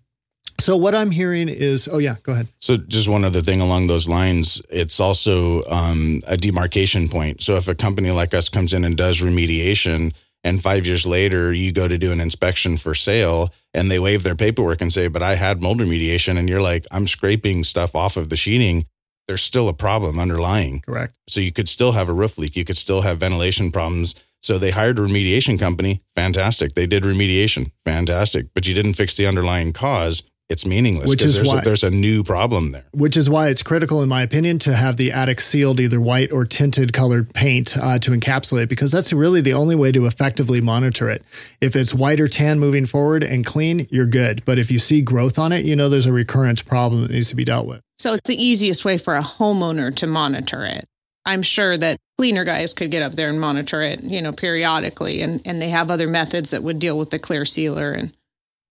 so 0.60 0.78
what 0.78 0.94
I'm 0.94 1.10
hearing 1.10 1.50
is, 1.50 1.90
oh 1.92 1.98
yeah, 1.98 2.18
go 2.22 2.34
ahead. 2.34 2.50
So 2.60 2.78
just 2.78 3.08
one 3.08 3.24
other 3.24 3.42
thing 3.42 3.62
along 3.62 3.88
those 3.88 4.08
lines, 4.08 4.62
it's 4.70 5.00
also 5.00 5.66
um, 5.66 6.22
a 6.28 6.38
demarcation 6.38 7.10
point. 7.10 7.42
So 7.42 7.56
if 7.56 7.68
a 7.68 7.74
company 7.74 8.12
like 8.12 8.36
us 8.36 8.48
comes 8.48 8.74
in 8.74 8.86
and 8.86 8.96
does 8.96 9.22
remediation, 9.22 10.14
and 10.44 10.62
five 10.62 10.86
years 10.86 11.06
later 11.06 11.54
you 11.54 11.72
go 11.72 11.88
to 11.88 11.98
do 11.98 12.12
an 12.12 12.22
inspection 12.22 12.78
for 12.78 12.94
sale 12.94 13.54
and 13.74 13.90
they 13.90 14.00
waive 14.00 14.24
their 14.24 14.36
paperwork 14.36 14.82
and 14.82 14.92
say 14.92 15.08
but 15.08 15.24
i 15.24 15.36
had 15.36 15.62
mold 15.62 15.80
remediation. 15.80 16.38
And 16.38 16.50
you're 16.50 16.62
like 16.62 16.86
i'm 16.92 17.08
scraping 17.08 17.64
stuff 17.64 17.96
off 17.96 18.18
of 18.18 18.30
the 18.30 18.36
sheeting. 18.36 18.86
There's 19.28 19.42
still 19.42 19.70
a 19.70 19.74
problem 19.74 20.20
underlying. 20.20 20.82
Correct. 20.82 21.18
So 21.30 21.40
you 21.40 21.54
could 21.54 21.70
still 21.70 21.94
have 21.94 22.10
a 22.10 22.14
roof 22.14 22.38
leak. 22.38 22.58
You 22.58 22.66
could 22.66 22.76
still 22.76 23.04
have 23.04 23.20
ventilation 23.20 23.72
problems. 23.72 24.16
So 24.42 24.58
they 24.58 24.72
hired 24.72 25.00
a 25.00 25.02
remediation 25.02 25.58
company. 25.58 26.04
Fantastic. 26.18 26.76
They 26.76 26.86
did 26.86 27.04
remediation. 27.04 27.72
Fantastic. 27.86 28.48
But 28.54 28.68
you 28.68 28.74
didn't 28.74 28.94
fix 28.94 29.16
the 29.16 29.26
underlying 29.26 29.72
cause 29.72 30.24
it's 30.54 30.66
meaningless 30.66 31.10
which 31.10 31.22
is 31.24 31.36
there's 31.36 31.48
why 31.48 31.60
a, 31.60 31.62
there's 31.64 31.84
a 31.84 31.90
new 31.90 32.24
problem 32.24 32.72
there. 32.72 32.86
Which 32.92 33.18
is 33.18 33.30
why 33.30 33.50
it's 33.50 33.64
critical 33.64 34.02
in 34.02 34.08
my 34.08 34.22
opinion 34.22 34.60
to 34.60 34.76
have 34.76 34.98
the 34.98 35.12
attic 35.12 35.42
sealed 35.42 35.80
either 35.80 36.00
white 36.00 36.32
or 36.32 36.46
tinted 36.46 36.94
colored 36.94 37.34
paint 37.34 37.76
uh, 37.76 38.00
to 38.00 38.12
encapsulate 38.12 38.70
because 38.70 38.92
that's 38.92 39.12
really 39.12 39.42
the 39.42 39.54
only 39.54 39.76
way 39.76 39.92
to 39.92 40.06
effectively 40.06 40.62
monitor 40.62 41.10
it. 41.10 41.24
If 41.60 41.76
it's 41.76 41.94
white 41.94 42.22
or 42.22 42.28
tan 42.28 42.60
moving 42.60 42.86
forward 42.86 43.24
and 43.24 43.46
clean 43.46 43.88
you're 43.90 44.06
good. 44.06 44.46
But 44.46 44.60
if 44.60 44.72
you 44.72 44.80
see 44.80 45.02
growth 45.02 45.38
on 45.40 45.52
it 45.52 45.66
you 45.66 45.76
know 45.76 45.90
there's 45.90 46.06
a 46.06 46.14
recurrence 46.14 46.62
problem 46.62 47.02
that 47.02 47.12
needs 47.12 47.30
to 47.30 47.36
be 47.36 47.44
dealt 47.44 47.68
with. 47.68 47.82
So 47.98 48.14
it's 48.14 48.28
the 48.28 48.42
easiest 48.42 48.86
way 48.86 48.98
for 48.98 49.16
a 49.16 49.22
homeowner 49.22 49.94
to 49.96 50.08
monitor 50.08 50.64
it. 50.64 50.86
I'm 51.26 51.42
sure 51.42 51.78
that 51.78 51.98
cleaner 52.18 52.44
guys 52.44 52.74
could 52.74 52.92
get 52.92 53.02
up 53.02 53.14
there 53.14 53.30
and 53.30 53.42
monitor 53.42 53.82
it 53.82 54.04
you 54.04 54.22
know 54.22 54.32
periodically 54.32 55.22
and 55.22 55.42
and 55.46 55.60
they 55.60 55.70
have 55.70 55.90
other 55.90 56.08
methods 56.08 56.52
that 56.52 56.62
would 56.62 56.78
deal 56.78 56.98
with 56.98 57.10
the 57.10 57.18
clear 57.18 57.44
sealer 57.44 57.92
and 57.92 58.14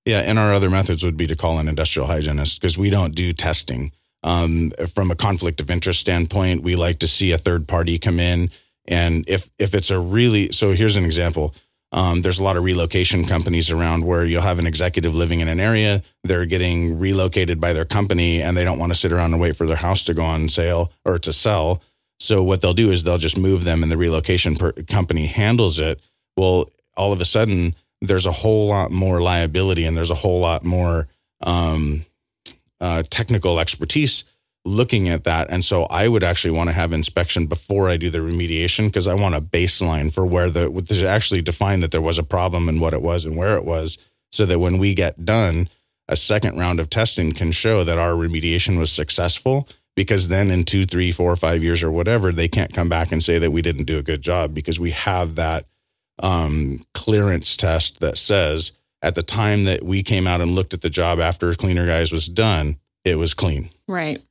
yeah, 0.04 0.18
and 0.18 0.38
our 0.38 0.52
other 0.52 0.70
methods 0.70 1.02
would 1.02 1.16
be 1.16 1.26
to 1.28 1.36
call 1.36 1.58
an 1.58 1.68
industrial 1.68 2.06
hygienist 2.06 2.60
because 2.60 2.76
we 2.76 2.90
don't 2.90 3.14
do 3.14 3.32
testing. 3.32 3.92
Um, 4.24 4.70
from 4.94 5.10
a 5.10 5.16
conflict 5.16 5.60
of 5.60 5.70
interest 5.70 6.00
standpoint, 6.00 6.62
we 6.62 6.76
like 6.76 7.00
to 7.00 7.06
see 7.06 7.32
a 7.32 7.38
third 7.38 7.66
party 7.66 7.98
come 7.98 8.20
in, 8.20 8.50
and 8.86 9.24
if 9.28 9.50
if 9.58 9.74
it's 9.74 9.90
a 9.90 9.98
really 9.98 10.52
so, 10.52 10.72
here's 10.72 10.96
an 10.96 11.04
example. 11.04 11.54
Um, 11.92 12.22
there's 12.22 12.38
a 12.38 12.42
lot 12.42 12.56
of 12.56 12.64
relocation 12.64 13.26
companies 13.26 13.70
around 13.70 14.04
where 14.04 14.24
you'll 14.24 14.40
have 14.40 14.58
an 14.58 14.66
executive 14.66 15.14
living 15.14 15.40
in 15.40 15.48
an 15.48 15.60
area, 15.60 16.02
they're 16.24 16.46
getting 16.46 16.98
relocated 16.98 17.60
by 17.60 17.74
their 17.74 17.84
company, 17.84 18.40
and 18.40 18.56
they 18.56 18.64
don't 18.64 18.78
want 18.78 18.92
to 18.92 18.98
sit 18.98 19.12
around 19.12 19.32
and 19.34 19.42
wait 19.42 19.56
for 19.56 19.66
their 19.66 19.76
house 19.76 20.04
to 20.04 20.14
go 20.14 20.22
on 20.24 20.48
sale 20.48 20.90
or 21.04 21.18
to 21.18 21.32
sell. 21.32 21.82
So 22.18 22.42
what 22.44 22.62
they'll 22.62 22.72
do 22.72 22.90
is 22.90 23.02
they'll 23.02 23.18
just 23.18 23.36
move 23.36 23.64
them, 23.64 23.82
and 23.82 23.92
the 23.92 23.98
relocation 23.98 24.56
per- 24.56 24.72
company 24.72 25.26
handles 25.26 25.78
it. 25.78 26.00
Well, 26.36 26.70
all 26.96 27.12
of 27.12 27.20
a 27.20 27.26
sudden 27.26 27.74
there's 28.02 28.26
a 28.26 28.32
whole 28.32 28.66
lot 28.66 28.90
more 28.90 29.22
liability 29.22 29.84
and 29.84 29.96
there's 29.96 30.10
a 30.10 30.14
whole 30.14 30.40
lot 30.40 30.64
more 30.64 31.08
um, 31.40 32.04
uh, 32.80 33.04
technical 33.08 33.60
expertise 33.60 34.24
looking 34.64 35.08
at 35.08 35.24
that. 35.24 35.50
And 35.50 35.64
so 35.64 35.84
I 35.84 36.06
would 36.06 36.22
actually 36.22 36.52
want 36.52 36.68
to 36.68 36.74
have 36.74 36.92
inspection 36.92 37.46
before 37.46 37.88
I 37.88 37.96
do 37.96 38.10
the 38.10 38.18
remediation 38.18 38.86
because 38.86 39.08
I 39.08 39.14
want 39.14 39.34
a 39.34 39.40
baseline 39.40 40.12
for 40.12 40.26
where 40.26 40.50
the 40.50 40.70
to 40.88 41.06
actually 41.06 41.42
define 41.42 41.80
that 41.80 41.90
there 41.90 42.02
was 42.02 42.18
a 42.18 42.24
problem 42.24 42.68
and 42.68 42.80
what 42.80 42.94
it 42.94 43.02
was 43.02 43.24
and 43.24 43.36
where 43.36 43.56
it 43.56 43.64
was, 43.64 43.98
so 44.30 44.46
that 44.46 44.58
when 44.58 44.78
we 44.78 44.94
get 44.94 45.24
done, 45.24 45.68
a 46.08 46.16
second 46.16 46.58
round 46.58 46.80
of 46.80 46.90
testing 46.90 47.32
can 47.32 47.52
show 47.52 47.84
that 47.84 47.98
our 47.98 48.12
remediation 48.12 48.78
was 48.78 48.92
successful. 48.92 49.68
Because 49.94 50.28
then 50.28 50.50
in 50.50 50.64
two, 50.64 50.86
three, 50.86 51.12
four, 51.12 51.36
five 51.36 51.62
years 51.62 51.82
or 51.82 51.92
whatever, 51.92 52.32
they 52.32 52.48
can't 52.48 52.72
come 52.72 52.88
back 52.88 53.12
and 53.12 53.22
say 53.22 53.38
that 53.38 53.50
we 53.50 53.60
didn't 53.60 53.84
do 53.84 53.98
a 53.98 54.02
good 54.02 54.22
job 54.22 54.54
because 54.54 54.80
we 54.80 54.92
have 54.92 55.34
that 55.34 55.66
um, 56.22 56.84
clearance 56.94 57.56
test 57.56 58.00
that 58.00 58.16
says 58.16 58.72
at 59.02 59.14
the 59.14 59.22
time 59.22 59.64
that 59.64 59.82
we 59.82 60.02
came 60.02 60.26
out 60.26 60.40
and 60.40 60.54
looked 60.54 60.72
at 60.72 60.80
the 60.80 60.90
job 60.90 61.20
after 61.20 61.52
Cleaner 61.54 61.86
Guys 61.86 62.12
was 62.12 62.26
done, 62.26 62.78
it 63.04 63.16
was 63.16 63.34
clean. 63.34 63.70
Right. 63.88 64.22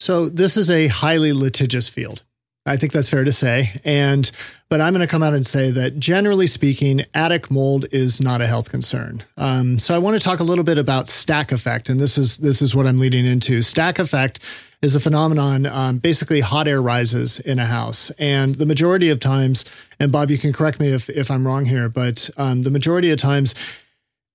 So 0.00 0.28
this 0.28 0.56
is 0.56 0.68
a 0.68 0.88
highly 0.88 1.32
litigious 1.32 1.88
field. 1.88 2.24
I 2.66 2.76
think 2.76 2.92
that's 2.92 3.08
fair 3.08 3.24
to 3.24 3.32
say. 3.32 3.70
And 3.84 4.30
but 4.68 4.80
I'm 4.80 4.92
going 4.92 5.06
to 5.06 5.10
come 5.10 5.22
out 5.22 5.34
and 5.34 5.46
say 5.46 5.70
that 5.72 5.98
generally 5.98 6.46
speaking, 6.46 7.02
attic 7.14 7.50
mold 7.50 7.86
is 7.90 8.20
not 8.20 8.40
a 8.40 8.46
health 8.46 8.70
concern. 8.70 9.22
Um, 9.36 9.78
so 9.78 9.94
I 9.94 9.98
want 9.98 10.16
to 10.16 10.22
talk 10.22 10.40
a 10.40 10.44
little 10.44 10.64
bit 10.64 10.78
about 10.78 11.08
stack 11.08 11.52
effect, 11.52 11.88
and 11.88 11.98
this 11.98 12.18
is 12.18 12.36
this 12.36 12.60
is 12.60 12.74
what 12.74 12.86
I'm 12.86 12.98
leading 12.98 13.26
into. 13.26 13.62
Stack 13.62 13.98
effect 13.98 14.40
is 14.82 14.94
a 14.94 15.00
phenomenon. 15.00 15.66
Um, 15.66 15.98
basically, 15.98 16.40
hot 16.40 16.66
air 16.66 16.80
rises 16.80 17.40
in 17.40 17.58
a 17.58 17.66
house, 17.66 18.10
and 18.18 18.54
the 18.54 18.66
majority 18.66 19.10
of 19.10 19.20
times, 19.20 19.64
and 19.98 20.10
Bob, 20.10 20.30
you 20.30 20.38
can 20.38 20.52
correct 20.52 20.80
me 20.80 20.88
if 20.88 21.10
if 21.10 21.30
I'm 21.30 21.46
wrong 21.46 21.66
here, 21.66 21.88
but 21.88 22.30
um, 22.36 22.62
the 22.62 22.70
majority 22.70 23.10
of 23.10 23.18
times, 23.18 23.54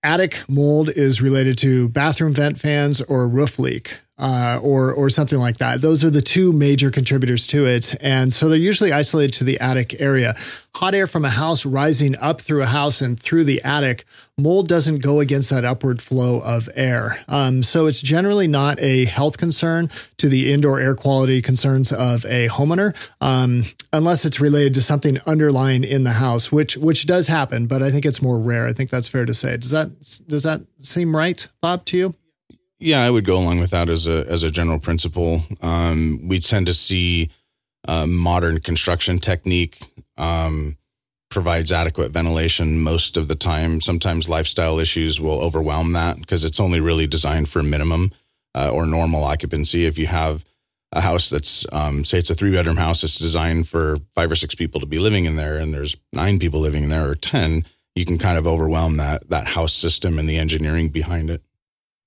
attic 0.03 0.43
mold 0.47 0.89
is 0.89 1.21
related 1.21 1.57
to 1.59 1.89
bathroom 1.89 2.33
vent 2.33 2.59
fans 2.59 3.01
or 3.01 3.27
roof 3.27 3.57
leak. 3.57 3.99
Uh, 4.17 4.59
or 4.61 4.93
or 4.93 5.09
something 5.09 5.39
like 5.39 5.57
that. 5.57 5.81
Those 5.81 6.03
are 6.03 6.09
the 6.09 6.21
two 6.21 6.53
major 6.53 6.89
contributors 6.89 7.45
to 7.47 7.65
it, 7.65 7.95
and 8.01 8.31
so 8.31 8.47
they're 8.47 8.57
usually 8.57 8.91
isolated 8.91 9.33
to 9.33 9.43
the 9.43 9.59
attic 9.59 9.99
area. 9.99 10.35
Hot 10.75 10.93
air 10.93 11.07
from 11.07 11.23
a 11.25 11.29
house 11.29 11.65
rising 11.65 12.15
up 12.17 12.41
through 12.41 12.61
a 12.61 12.67
house 12.67 13.01
and 13.01 13.19
through 13.19 13.45
the 13.45 13.61
attic, 13.63 14.03
mold 14.37 14.67
doesn't 14.67 14.99
go 14.99 15.21
against 15.21 15.49
that 15.49 15.63
upward 15.63 16.01
flow 16.01 16.41
of 16.41 16.69
air. 16.75 17.19
Um, 17.29 17.63
so 17.63 17.85
it's 17.87 18.01
generally 18.01 18.47
not 18.47 18.79
a 18.81 19.05
health 19.05 19.37
concern 19.37 19.89
to 20.17 20.27
the 20.27 20.51
indoor 20.51 20.79
air 20.79 20.95
quality 20.95 21.41
concerns 21.41 21.93
of 21.93 22.25
a 22.25 22.47
homeowner, 22.49 22.95
um, 23.21 23.63
unless 23.93 24.25
it's 24.25 24.41
related 24.41 24.73
to 24.75 24.81
something 24.81 25.19
underlying 25.25 25.83
in 25.83 26.03
the 26.03 26.13
house, 26.13 26.51
which 26.51 26.77
which 26.77 27.05
does 27.05 27.27
happen, 27.27 27.67
but 27.67 27.81
I 27.81 27.91
think 27.91 28.05
it's 28.05 28.21
more 28.21 28.39
rare. 28.39 28.65
I 28.65 28.73
think 28.73 28.89
that's 28.89 29.07
fair 29.07 29.25
to 29.25 29.33
say. 29.33 29.57
Does 29.57 29.71
that 29.71 29.89
does 30.27 30.43
that 30.43 30.61
seem 30.79 31.15
right, 31.15 31.47
Bob, 31.61 31.85
to 31.85 31.97
you? 31.97 32.15
Yeah, 32.85 33.01
I 33.01 33.09
would 33.09 33.25
go 33.25 33.37
along 33.37 33.61
with 33.61 33.71
that 33.71 33.89
as 33.89 34.05
a 34.05 34.27
as 34.29 34.43
a 34.43 34.51
general 34.51 34.77
principle. 34.77 35.41
Um, 35.59 36.19
we 36.27 36.39
tend 36.39 36.67
to 36.67 36.73
see 36.75 37.31
uh, 37.87 38.05
modern 38.05 38.59
construction 38.59 39.17
technique 39.17 39.79
um, 40.17 40.77
provides 41.31 41.71
adequate 41.71 42.11
ventilation 42.11 42.79
most 42.79 43.17
of 43.17 43.27
the 43.27 43.33
time. 43.35 43.81
Sometimes 43.81 44.29
lifestyle 44.29 44.77
issues 44.77 45.19
will 45.19 45.41
overwhelm 45.41 45.93
that 45.93 46.17
because 46.17 46.43
it's 46.43 46.59
only 46.59 46.79
really 46.79 47.07
designed 47.07 47.49
for 47.49 47.63
minimum 47.63 48.11
uh, 48.53 48.69
or 48.71 48.85
normal 48.85 49.23
occupancy. 49.23 49.87
If 49.87 49.97
you 49.97 50.05
have 50.05 50.45
a 50.91 51.01
house 51.01 51.31
that's 51.31 51.65
um, 51.71 52.03
say 52.03 52.19
it's 52.19 52.29
a 52.29 52.35
three 52.35 52.51
bedroom 52.51 52.77
house, 52.77 53.03
it's 53.03 53.17
designed 53.17 53.67
for 53.67 53.97
five 54.13 54.29
or 54.29 54.35
six 54.35 54.53
people 54.53 54.79
to 54.79 54.85
be 54.85 54.99
living 54.99 55.25
in 55.25 55.37
there, 55.37 55.57
and 55.57 55.73
there's 55.73 55.97
nine 56.13 56.37
people 56.37 56.59
living 56.59 56.83
in 56.83 56.89
there 56.89 57.09
or 57.09 57.15
ten. 57.15 57.65
You 57.95 58.05
can 58.05 58.19
kind 58.19 58.37
of 58.37 58.45
overwhelm 58.45 58.97
that 58.97 59.27
that 59.31 59.47
house 59.47 59.73
system 59.73 60.19
and 60.19 60.29
the 60.29 60.37
engineering 60.37 60.89
behind 60.89 61.31
it. 61.31 61.41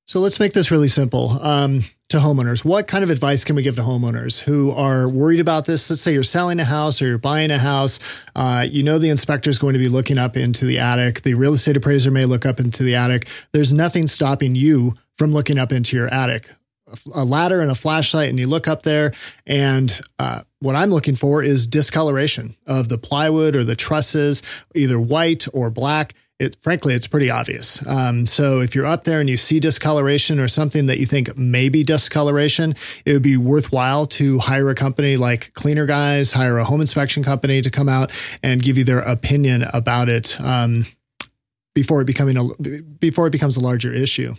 So 0.08 0.20
let's 0.20 0.40
make 0.40 0.54
this 0.54 0.70
really 0.70 0.88
simple 0.88 1.32
um, 1.42 1.84
to 2.08 2.16
homeowners. 2.16 2.64
What 2.64 2.88
kind 2.88 3.04
of 3.04 3.10
advice 3.10 3.44
can 3.44 3.56
we 3.56 3.62
give 3.62 3.76
to 3.76 3.82
homeowners 3.82 4.40
who 4.40 4.70
are 4.70 5.06
worried 5.06 5.38
about 5.38 5.66
this? 5.66 5.90
Let's 5.90 6.00
say 6.00 6.14
you're 6.14 6.22
selling 6.22 6.58
a 6.60 6.64
house 6.64 7.02
or 7.02 7.08
you're 7.08 7.18
buying 7.18 7.50
a 7.50 7.58
house. 7.58 8.00
Uh, 8.34 8.66
you 8.70 8.82
know 8.82 8.98
the 8.98 9.10
inspector 9.10 9.50
is 9.50 9.58
going 9.58 9.74
to 9.74 9.78
be 9.78 9.88
looking 9.88 10.16
up 10.16 10.34
into 10.34 10.64
the 10.64 10.78
attic. 10.78 11.20
The 11.20 11.34
real 11.34 11.52
estate 11.52 11.76
appraiser 11.76 12.10
may 12.10 12.24
look 12.24 12.46
up 12.46 12.58
into 12.58 12.84
the 12.84 12.94
attic. 12.94 13.28
There's 13.52 13.70
nothing 13.70 14.06
stopping 14.06 14.54
you 14.54 14.94
from 15.18 15.34
looking 15.34 15.58
up 15.58 15.72
into 15.72 15.94
your 15.94 16.08
attic. 16.08 16.48
A 17.14 17.24
ladder 17.26 17.60
and 17.60 17.70
a 17.70 17.74
flashlight, 17.74 18.30
and 18.30 18.38
you 18.38 18.46
look 18.46 18.66
up 18.66 18.84
there. 18.84 19.12
And 19.46 20.00
uh, 20.18 20.40
what 20.60 20.74
I'm 20.74 20.88
looking 20.88 21.16
for 21.16 21.42
is 21.42 21.66
discoloration 21.66 22.56
of 22.66 22.88
the 22.88 22.96
plywood 22.96 23.54
or 23.54 23.62
the 23.62 23.76
trusses, 23.76 24.42
either 24.74 24.98
white 24.98 25.46
or 25.52 25.68
black 25.68 26.14
it 26.38 26.56
frankly 26.62 26.94
it's 26.94 27.06
pretty 27.06 27.30
obvious. 27.30 27.84
Um, 27.86 28.26
so 28.26 28.60
if 28.60 28.74
you're 28.74 28.86
up 28.86 29.04
there 29.04 29.20
and 29.20 29.28
you 29.28 29.36
see 29.36 29.58
discoloration 29.58 30.38
or 30.38 30.48
something 30.48 30.86
that 30.86 30.98
you 30.98 31.06
think 31.06 31.36
may 31.36 31.68
be 31.68 31.82
discoloration, 31.82 32.74
it 33.04 33.12
would 33.12 33.22
be 33.22 33.36
worthwhile 33.36 34.06
to 34.06 34.38
hire 34.38 34.70
a 34.70 34.74
company 34.74 35.16
like 35.16 35.52
Cleaner 35.54 35.86
Guys, 35.86 36.32
hire 36.32 36.58
a 36.58 36.64
home 36.64 36.80
inspection 36.80 37.24
company 37.24 37.60
to 37.62 37.70
come 37.70 37.88
out 37.88 38.12
and 38.42 38.62
give 38.62 38.78
you 38.78 38.84
their 38.84 39.00
opinion 39.00 39.64
about 39.72 40.08
it 40.08 40.40
um, 40.40 40.86
before 41.74 42.00
it 42.00 42.06
becoming 42.06 42.36
a 42.36 42.62
before 43.00 43.26
it 43.26 43.30
becomes 43.30 43.56
a 43.56 43.60
larger 43.60 43.92
issue. 43.92 44.34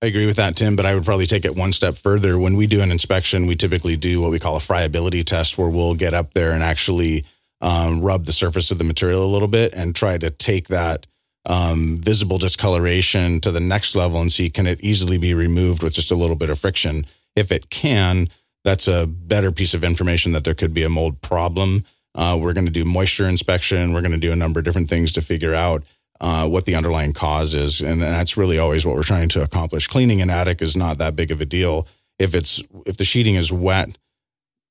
I 0.00 0.06
agree 0.06 0.26
with 0.26 0.36
that, 0.36 0.54
Tim, 0.54 0.76
but 0.76 0.86
I 0.86 0.94
would 0.94 1.04
probably 1.04 1.26
take 1.26 1.44
it 1.44 1.56
one 1.56 1.72
step 1.72 1.96
further. 1.96 2.38
When 2.38 2.56
we 2.56 2.68
do 2.68 2.80
an 2.80 2.92
inspection, 2.92 3.46
we 3.46 3.56
typically 3.56 3.96
do 3.96 4.20
what 4.20 4.30
we 4.30 4.38
call 4.38 4.54
a 4.54 4.60
friability 4.60 5.24
test, 5.24 5.58
where 5.58 5.68
we'll 5.68 5.96
get 5.96 6.14
up 6.14 6.34
there 6.34 6.52
and 6.52 6.62
actually 6.62 7.24
um, 7.60 8.00
rub 8.00 8.24
the 8.24 8.32
surface 8.32 8.70
of 8.70 8.78
the 8.78 8.84
material 8.84 9.24
a 9.24 9.26
little 9.26 9.48
bit 9.48 9.74
and 9.74 9.96
try 9.96 10.16
to 10.16 10.30
take 10.30 10.68
that 10.68 11.06
um, 11.48 11.96
visible 11.98 12.38
discoloration 12.38 13.40
to 13.40 13.50
the 13.50 13.60
next 13.60 13.96
level 13.96 14.20
and 14.20 14.30
see 14.30 14.50
can 14.50 14.66
it 14.66 14.80
easily 14.80 15.18
be 15.18 15.34
removed 15.34 15.82
with 15.82 15.94
just 15.94 16.10
a 16.10 16.14
little 16.14 16.36
bit 16.36 16.50
of 16.50 16.58
friction. 16.58 17.06
If 17.34 17.50
it 17.50 17.70
can, 17.70 18.28
that's 18.64 18.86
a 18.86 19.06
better 19.06 19.50
piece 19.50 19.74
of 19.74 19.82
information 19.82 20.32
that 20.32 20.44
there 20.44 20.54
could 20.54 20.74
be 20.74 20.84
a 20.84 20.88
mold 20.88 21.22
problem. 21.22 21.84
Uh, 22.14 22.38
we're 22.40 22.52
going 22.52 22.66
to 22.66 22.72
do 22.72 22.84
moisture 22.84 23.28
inspection. 23.28 23.92
We're 23.92 24.02
going 24.02 24.12
to 24.12 24.18
do 24.18 24.32
a 24.32 24.36
number 24.36 24.60
of 24.60 24.64
different 24.64 24.90
things 24.90 25.12
to 25.12 25.22
figure 25.22 25.54
out 25.54 25.84
uh, 26.20 26.48
what 26.48 26.64
the 26.66 26.74
underlying 26.74 27.12
cause 27.12 27.54
is, 27.54 27.80
and 27.80 28.02
that's 28.02 28.36
really 28.36 28.58
always 28.58 28.84
what 28.84 28.96
we're 28.96 29.02
trying 29.02 29.28
to 29.30 29.42
accomplish. 29.42 29.86
Cleaning 29.86 30.20
an 30.20 30.30
attic 30.30 30.60
is 30.60 30.76
not 30.76 30.98
that 30.98 31.16
big 31.16 31.30
of 31.30 31.40
a 31.40 31.46
deal. 31.46 31.86
If 32.18 32.34
it's 32.34 32.60
if 32.86 32.96
the 32.96 33.04
sheeting 33.04 33.36
is 33.36 33.52
wet, 33.52 33.96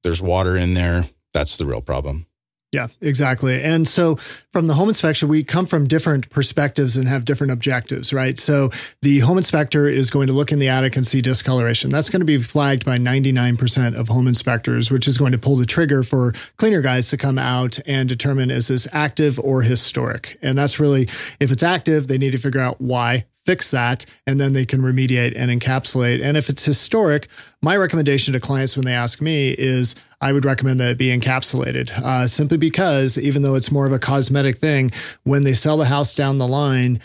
there's 0.04 0.22
water 0.22 0.58
in 0.58 0.74
there. 0.74 1.06
That's 1.34 1.56
the 1.56 1.66
real 1.66 1.82
problem. 1.82 2.27
Yeah, 2.74 2.88
exactly. 3.00 3.64
And 3.64 3.88
so 3.88 4.16
from 4.16 4.68
the 4.68 4.74
home 4.74 4.90
inspection, 4.90 5.30
we 5.30 5.42
come 5.42 5.68
from 5.68 5.88
different 5.88 6.30
perspectives 6.30 6.98
and 6.98 7.08
have 7.08 7.24
different 7.24 7.54
objectives, 7.54 8.12
right? 8.12 8.38
So 8.38 8.70
the 9.02 9.20
home 9.20 9.38
inspector 9.38 9.88
is 9.88 10.10
going 10.10 10.28
to 10.28 10.34
look 10.34 10.52
in 10.52 10.60
the 10.60 10.68
attic 10.68 10.98
and 10.98 11.08
see 11.08 11.22
discoloration. 11.22 11.90
That's 11.90 12.10
going 12.10 12.20
to 12.20 12.26
be 12.26 12.40
flagged 12.40 12.86
by 12.86 12.98
99% 12.98 13.96
of 13.96 14.10
home 14.10 14.28
inspectors, 14.28 14.92
which 14.92 15.08
is 15.08 15.18
going 15.18 15.32
to 15.32 15.38
pull 15.38 15.56
the 15.56 15.66
trigger 15.66 16.04
for 16.04 16.34
cleaner 16.58 16.82
guys 16.82 17.10
to 17.12 17.18
come 17.18 17.38
out 17.38 17.80
and 17.88 18.10
determine 18.10 18.52
is 18.52 18.68
this 18.68 18.86
active 18.92 19.40
or 19.40 19.62
historic. 19.62 20.38
And 20.42 20.58
that's 20.58 20.78
really, 20.78 21.04
if 21.40 21.52
it's 21.52 21.64
active, 21.64 22.10
they 22.10 22.18
need 22.18 22.32
to 22.32 22.38
figure 22.38 22.60
out 22.60 22.82
why 22.82 23.28
fix 23.48 23.72
that, 23.72 24.06
and 24.28 24.40
then 24.40 24.52
they 24.52 24.66
can 24.66 24.82
remediate 24.82 25.34
and 25.36 25.50
encapsulate. 25.50 26.22
And 26.22 26.36
if 26.36 26.50
it's 26.50 26.66
historic, 26.66 27.30
my 27.64 27.78
recommendation 27.78 28.34
to 28.34 28.42
clients 28.42 28.76
when 28.76 28.86
they 28.86 28.94
ask 28.94 29.22
me 29.22 29.56
is 29.58 29.96
I 30.20 30.34
would 30.34 30.44
recommend 30.44 30.82
that 30.82 30.92
it 30.92 30.98
be 30.98 31.18
encapsulated 31.18 31.90
uh, 31.92 32.28
simply 32.28 32.58
because 32.58 33.18
even 33.18 33.44
though 33.44 33.56
it's 33.56 33.72
more 33.72 33.88
of 33.88 33.94
a 33.94 34.00
cosmetic 34.00 34.58
thing, 34.58 34.92
when 35.24 35.46
they 35.46 35.54
sell 35.54 35.78
the 35.78 35.86
house 35.86 36.14
down 36.14 36.38
the 36.38 36.48
line, 36.48 37.00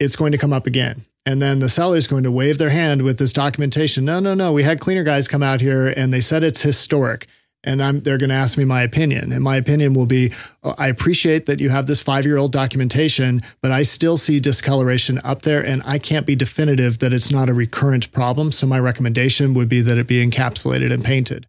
it's 0.00 0.16
going 0.16 0.32
to 0.32 0.38
come 0.38 0.52
up 0.52 0.66
again. 0.66 1.04
And 1.26 1.40
then 1.40 1.60
the 1.60 1.68
seller 1.68 1.96
is 1.96 2.08
going 2.08 2.24
to 2.24 2.32
wave 2.32 2.58
their 2.58 2.70
hand 2.70 3.02
with 3.02 3.18
this 3.18 3.32
documentation. 3.32 4.04
No, 4.04 4.18
no, 4.18 4.34
no. 4.34 4.52
We 4.52 4.62
had 4.62 4.80
cleaner 4.80 5.04
guys 5.04 5.28
come 5.28 5.42
out 5.42 5.60
here 5.60 5.88
and 5.88 6.12
they 6.12 6.20
said 6.20 6.42
it's 6.42 6.62
historic 6.62 7.28
and 7.64 7.82
I'm, 7.82 8.00
they're 8.00 8.18
going 8.18 8.30
to 8.30 8.36
ask 8.36 8.58
me 8.58 8.64
my 8.64 8.82
opinion. 8.82 9.32
And 9.32 9.42
my 9.42 9.56
opinion 9.56 9.94
will 9.94 10.06
be 10.06 10.32
I 10.62 10.88
appreciate 10.88 11.46
that 11.46 11.60
you 11.60 11.70
have 11.70 11.86
this 11.86 12.00
five 12.00 12.24
year 12.24 12.36
old 12.36 12.52
documentation, 12.52 13.40
but 13.60 13.70
I 13.70 13.82
still 13.82 14.16
see 14.16 14.40
discoloration 14.40 15.20
up 15.24 15.42
there, 15.42 15.64
and 15.64 15.82
I 15.84 15.98
can't 15.98 16.26
be 16.26 16.36
definitive 16.36 16.98
that 17.00 17.12
it's 17.12 17.30
not 17.30 17.48
a 17.48 17.54
recurrent 17.54 18.12
problem. 18.12 18.52
So 18.52 18.66
my 18.66 18.78
recommendation 18.78 19.54
would 19.54 19.68
be 19.68 19.80
that 19.82 19.98
it 19.98 20.06
be 20.06 20.24
encapsulated 20.24 20.92
and 20.92 21.04
painted. 21.04 21.46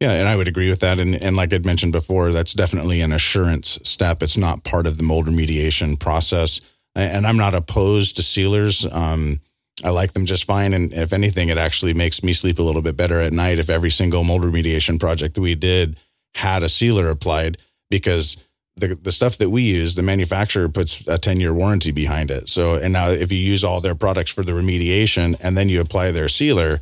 Yeah, 0.00 0.12
and 0.12 0.28
I 0.28 0.36
would 0.36 0.48
agree 0.48 0.68
with 0.68 0.80
that. 0.80 0.98
And, 0.98 1.14
and 1.14 1.36
like 1.36 1.52
I'd 1.52 1.64
mentioned 1.64 1.92
before, 1.92 2.32
that's 2.32 2.52
definitely 2.52 3.00
an 3.00 3.12
assurance 3.12 3.78
step. 3.84 4.22
It's 4.22 4.36
not 4.36 4.64
part 4.64 4.86
of 4.86 4.98
the 4.98 5.02
mold 5.02 5.26
remediation 5.26 5.98
process. 5.98 6.60
And 6.96 7.26
I'm 7.26 7.36
not 7.36 7.54
opposed 7.54 8.16
to 8.16 8.22
sealers. 8.22 8.86
Um, 8.92 9.40
I 9.82 9.90
like 9.90 10.12
them 10.12 10.24
just 10.24 10.44
fine. 10.44 10.72
And 10.72 10.92
if 10.92 11.12
anything, 11.12 11.48
it 11.48 11.58
actually 11.58 11.94
makes 11.94 12.22
me 12.22 12.32
sleep 12.32 12.58
a 12.58 12.62
little 12.62 12.82
bit 12.82 12.96
better 12.96 13.20
at 13.20 13.32
night 13.32 13.58
if 13.58 13.70
every 13.70 13.90
single 13.90 14.22
mold 14.22 14.42
remediation 14.42 15.00
project 15.00 15.34
that 15.34 15.40
we 15.40 15.54
did 15.54 15.96
had 16.34 16.62
a 16.62 16.68
sealer 16.68 17.08
applied 17.08 17.58
because 17.90 18.36
the, 18.76 18.94
the 18.94 19.12
stuff 19.12 19.38
that 19.38 19.50
we 19.50 19.62
use, 19.62 19.94
the 19.94 20.02
manufacturer 20.02 20.68
puts 20.68 21.06
a 21.06 21.18
10 21.18 21.40
year 21.40 21.54
warranty 21.54 21.90
behind 21.90 22.30
it. 22.30 22.48
So, 22.48 22.74
and 22.74 22.92
now 22.92 23.08
if 23.08 23.32
you 23.32 23.38
use 23.38 23.64
all 23.64 23.80
their 23.80 23.94
products 23.94 24.30
for 24.30 24.42
the 24.42 24.52
remediation 24.52 25.36
and 25.40 25.56
then 25.56 25.68
you 25.68 25.80
apply 25.80 26.12
their 26.12 26.28
sealer, 26.28 26.80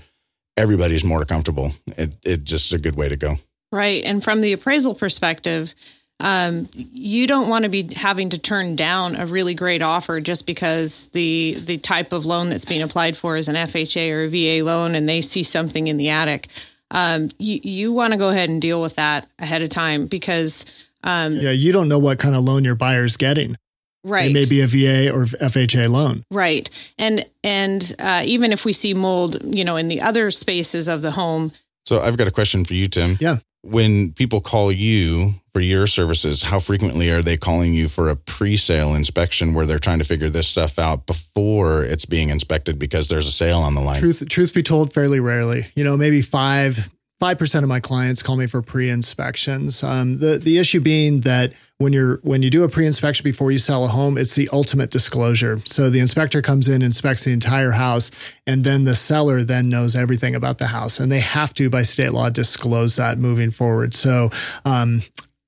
everybody's 0.56 1.04
more 1.04 1.24
comfortable. 1.24 1.72
It, 1.96 2.14
it's 2.22 2.50
just 2.50 2.72
a 2.72 2.78
good 2.78 2.96
way 2.96 3.08
to 3.08 3.16
go. 3.16 3.36
Right. 3.70 4.04
And 4.04 4.22
from 4.22 4.42
the 4.42 4.52
appraisal 4.52 4.94
perspective, 4.94 5.74
um, 6.22 6.68
you 6.74 7.26
don't 7.26 7.48
want 7.48 7.64
to 7.64 7.68
be 7.68 7.92
having 7.92 8.30
to 8.30 8.38
turn 8.38 8.76
down 8.76 9.16
a 9.16 9.26
really 9.26 9.54
great 9.54 9.82
offer 9.82 10.20
just 10.20 10.46
because 10.46 11.06
the 11.08 11.54
the 11.54 11.78
type 11.78 12.12
of 12.12 12.24
loan 12.24 12.48
that's 12.48 12.64
being 12.64 12.80
applied 12.80 13.16
for 13.16 13.36
is 13.36 13.48
an 13.48 13.56
FHA 13.56 14.12
or 14.12 14.22
a 14.22 14.28
VA 14.28 14.64
loan, 14.64 14.94
and 14.94 15.08
they 15.08 15.20
see 15.20 15.42
something 15.42 15.88
in 15.88 15.96
the 15.96 16.10
attic. 16.10 16.46
Um, 16.92 17.28
you 17.38 17.58
you 17.64 17.92
want 17.92 18.12
to 18.12 18.18
go 18.20 18.30
ahead 18.30 18.50
and 18.50 18.62
deal 18.62 18.80
with 18.80 18.94
that 18.96 19.26
ahead 19.40 19.62
of 19.62 19.70
time 19.70 20.06
because 20.06 20.64
um, 21.02 21.34
yeah, 21.34 21.50
you 21.50 21.72
don't 21.72 21.88
know 21.88 21.98
what 21.98 22.20
kind 22.20 22.36
of 22.36 22.44
loan 22.44 22.62
your 22.62 22.76
buyer's 22.76 23.16
getting. 23.16 23.56
Right. 24.04 24.30
It 24.30 24.34
may 24.34 24.48
be 24.48 24.60
a 24.60 24.66
VA 24.68 25.12
or 25.12 25.24
FHA 25.24 25.88
loan. 25.88 26.24
Right. 26.30 26.70
And 27.00 27.24
and 27.42 27.96
uh, 27.98 28.22
even 28.24 28.52
if 28.52 28.64
we 28.64 28.72
see 28.72 28.94
mold, 28.94 29.38
you 29.56 29.64
know, 29.64 29.74
in 29.74 29.88
the 29.88 30.00
other 30.02 30.30
spaces 30.30 30.86
of 30.86 31.02
the 31.02 31.10
home. 31.10 31.50
So 31.84 32.00
I've 32.00 32.16
got 32.16 32.28
a 32.28 32.32
question 32.32 32.64
for 32.64 32.74
you, 32.74 32.86
Tim. 32.86 33.16
Yeah 33.18 33.38
when 33.62 34.12
people 34.12 34.40
call 34.40 34.72
you 34.72 35.34
for 35.52 35.60
your 35.60 35.86
services, 35.86 36.42
how 36.42 36.58
frequently 36.58 37.10
are 37.10 37.22
they 37.22 37.36
calling 37.36 37.74
you 37.74 37.88
for 37.88 38.08
a 38.08 38.16
pre-sale 38.16 38.94
inspection 38.94 39.54
where 39.54 39.66
they're 39.66 39.78
trying 39.78 39.98
to 39.98 40.04
figure 40.04 40.28
this 40.28 40.48
stuff 40.48 40.78
out 40.78 41.06
before 41.06 41.84
it's 41.84 42.04
being 42.04 42.28
inspected 42.28 42.78
because 42.78 43.08
there's 43.08 43.26
a 43.26 43.32
sale 43.32 43.60
on 43.60 43.74
the 43.74 43.80
line? 43.80 44.00
Truth, 44.00 44.28
truth 44.28 44.54
be 44.54 44.62
told, 44.62 44.92
fairly 44.92 45.20
rarely. 45.20 45.66
You 45.76 45.84
know, 45.84 45.96
maybe 45.96 46.22
five 46.22 46.90
five 47.22 47.38
percent 47.38 47.62
of 47.62 47.68
my 47.68 47.78
clients 47.78 48.20
call 48.20 48.34
me 48.34 48.48
for 48.48 48.60
pre-inspections. 48.62 49.84
Um, 49.84 50.18
the 50.18 50.38
the 50.38 50.58
issue 50.58 50.80
being 50.80 51.20
that 51.20 51.52
when 51.78 51.92
you're 51.92 52.16
when 52.24 52.42
you 52.42 52.50
do 52.50 52.64
a 52.64 52.68
pre-inspection 52.68 53.22
before 53.22 53.52
you 53.52 53.58
sell 53.58 53.84
a 53.84 53.86
home, 53.86 54.18
it's 54.18 54.34
the 54.34 54.48
ultimate 54.52 54.90
disclosure. 54.90 55.60
So 55.64 55.88
the 55.88 56.00
inspector 56.00 56.42
comes 56.42 56.68
in, 56.68 56.82
inspects 56.82 57.22
the 57.22 57.32
entire 57.32 57.70
house, 57.70 58.10
and 58.44 58.64
then 58.64 58.82
the 58.82 58.96
seller 58.96 59.44
then 59.44 59.68
knows 59.68 59.94
everything 59.94 60.34
about 60.34 60.58
the 60.58 60.66
house, 60.66 60.98
and 60.98 61.12
they 61.12 61.20
have 61.20 61.54
to 61.54 61.70
by 61.70 61.82
state 61.82 62.10
law 62.10 62.28
disclose 62.28 62.96
that 62.96 63.18
moving 63.18 63.52
forward. 63.52 63.94
So 63.94 64.30
um, 64.64 65.02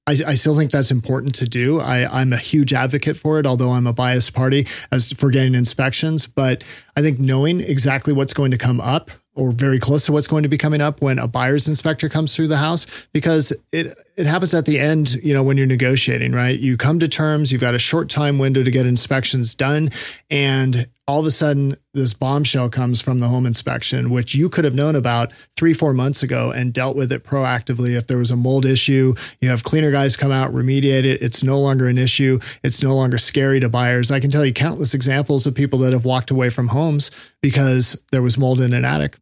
I, 0.06 0.12
I, 0.28 0.34
still 0.34 0.56
think 0.56 0.70
that's 0.70 0.92
important 0.92 1.34
to 1.36 1.48
do. 1.48 1.80
I, 1.80 2.20
am 2.20 2.32
a 2.32 2.36
huge 2.36 2.72
advocate 2.72 3.16
for 3.16 3.40
it, 3.40 3.46
although 3.46 3.70
I'm 3.70 3.88
a 3.88 3.92
biased 3.92 4.32
party 4.32 4.68
as 4.92 5.12
for 5.12 5.28
getting 5.28 5.56
inspections. 5.56 6.28
But 6.28 6.62
I 6.96 7.02
think 7.02 7.18
knowing 7.18 7.60
exactly 7.60 8.12
what's 8.12 8.32
going 8.32 8.52
to 8.52 8.58
come 8.58 8.80
up 8.80 9.10
or 9.34 9.52
very 9.52 9.78
close 9.78 10.06
to 10.06 10.12
what's 10.12 10.26
going 10.26 10.44
to 10.44 10.48
be 10.48 10.58
coming 10.58 10.80
up 10.80 11.02
when 11.02 11.18
a 11.18 11.26
buyer's 11.26 11.66
inspector 11.66 12.08
comes 12.08 12.34
through 12.34 12.48
the 12.48 12.56
house 12.56 13.06
because 13.12 13.52
it 13.72 13.96
it 14.16 14.26
happens 14.26 14.54
at 14.54 14.64
the 14.64 14.78
end, 14.78 15.14
you 15.24 15.34
know, 15.34 15.42
when 15.42 15.56
you're 15.56 15.66
negotiating, 15.66 16.32
right? 16.32 16.58
You 16.58 16.76
come 16.76 17.00
to 17.00 17.08
terms, 17.08 17.50
you've 17.50 17.60
got 17.60 17.74
a 17.74 17.80
short 17.80 18.08
time 18.08 18.38
window 18.38 18.62
to 18.62 18.70
get 18.70 18.86
inspections 18.86 19.54
done, 19.54 19.90
and 20.30 20.86
all 21.06 21.20
of 21.20 21.26
a 21.26 21.30
sudden 21.30 21.76
this 21.92 22.14
bombshell 22.14 22.70
comes 22.70 23.00
from 23.00 23.20
the 23.20 23.28
home 23.28 23.44
inspection, 23.44 24.08
which 24.08 24.34
you 24.34 24.48
could 24.48 24.64
have 24.64 24.74
known 24.74 24.96
about 24.96 25.32
three, 25.56 25.74
four 25.74 25.92
months 25.92 26.22
ago 26.22 26.50
and 26.50 26.72
dealt 26.72 26.96
with 26.96 27.12
it 27.12 27.24
proactively. 27.24 27.96
If 27.96 28.06
there 28.06 28.16
was 28.16 28.30
a 28.30 28.36
mold 28.36 28.64
issue, 28.64 29.14
you 29.40 29.50
have 29.50 29.64
cleaner 29.64 29.90
guys 29.90 30.16
come 30.16 30.32
out, 30.32 30.52
remediate 30.52 31.04
it. 31.04 31.22
It's 31.22 31.42
no 31.42 31.60
longer 31.60 31.88
an 31.88 31.98
issue. 31.98 32.38
It's 32.62 32.82
no 32.82 32.94
longer 32.94 33.18
scary 33.18 33.60
to 33.60 33.68
buyers. 33.68 34.10
I 34.10 34.20
can 34.20 34.30
tell 34.30 34.46
you 34.46 34.52
countless 34.54 34.94
examples 34.94 35.46
of 35.46 35.54
people 35.54 35.80
that 35.80 35.92
have 35.92 36.06
walked 36.06 36.30
away 36.30 36.48
from 36.48 36.68
homes 36.68 37.10
because 37.42 38.02
there 38.10 38.22
was 38.22 38.38
mold 38.38 38.60
in 38.60 38.72
an 38.72 38.84
attic. 38.84 39.16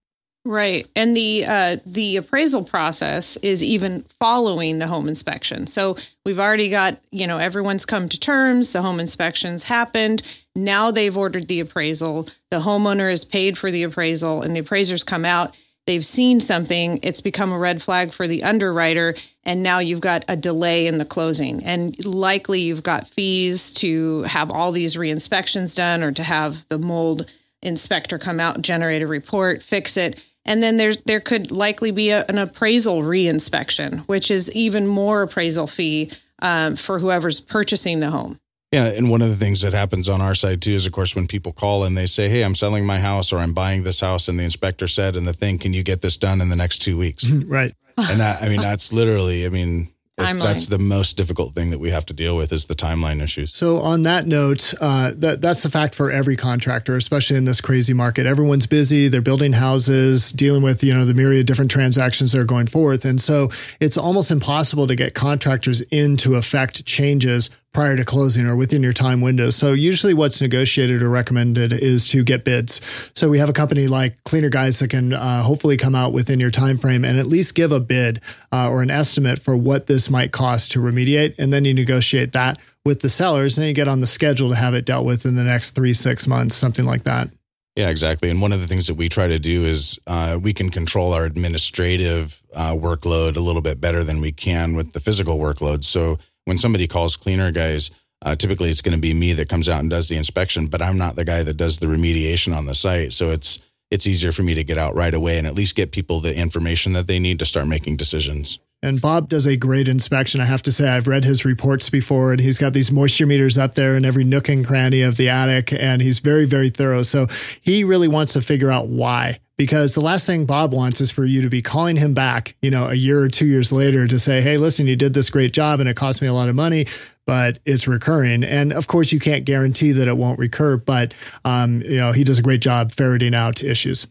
Right. 0.45 0.89
And 0.97 1.17
the 1.17 1.45
uh, 1.47 1.77
the 1.87 2.17
appraisal 2.17 2.65
process 2.65 3.37
is 3.39 3.63
even 3.63 4.03
following 4.19 4.79
the 4.79 4.89
home 4.89 5.07
inspection. 5.07 5.69
So 5.69 5.97
we've 6.25 6.41
already 6.41 6.69
got, 6.69 6.99
you 7.13 7.29
know, 7.29 7.39
everyone's 7.39 7.85
come 7.85 8.09
to 8.09 8.19
terms, 8.19 8.73
the 8.73 8.83
home 8.83 8.99
inspections 8.99 9.63
happened. 9.63 10.23
Now 10.57 10.91
they've 10.91 11.17
ordered 11.17 11.47
the 11.47 11.61
appraisal. 11.61 12.27
The 12.51 12.59
homeowner 12.59 13.09
has 13.09 13.25
paid 13.25 13.57
for 13.57 13.71
the 13.71 13.85
appraisal 13.85 14.43
and 14.43 14.55
the 14.57 14.61
appraisers 14.61 15.05
come 15.05 15.25
out. 15.25 15.55
They've 15.87 16.05
seen 16.05 16.41
something, 16.41 17.01
it's 17.03 17.21
become 17.21 17.53
a 17.53 17.59
red 17.59 17.81
flag 17.81 18.13
for 18.13 18.29
the 18.29 18.45
underwriter, 18.45 19.17
and 19.43 19.65
now 19.65 19.81
you've 19.81 20.01
got 20.01 20.25
a 20.29 20.37
delay 20.37 20.87
in 20.87 20.99
the 20.99 21.05
closing. 21.05 21.65
And 21.65 22.05
likely 22.05 22.61
you've 22.61 22.85
got 22.85 23.09
fees 23.09 23.73
to 23.75 24.23
have 24.23 24.51
all 24.51 24.71
these 24.71 24.97
re-inspections 24.97 25.75
done 25.75 26.05
or 26.05 26.13
to 26.13 26.23
have 26.23 26.69
the 26.69 26.79
mold 26.79 27.29
inspector 27.63 28.19
come 28.19 28.39
out, 28.39 28.61
generate 28.61 29.03
a 29.03 29.09
report, 29.09 29.63
fix 29.63 29.97
it 29.97 30.25
and 30.45 30.63
then 30.63 30.77
there's 30.77 31.01
there 31.03 31.21
could 31.21 31.51
likely 31.51 31.91
be 31.91 32.11
a, 32.11 32.25
an 32.29 32.39
appraisal 32.39 33.03
reinspection, 33.03 34.01
which 34.01 34.31
is 34.31 34.51
even 34.53 34.87
more 34.87 35.23
appraisal 35.23 35.67
fee 35.67 36.11
um, 36.41 36.77
for 36.77 36.99
whoever's 36.99 37.41
purchasing 37.41 38.01
the 38.01 38.11
home. 38.11 38.39
Yeah, 38.73 38.87
and 38.87 39.11
one 39.11 39.21
of 39.21 39.29
the 39.29 39.37
things 39.37 39.61
that 39.61 39.75
happens 39.75 40.09
on 40.09 40.23
our 40.23 40.35
side 40.35 40.63
too 40.63 40.73
is, 40.73 40.87
of 40.87 40.93
course, 40.93 41.15
when 41.15 41.27
people 41.27 41.53
call 41.53 41.85
and 41.85 41.97
they 41.97 42.07
say, 42.07 42.29
"Hey, 42.29 42.43
I'm 42.43 42.55
selling 42.55 42.87
my 42.87 42.99
house 42.99 43.33
or 43.33 43.39
I'm 43.39 43.53
buying 43.53 43.85
this 43.85 44.01
house," 44.01 44.29
and 44.29 44.39
the 44.39 44.45
inspector 44.45 44.87
said, 44.87 45.15
"And 45.15 45.29
the 45.29 45.35
thing, 45.35 45.59
can 45.59 45.75
you 45.75 45.83
get 45.83 46.01
this 46.01 46.17
done 46.17 46.41
in 46.41 46.49
the 46.49 46.57
next 46.57 46.79
two 46.79 46.97
weeks?" 46.97 47.29
right. 47.31 47.73
And 47.99 48.21
that, 48.21 48.43
I 48.43 48.49
mean, 48.49 48.63
that's 48.63 48.91
literally, 48.91 49.45
I 49.45 49.51
mean, 49.51 49.93
Timeline. 50.25 50.43
That's 50.43 50.67
the 50.67 50.79
most 50.79 51.17
difficult 51.17 51.55
thing 51.55 51.71
that 51.71 51.79
we 51.79 51.91
have 51.91 52.07
to 52.07 52.13
deal 52.13 52.37
with 52.37 52.53
is 52.53 52.67
the 52.67 52.75
timeline 52.75 53.23
issues. 53.23 53.55
So 53.55 53.79
on 53.79 54.03
that 54.03 54.27
note, 54.27 54.75
uh, 54.81 55.13
that 55.17 55.41
that's 55.41 55.63
the 55.63 55.71
fact 55.71 55.95
for 55.95 56.11
every 56.11 56.37
contractor, 56.37 56.97
especially 56.97 57.37
in 57.37 57.45
this 57.45 57.61
crazy 57.61 57.93
market. 57.93 58.27
Everyone's 58.27 58.67
busy; 58.67 59.09
they're 59.09 59.21
building 59.21 59.53
houses, 59.53 60.33
dealing 60.33 60.63
with 60.63 60.83
you 60.85 60.95
know 60.95 61.05
the 61.05 61.15
myriad 61.15 61.47
different 61.47 61.71
transactions 61.71 62.33
that 62.33 62.41
are 62.41 62.45
going 62.45 62.67
forth, 62.67 63.05
and 63.05 63.21
so 63.21 63.51
it's 63.81 63.97
almost 63.97 64.31
impossible 64.31 64.87
to 64.87 64.95
get 64.95 65.15
contractors 65.15 65.83
in 65.91 66.17
to 66.19 66.37
affect 66.37 66.85
changes 66.85 67.51
prior 67.73 67.97
to 67.97 68.05
closing 68.05 68.47
or 68.47 68.55
within 68.55 68.83
your 68.83 68.93
time 68.93 69.21
window. 69.21 69.49
So 69.51 69.73
usually 69.73 70.13
what's 70.13 70.41
negotiated 70.41 71.03
or 71.03 71.09
recommended 71.09 71.73
is 71.73 72.09
to 72.11 72.23
get 72.23 72.45
bids. 72.45 73.11
So 73.15 73.29
we 73.31 73.39
have 73.39 73.49
a 73.49 73.55
company 73.55 73.87
like 73.87 74.23
Cleaner 74.25 74.51
Guys 74.51 74.79
that 74.81 74.91
can 74.91 75.15
uh, 75.15 75.43
hopefully 75.43 75.79
come 75.79 75.95
out 75.95 76.13
within 76.13 76.39
your 76.39 76.51
time 76.51 76.77
frame 76.77 77.05
and 77.05 77.19
at 77.19 77.27
least 77.27 77.55
give 77.55 77.73
a 77.73 77.81
bid 77.81 78.21
uh, 78.53 78.71
or 78.71 78.83
an 78.83 78.91
estimate 78.91 79.39
for 79.39 79.57
what 79.57 79.87
this 79.87 80.11
might 80.11 80.33
cost 80.33 80.73
to 80.73 80.81
remediate. 80.81 81.35
And 81.39 81.53
then 81.53 81.65
you 81.65 81.73
negotiate 81.73 82.33
that 82.33 82.59
with 82.85 83.01
the 83.01 83.09
sellers 83.09 83.57
and 83.57 83.63
then 83.63 83.69
you 83.69 83.75
get 83.75 83.89
on 83.89 84.01
the 84.01 84.07
schedule 84.07 84.51
to 84.51 84.57
have 84.57 84.75
it 84.75 84.85
dealt 84.85 85.07
with 85.07 85.25
in 85.25 85.37
the 85.37 85.45
next 85.45 85.71
three, 85.71 85.95
six 85.95 86.27
months, 86.27 86.55
something 86.55 86.85
like 86.85 87.05
that. 87.05 87.31
Yeah, 87.75 87.89
exactly. 87.89 88.29
And 88.29 88.43
one 88.43 88.53
of 88.53 88.61
the 88.61 88.67
things 88.67 88.87
that 88.89 88.97
we 88.97 89.09
try 89.09 89.29
to 89.29 89.39
do 89.39 89.65
is 89.65 89.99
uh, 90.07 90.39
we 90.41 90.53
can 90.53 90.69
control 90.69 91.15
our 91.15 91.25
administrative 91.25 92.43
uh, 92.55 92.73
workload 92.73 93.37
a 93.37 93.41
little 93.41 93.63
bit 93.63 93.81
better 93.81 94.05
than 94.05 94.21
we 94.21 94.31
can 94.31 94.77
with 94.77 94.93
the 94.93 95.01
physical 95.01 95.39
workload. 95.39 95.85
So 95.85 96.19
when 96.45 96.59
somebody 96.59 96.87
calls 96.87 97.17
cleaner 97.17 97.53
guys, 97.53 97.91
uh, 98.25 98.37
typically 98.37 98.71
it's 98.71 98.83
going 98.83 98.95
to 98.95 99.01
be 99.01 99.15
me 99.15 99.33
that 99.33 99.49
comes 99.49 99.69
out 99.69 99.81
and 99.81 99.91
does 99.91 100.09
the 100.09 100.17
inspection, 100.17 100.67
but 100.67 100.83
I'm 100.83 100.99
not 100.99 101.17
the 101.17 101.25
guy 101.25 101.43
that 101.43 101.57
does 101.57 101.79
the 101.79 101.87
remediation 101.87 102.57
on 102.57 102.67
the 102.67 102.75
site. 102.75 103.13
So 103.13 103.31
it's 103.31 103.59
it's 103.91 104.07
easier 104.07 104.33
for 104.33 104.43
me 104.43 104.55
to 104.55 104.65
get 104.65 104.79
out 104.79 104.95
right 104.95 105.13
away 105.13 105.37
and 105.37 105.47
at 105.47 105.55
least 105.55 105.75
get 105.75 105.93
people 105.93 106.21
the 106.21 106.35
information 106.35 106.93
that 106.95 107.07
they 107.07 107.19
need 107.19 107.39
to 107.41 107.45
start 107.45 107.67
making 107.67 107.97
decisions. 107.97 108.59
And 108.83 109.01
Bob 109.01 109.29
does 109.29 109.47
a 109.47 109.57
great 109.57 109.89
inspection. 109.89 110.41
I 110.41 110.47
have 110.47 110.63
to 110.63 110.73
say, 110.73 110.89
I've 110.89 111.07
read 111.07 111.25
his 111.25 111.45
reports 111.45 111.89
before, 111.89 112.33
and 112.33 112.41
he's 112.41 112.59
got 112.59 112.73
these 112.73 112.91
moisture 112.91 113.27
meters 113.27 113.57
up 113.57 113.75
there 113.75 113.97
in 113.97 114.05
every 114.05 114.25
nook 114.25 114.49
and 114.49 114.67
cranny 114.67 115.03
of 115.03 115.17
the 115.17 115.29
attic, 115.29 115.73
and 115.73 116.03
he's 116.03 116.19
very, 116.19 116.47
very 116.47 116.69
thorough. 116.69 117.03
So 117.03 117.27
he 117.61 117.85
really 117.85 118.09
wants 118.09 118.33
to 118.33 118.43
figure 118.43 118.71
out 118.71 118.89
why 118.89 119.39
because 119.63 119.95
the 119.95 120.01
last 120.01 120.27
thing 120.27 120.45
Bob 120.45 120.73
wants 120.73 121.01
is 121.01 121.13
for 121.13 121.25
you 121.25 121.43
to 121.43 121.49
be 121.49 121.63
calling 121.63 121.95
him 121.95 122.15
back, 122.15 122.57
you 122.63 122.71
know, 122.71 122.89
a 122.89 122.95
year 122.95 123.21
or 123.21 123.29
two 123.29 123.47
years 123.47 123.71
later 123.71 124.09
to 124.09 124.19
say, 124.19 124.41
Hey, 124.41 124.57
listen, 124.57 124.89
you 124.89 124.97
did 124.97 125.15
this 125.15 125.31
great 125.31 125.53
job 125.53 125.79
and 125.79 125.89
it 125.89 125.95
cost 125.95 126.21
me 126.21 126.27
a 126.27 126.33
lot 126.33 126.49
of 126.49 126.57
money, 126.57 126.87
but 127.27 127.61
it's 127.65 127.87
recurring. 127.87 128.43
And 128.43 128.73
of 128.73 128.89
course, 128.89 129.13
you 129.13 129.21
can't 129.21 129.45
guarantee 129.45 129.93
that 129.93 130.09
it 130.09 130.17
won't 130.17 130.41
recur, 130.41 130.79
but, 130.79 131.15
um, 131.45 131.81
you 131.83 131.97
know, 131.97 132.11
he 132.11 132.25
does 132.25 132.41
a 132.41 132.43
great 132.43 132.61
job 132.61 132.91
ferreting 132.91 133.35
out 133.35 133.63
issues. 133.63 134.09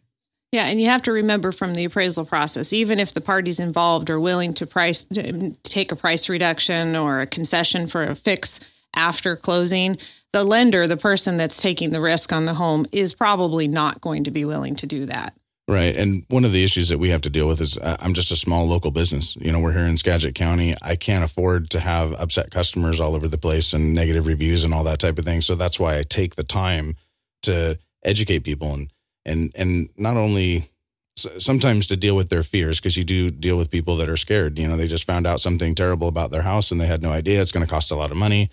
Yeah, 0.52 0.66
and 0.66 0.82
you 0.82 0.88
have 0.88 1.04
to 1.04 1.14
remember 1.14 1.54
from 1.54 1.74
the 1.74 1.86
appraisal 1.86 2.26
process, 2.26 2.74
even 2.74 3.00
if 3.00 3.14
the 3.14 3.22
parties 3.22 3.62
involved 3.62 4.10
are 4.10 4.20
willing 4.20 4.54
to 4.56 4.66
price 4.66 5.06
to 5.06 5.52
take 5.64 5.94
a 5.94 5.96
price 5.96 6.28
reduction 6.28 6.98
or 6.98 7.22
a 7.22 7.26
concession 7.26 7.88
for 7.88 8.04
a 8.04 8.16
fix 8.16 8.60
after 8.94 9.38
closing, 9.38 9.98
the 10.34 10.44
lender, 10.44 10.88
the 10.88 10.98
person 10.98 11.38
that's 11.38 11.56
taking 11.56 11.92
the 11.92 12.02
risk 12.02 12.34
on 12.34 12.44
the 12.44 12.54
home, 12.54 12.86
is 12.92 13.14
probably 13.14 13.70
not 13.70 14.02
going 14.02 14.26
to 14.26 14.32
be 14.32 14.44
willing 14.44 14.76
to 14.76 14.88
do 14.88 15.06
that. 15.06 15.34
Right. 15.70 15.96
And 15.96 16.26
one 16.28 16.44
of 16.44 16.52
the 16.52 16.66
issues 16.66 16.90
that 16.90 16.98
we 16.98 17.12
have 17.12 17.22
to 17.22 17.30
deal 17.30 17.48
with 17.48 17.62
is 17.62 17.78
uh, 17.78 17.96
I'm 18.02 18.14
just 18.14 18.32
a 18.32 18.36
small 18.36 18.68
local 18.68 18.92
business. 18.92 19.38
You 19.38 19.54
know, 19.54 19.60
we're 19.62 19.72
here 19.72 19.88
in 19.88 19.96
Skagit 19.96 20.36
County. 20.36 20.76
I 20.82 20.98
can't 20.98 21.24
afford 21.24 21.70
to 21.70 21.80
have 21.80 22.12
upset 22.20 22.52
customers 22.52 23.00
all 23.00 23.16
over 23.16 23.30
the 23.30 23.38
place 23.38 23.72
and 23.72 23.94
negative 23.94 24.28
reviews 24.28 24.66
and 24.66 24.74
all 24.74 24.84
that 24.84 25.00
type 25.00 25.18
of 25.18 25.24
thing. 25.24 25.40
So 25.40 25.56
that's 25.56 25.80
why 25.80 25.98
I 25.98 26.04
take 26.04 26.36
the 26.36 26.44
time 26.44 26.98
to 27.44 27.80
educate 28.04 28.40
people 28.40 28.74
and, 28.74 28.92
and, 29.26 29.52
and 29.56 29.90
not 29.98 30.18
only 30.18 30.70
sometimes 31.16 31.88
to 31.88 31.98
deal 31.98 32.16
with 32.16 32.30
their 32.30 32.44
fears 32.44 32.80
because 32.80 32.98
you 32.98 33.04
do 33.04 33.30
deal 33.30 33.58
with 33.58 33.70
people 33.70 33.96
that 33.98 34.10
are 34.10 34.18
scared. 34.18 34.58
You 34.58 34.68
know, 34.68 34.78
they 34.78 34.88
just 34.88 35.06
found 35.06 35.28
out 35.28 35.42
something 35.42 35.76
terrible 35.76 36.08
about 36.08 36.32
their 36.32 36.42
house 36.42 36.72
and 36.72 36.80
they 36.80 36.88
had 36.88 37.02
no 37.02 37.12
idea 37.12 37.42
it's 37.42 37.52
going 37.52 37.66
to 37.66 37.70
cost 37.70 37.92
a 37.92 37.96
lot 37.96 38.12
of 38.12 38.18
money. 38.18 38.50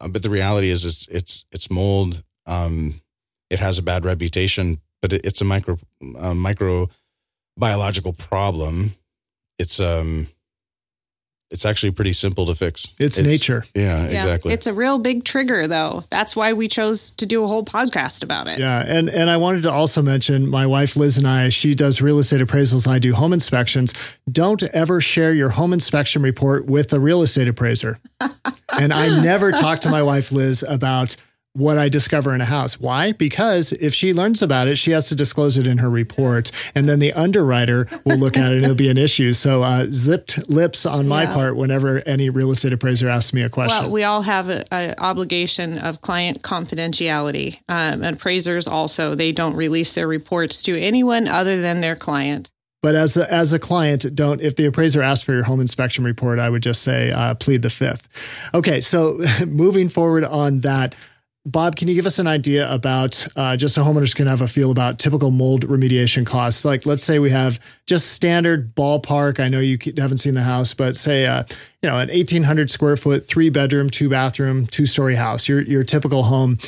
Uh, 0.00 0.08
but 0.08 0.22
the 0.22 0.30
reality 0.30 0.70
is, 0.70 0.84
it's 0.84 1.06
it's 1.08 1.44
it's 1.52 1.70
mold. 1.70 2.22
Um, 2.46 3.00
it 3.50 3.60
has 3.60 3.78
a 3.78 3.82
bad 3.82 4.04
reputation, 4.04 4.80
but 5.00 5.12
it, 5.12 5.24
it's 5.24 5.40
a 5.40 5.44
micro 5.44 5.78
a 6.18 6.34
micro 6.34 6.88
biological 7.56 8.12
problem. 8.12 8.94
It's 9.58 9.78
um 9.78 10.28
it's 11.52 11.66
actually 11.66 11.92
pretty 11.92 12.14
simple 12.14 12.46
to 12.46 12.54
fix. 12.54 12.86
It's, 12.98 13.18
it's 13.18 13.26
nature. 13.26 13.64
Yeah, 13.74 14.08
yeah, 14.08 14.10
exactly. 14.10 14.54
It's 14.54 14.66
a 14.66 14.72
real 14.72 14.98
big 14.98 15.24
trigger 15.24 15.68
though. 15.68 16.02
That's 16.10 16.34
why 16.34 16.54
we 16.54 16.66
chose 16.66 17.10
to 17.12 17.26
do 17.26 17.44
a 17.44 17.46
whole 17.46 17.64
podcast 17.64 18.24
about 18.24 18.48
it. 18.48 18.58
Yeah, 18.58 18.82
and 18.84 19.10
and 19.10 19.28
I 19.28 19.36
wanted 19.36 19.64
to 19.64 19.70
also 19.70 20.00
mention 20.00 20.48
my 20.48 20.66
wife 20.66 20.96
Liz 20.96 21.18
and 21.18 21.28
I, 21.28 21.50
she 21.50 21.74
does 21.74 22.00
real 22.00 22.18
estate 22.18 22.40
appraisals, 22.40 22.88
I 22.88 22.98
do 22.98 23.12
home 23.12 23.34
inspections. 23.34 23.92
Don't 24.30 24.62
ever 24.62 25.02
share 25.02 25.32
your 25.34 25.50
home 25.50 25.74
inspection 25.74 26.22
report 26.22 26.64
with 26.64 26.92
a 26.92 26.98
real 26.98 27.20
estate 27.20 27.48
appraiser. 27.48 28.00
and 28.20 28.92
I 28.92 29.22
never 29.22 29.52
talk 29.52 29.80
to 29.82 29.90
my 29.90 30.02
wife 30.02 30.32
Liz 30.32 30.64
about 30.66 31.16
what 31.54 31.76
I 31.76 31.88
discover 31.88 32.34
in 32.34 32.40
a 32.40 32.46
house. 32.46 32.80
Why? 32.80 33.12
Because 33.12 33.72
if 33.72 33.94
she 33.94 34.14
learns 34.14 34.42
about 34.42 34.68
it, 34.68 34.76
she 34.76 34.92
has 34.92 35.08
to 35.08 35.14
disclose 35.14 35.58
it 35.58 35.66
in 35.66 35.78
her 35.78 35.90
report, 35.90 36.50
and 36.74 36.88
then 36.88 36.98
the 36.98 37.12
underwriter 37.12 37.86
will 38.04 38.16
look 38.16 38.36
at 38.36 38.52
it 38.52 38.56
and 38.56 38.64
it'll 38.64 38.74
be 38.74 38.90
an 38.90 38.98
issue. 38.98 39.32
So, 39.32 39.62
uh, 39.62 39.86
zipped 39.90 40.48
lips 40.48 40.86
on 40.86 41.08
my 41.08 41.24
yeah. 41.24 41.34
part 41.34 41.56
whenever 41.56 42.02
any 42.06 42.30
real 42.30 42.50
estate 42.50 42.72
appraiser 42.72 43.08
asks 43.08 43.34
me 43.34 43.42
a 43.42 43.50
question. 43.50 43.84
Well, 43.84 43.90
we 43.90 44.04
all 44.04 44.22
have 44.22 44.48
an 44.48 44.94
obligation 44.98 45.78
of 45.78 46.00
client 46.00 46.42
confidentiality. 46.42 47.56
Um, 47.68 48.02
and 48.02 48.16
appraisers 48.16 48.66
also, 48.66 49.14
they 49.14 49.32
don't 49.32 49.54
release 49.54 49.94
their 49.94 50.08
reports 50.08 50.62
to 50.64 50.80
anyone 50.80 51.28
other 51.28 51.60
than 51.60 51.80
their 51.80 51.96
client. 51.96 52.50
But 52.82 52.96
as 52.96 53.16
a, 53.16 53.32
as 53.32 53.52
a 53.52 53.60
client, 53.60 54.12
don't 54.12 54.40
if 54.40 54.56
the 54.56 54.66
appraiser 54.66 55.02
asks 55.02 55.24
for 55.24 55.32
your 55.32 55.44
home 55.44 55.60
inspection 55.60 56.02
report, 56.02 56.40
I 56.40 56.50
would 56.50 56.64
just 56.64 56.82
say 56.82 57.12
uh, 57.12 57.36
plead 57.36 57.62
the 57.62 57.70
fifth. 57.70 58.08
Okay, 58.54 58.80
so 58.80 59.20
moving 59.46 59.88
forward 59.88 60.24
on 60.24 60.60
that, 60.60 60.96
Bob, 61.44 61.74
can 61.74 61.88
you 61.88 61.96
give 61.96 62.06
us 62.06 62.20
an 62.20 62.28
idea 62.28 62.72
about 62.72 63.26
uh, 63.34 63.56
just 63.56 63.74
so 63.74 63.82
homeowners 63.82 64.14
can 64.14 64.28
have 64.28 64.40
a 64.40 64.46
feel 64.46 64.70
about 64.70 65.00
typical 65.00 65.32
mold 65.32 65.66
remediation 65.66 66.24
costs? 66.24 66.64
Like, 66.64 66.86
let's 66.86 67.02
say 67.02 67.18
we 67.18 67.30
have 67.30 67.58
just 67.84 68.12
standard 68.12 68.76
ballpark. 68.76 69.40
I 69.40 69.48
know 69.48 69.58
you 69.58 69.76
haven't 69.96 70.18
seen 70.18 70.34
the 70.34 70.42
house, 70.42 70.72
but 70.72 70.94
say, 70.94 71.26
uh, 71.26 71.42
you 71.82 71.90
know, 71.90 71.98
an 71.98 72.10
1800 72.10 72.70
square 72.70 72.96
foot, 72.96 73.26
three 73.26 73.50
bedroom, 73.50 73.90
two 73.90 74.08
bathroom, 74.08 74.66
two 74.66 74.86
story 74.86 75.16
house, 75.16 75.48
your, 75.48 75.62
your 75.62 75.82
typical 75.82 76.22
home. 76.22 76.58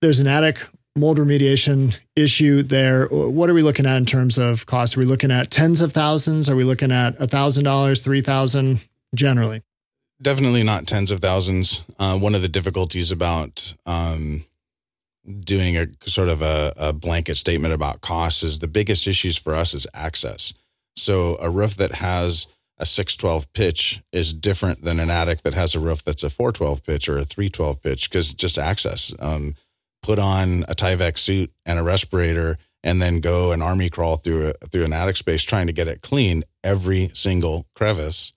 There's 0.00 0.20
an 0.20 0.28
attic 0.28 0.60
mold 0.96 1.18
remediation 1.18 1.98
issue 2.14 2.62
there. 2.62 3.08
What 3.08 3.50
are 3.50 3.54
we 3.54 3.62
looking 3.62 3.86
at 3.86 3.96
in 3.96 4.06
terms 4.06 4.38
of 4.38 4.66
costs? 4.66 4.96
Are 4.96 5.00
we 5.00 5.06
looking 5.06 5.32
at 5.32 5.50
tens 5.50 5.80
of 5.80 5.92
thousands? 5.92 6.48
Are 6.48 6.54
we 6.54 6.62
looking 6.62 6.92
at 6.92 7.20
a 7.20 7.26
thousand 7.26 7.64
dollars, 7.64 8.02
three 8.02 8.20
thousand 8.20 8.86
generally? 9.16 9.62
Definitely 10.20 10.62
not 10.62 10.86
tens 10.86 11.10
of 11.10 11.20
thousands. 11.20 11.84
Uh, 11.98 12.18
one 12.18 12.34
of 12.34 12.42
the 12.42 12.48
difficulties 12.48 13.12
about 13.12 13.74
um, 13.86 14.44
doing 15.40 15.76
a 15.76 15.86
sort 16.04 16.28
of 16.28 16.42
a, 16.42 16.72
a 16.76 16.92
blanket 16.92 17.36
statement 17.36 17.74
about 17.74 18.00
costs 18.00 18.42
is 18.42 18.58
the 18.58 18.68
biggest 18.68 19.06
issues 19.06 19.36
for 19.36 19.54
us 19.54 19.74
is 19.74 19.86
access. 19.94 20.54
So 20.96 21.36
a 21.40 21.50
roof 21.50 21.76
that 21.76 21.92
has 21.92 22.46
a 22.78 22.86
612 22.86 23.52
pitch 23.52 24.02
is 24.12 24.32
different 24.32 24.82
than 24.82 24.98
an 24.98 25.10
attic 25.10 25.42
that 25.42 25.54
has 25.54 25.74
a 25.74 25.80
roof 25.80 26.02
that's 26.02 26.22
a 26.22 26.30
412 26.30 26.82
pitch 26.82 27.08
or 27.08 27.18
a 27.18 27.24
312 27.24 27.82
pitch 27.82 28.10
because 28.10 28.32
just 28.34 28.58
access. 28.58 29.14
Um, 29.18 29.54
put 30.02 30.18
on 30.18 30.64
a 30.64 30.74
Tyvek 30.74 31.18
suit 31.18 31.52
and 31.66 31.78
a 31.78 31.82
respirator 31.82 32.56
and 32.82 33.00
then 33.00 33.20
go 33.20 33.52
and 33.52 33.62
army 33.62 33.90
crawl 33.90 34.16
through 34.16 34.48
a, 34.48 34.52
through 34.68 34.84
an 34.84 34.94
attic 34.94 35.16
space 35.16 35.42
trying 35.42 35.66
to 35.66 35.74
get 35.74 35.88
it 35.88 36.00
clean 36.00 36.42
every 36.64 37.10
single 37.12 37.66
crevice. 37.74 38.32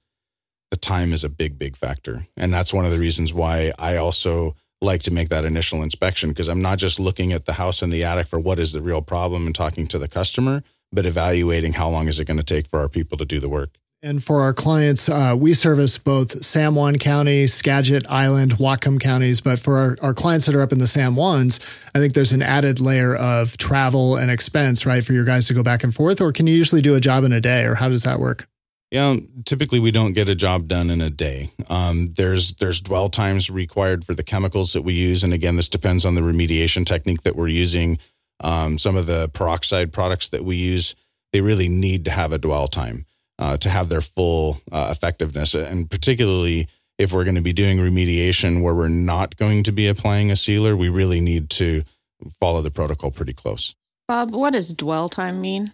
The 0.74 0.78
time 0.78 1.14
is 1.14 1.24
a 1.24 1.30
big, 1.30 1.60
big 1.60 1.78
factor. 1.78 2.26
And 2.36 2.52
that's 2.52 2.74
one 2.74 2.84
of 2.84 2.90
the 2.90 2.98
reasons 2.98 3.32
why 3.32 3.74
I 3.78 3.98
also 3.98 4.56
like 4.82 5.04
to 5.04 5.14
make 5.14 5.30
that 5.30 5.46
initial 5.46 5.84
inspection 5.84 6.30
because 6.30 6.48
I'm 6.48 6.64
not 6.64 6.80
just 6.80 7.00
looking 7.00 7.32
at 7.32 7.46
the 7.46 7.54
house 7.54 7.84
and 7.84 7.94
the 7.94 8.04
attic 8.04 8.26
for 8.26 8.40
what 8.40 8.58
is 8.58 8.72
the 8.72 8.82
real 8.82 9.04
problem 9.04 9.46
and 9.46 9.54
talking 9.54 9.86
to 9.86 10.00
the 10.00 10.08
customer, 10.08 10.64
but 10.92 11.06
evaluating 11.06 11.74
how 11.74 11.90
long 11.90 12.08
is 12.08 12.20
it 12.20 12.26
going 12.26 12.38
to 12.38 12.44
take 12.44 12.66
for 12.66 12.80
our 12.80 12.90
people 12.90 13.20
to 13.20 13.24
do 13.24 13.40
the 13.40 13.50
work. 13.50 13.78
And 14.02 14.24
for 14.24 14.42
our 14.42 14.52
clients, 14.52 15.10
uh, 15.10 15.36
we 15.38 15.54
service 15.54 16.00
both 16.00 16.44
San 16.44 16.74
Juan 16.74 16.96
County, 16.96 17.46
Skagit 17.46 18.10
Island, 18.10 18.54
Whatcom 18.54 19.00
counties. 19.00 19.42
But 19.42 19.60
for 19.60 19.78
our, 19.78 19.98
our 20.02 20.14
clients 20.16 20.48
that 20.48 20.56
are 20.56 20.62
up 20.64 20.72
in 20.72 20.80
the 20.80 20.88
San 20.88 21.14
Juans, 21.14 21.60
I 21.94 22.00
think 22.00 22.16
there's 22.16 22.32
an 22.32 22.42
added 22.42 22.80
layer 22.80 23.16
of 23.16 23.58
travel 23.58 24.16
and 24.16 24.32
expense, 24.32 24.88
right, 24.88 25.04
for 25.04 25.14
your 25.14 25.24
guys 25.24 25.46
to 25.50 25.54
go 25.54 25.62
back 25.62 25.84
and 25.84 25.94
forth. 25.94 26.20
Or 26.20 26.32
can 26.32 26.48
you 26.48 26.56
usually 26.56 26.82
do 26.82 26.96
a 26.96 27.00
job 27.00 27.24
in 27.26 27.32
a 27.32 27.40
day, 27.40 27.64
or 27.64 27.76
how 27.76 27.90
does 27.90 28.02
that 28.06 28.20
work? 28.20 28.48
Yeah, 28.94 29.16
typically 29.44 29.80
we 29.80 29.90
don't 29.90 30.14
get 30.14 30.30
a 30.30 30.36
job 30.36 30.68
done 30.68 30.92
in 30.92 31.02
a 31.02 31.10
day. 31.10 31.50
Um, 31.68 32.12
there's 32.16 32.54
there's 32.58 32.80
dwell 32.80 33.10
times 33.10 33.50
required 33.50 34.06
for 34.06 34.14
the 34.14 34.22
chemicals 34.22 34.74
that 34.74 34.84
we 34.84 34.94
use, 34.94 35.24
and 35.24 35.34
again, 35.34 35.56
this 35.56 35.68
depends 35.68 36.06
on 36.06 36.14
the 36.14 36.22
remediation 36.22 36.86
technique 36.86 37.24
that 37.24 37.36
we're 37.36 37.48
using. 37.48 37.98
Um, 38.40 38.78
some 38.78 38.96
of 38.96 39.08
the 39.08 39.30
peroxide 39.30 39.94
products 39.94 40.28
that 40.28 40.46
we 40.46 40.58
use, 40.58 40.94
they 41.32 41.42
really 41.42 41.70
need 41.70 42.06
to 42.06 42.12
have 42.12 42.34
a 42.34 42.38
dwell 42.38 42.68
time 42.68 43.08
uh, 43.40 43.58
to 43.58 43.70
have 43.72 43.90
their 43.90 44.00
full 44.00 44.62
uh, 44.72 44.90
effectiveness. 44.92 45.56
And 45.56 45.90
particularly 45.90 46.68
if 47.00 47.12
we're 47.12 47.24
going 47.24 47.34
to 47.34 47.42
be 47.42 47.52
doing 47.52 47.80
remediation 47.80 48.62
where 48.62 48.76
we're 48.76 48.90
not 48.90 49.38
going 49.38 49.64
to 49.64 49.72
be 49.72 49.88
applying 49.88 50.30
a 50.30 50.36
sealer, 50.36 50.78
we 50.78 50.90
really 50.90 51.20
need 51.20 51.50
to 51.50 51.82
follow 52.40 52.62
the 52.62 52.70
protocol 52.70 53.10
pretty 53.10 53.34
close. 53.34 53.74
Bob, 54.08 54.36
what 54.36 54.54
does 54.54 54.72
dwell 54.72 55.10
time 55.10 55.42
mean? 55.42 55.74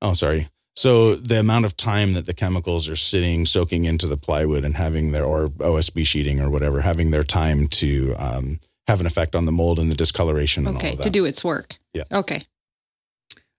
Oh, 0.00 0.14
sorry. 0.14 0.48
So 0.76 1.16
the 1.16 1.40
amount 1.40 1.64
of 1.64 1.76
time 1.76 2.12
that 2.12 2.26
the 2.26 2.34
chemicals 2.34 2.88
are 2.88 2.96
sitting, 2.96 3.46
soaking 3.46 3.86
into 3.86 4.06
the 4.06 4.18
plywood 4.18 4.62
and 4.62 4.76
having 4.76 5.12
their, 5.12 5.24
or 5.24 5.48
OSB 5.48 6.06
sheeting 6.06 6.38
or 6.40 6.50
whatever, 6.50 6.82
having 6.82 7.10
their 7.10 7.24
time 7.24 7.66
to 7.68 8.14
um, 8.18 8.60
have 8.86 9.00
an 9.00 9.06
effect 9.06 9.34
on 9.34 9.46
the 9.46 9.52
mold 9.52 9.78
and 9.78 9.90
the 9.90 9.94
discoloration. 9.94 10.66
And 10.66 10.76
all 10.76 10.82
that 10.82 10.92
okay, 10.94 11.02
to 11.02 11.10
do 11.10 11.24
its 11.24 11.42
work. 11.42 11.78
Yeah. 11.94 12.04
Okay. 12.12 12.42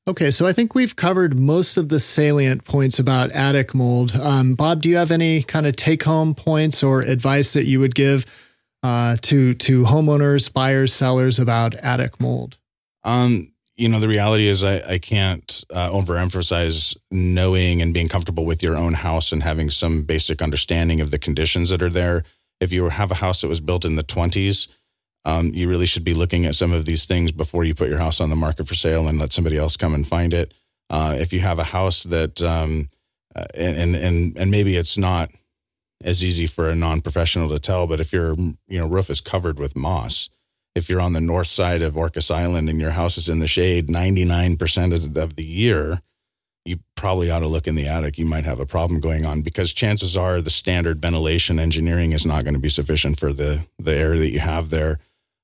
Okay, 0.07 0.31
so 0.31 0.45
I 0.47 0.53
think 0.53 0.73
we've 0.73 0.95
covered 0.95 1.37
most 1.37 1.75
of 1.75 1.89
the 1.89 1.99
salient 1.99 2.63
points 2.63 2.97
about 2.97 3.31
attic 3.31 3.75
mold. 3.75 4.15
Um, 4.15 4.53
Bob, 4.53 4.81
do 4.81 4.87
you 4.87 4.95
have 4.95 5.11
any 5.11 5.43
kind 5.43 5.67
of 5.67 5.75
take-home 5.75 6.33
points 6.33 6.81
or 6.81 7.01
advice 7.01 7.51
that 7.53 7.65
you 7.65 7.81
would 7.81 7.93
give 7.93 8.25
uh, 8.83 9.17
to 9.23 9.53
to 9.55 9.83
homeowners, 9.83 10.53
buyers, 10.53 10.93
sellers 10.93 11.39
about 11.39 11.75
attic 11.75 12.21
mold? 12.21 12.57
Um, 13.03 13.51
you 13.77 13.87
know, 13.87 13.99
the 13.99 14.07
reality 14.07 14.47
is 14.47 14.63
I, 14.63 14.79
I 14.93 14.97
can't 14.97 15.63
uh, 15.71 15.91
overemphasize 15.91 16.97
knowing 17.11 17.83
and 17.83 17.93
being 17.93 18.09
comfortable 18.09 18.43
with 18.43 18.63
your 18.63 18.75
own 18.75 18.95
house 18.95 19.31
and 19.31 19.43
having 19.43 19.69
some 19.69 20.01
basic 20.01 20.41
understanding 20.41 20.99
of 20.99 21.11
the 21.11 21.19
conditions 21.19 21.69
that 21.69 21.83
are 21.83 21.89
there. 21.89 22.23
If 22.59 22.73
you 22.73 22.89
have 22.89 23.11
a 23.11 23.15
house 23.15 23.41
that 23.41 23.47
was 23.47 23.61
built 23.61 23.85
in 23.85 23.95
the 23.95 24.03
20s, 24.03 24.67
um, 25.25 25.51
you 25.53 25.69
really 25.69 25.85
should 25.85 26.03
be 26.03 26.15
looking 26.15 26.45
at 26.47 26.55
some 26.55 26.71
of 26.73 26.85
these 26.85 27.05
things 27.05 27.31
before 27.31 27.63
you 27.65 27.75
put 27.75 27.89
your 27.89 27.99
house 27.99 28.19
on 28.19 28.31
the 28.31 28.35
market 28.35 28.67
for 28.67 28.73
sale 28.73 29.07
and 29.07 29.19
let 29.19 29.31
somebody 29.31 29.57
else 29.57 29.77
come 29.77 29.93
and 29.93 30.07
find 30.07 30.33
it. 30.33 30.53
Uh, 30.89 31.15
if 31.19 31.31
you 31.31 31.41
have 31.41 31.59
a 31.59 31.65
house 31.65 32.03
that, 32.03 32.41
um, 32.41 32.89
uh, 33.35 33.45
and, 33.53 33.95
and, 33.95 34.37
and 34.37 34.49
maybe 34.49 34.75
it's 34.75 34.97
not 34.97 35.29
as 36.03 36.23
easy 36.23 36.47
for 36.47 36.69
a 36.69 36.75
non-professional 36.75 37.49
to 37.49 37.59
tell, 37.59 37.85
but 37.85 37.99
if 37.99 38.11
your, 38.11 38.35
you 38.67 38.79
know, 38.79 38.87
roof 38.87 39.09
is 39.09 39.21
covered 39.21 39.59
with 39.59 39.75
moss, 39.75 40.29
if 40.77 40.89
you're 40.89 41.01
on 41.01 41.13
the 41.13 41.21
north 41.21 41.47
side 41.47 41.81
of 41.81 41.95
Orcas 41.95 42.31
Island 42.31 42.69
and 42.69 42.79
your 42.79 42.91
house 42.91 43.17
is 43.17 43.27
in 43.27 43.39
the 43.39 43.47
shade 43.47 43.87
99% 43.87 45.17
of, 45.17 45.35
the 45.35 45.45
year, 45.45 46.01
you 46.63 46.79
probably 46.95 47.29
ought 47.31 47.39
to 47.39 47.47
look 47.47 47.67
in 47.67 47.75
the 47.75 47.87
attic. 47.87 48.17
You 48.17 48.25
might 48.25 48.45
have 48.45 48.59
a 48.59 48.65
problem 48.65 48.99
going 48.99 49.25
on 49.25 49.41
because 49.41 49.73
chances 49.73 50.15
are 50.15 50.39
the 50.39 50.49
standard 50.49 51.01
ventilation 51.01 51.59
engineering 51.59 52.11
is 52.13 52.25
not 52.25 52.43
going 52.43 52.53
to 52.53 52.59
be 52.59 52.69
sufficient 52.69 53.19
for 53.19 53.33
the, 53.33 53.65
the 53.79 53.93
air 53.93 54.17
that 54.17 54.29
you 54.29 54.39
have 54.39 54.69
there 54.69 54.99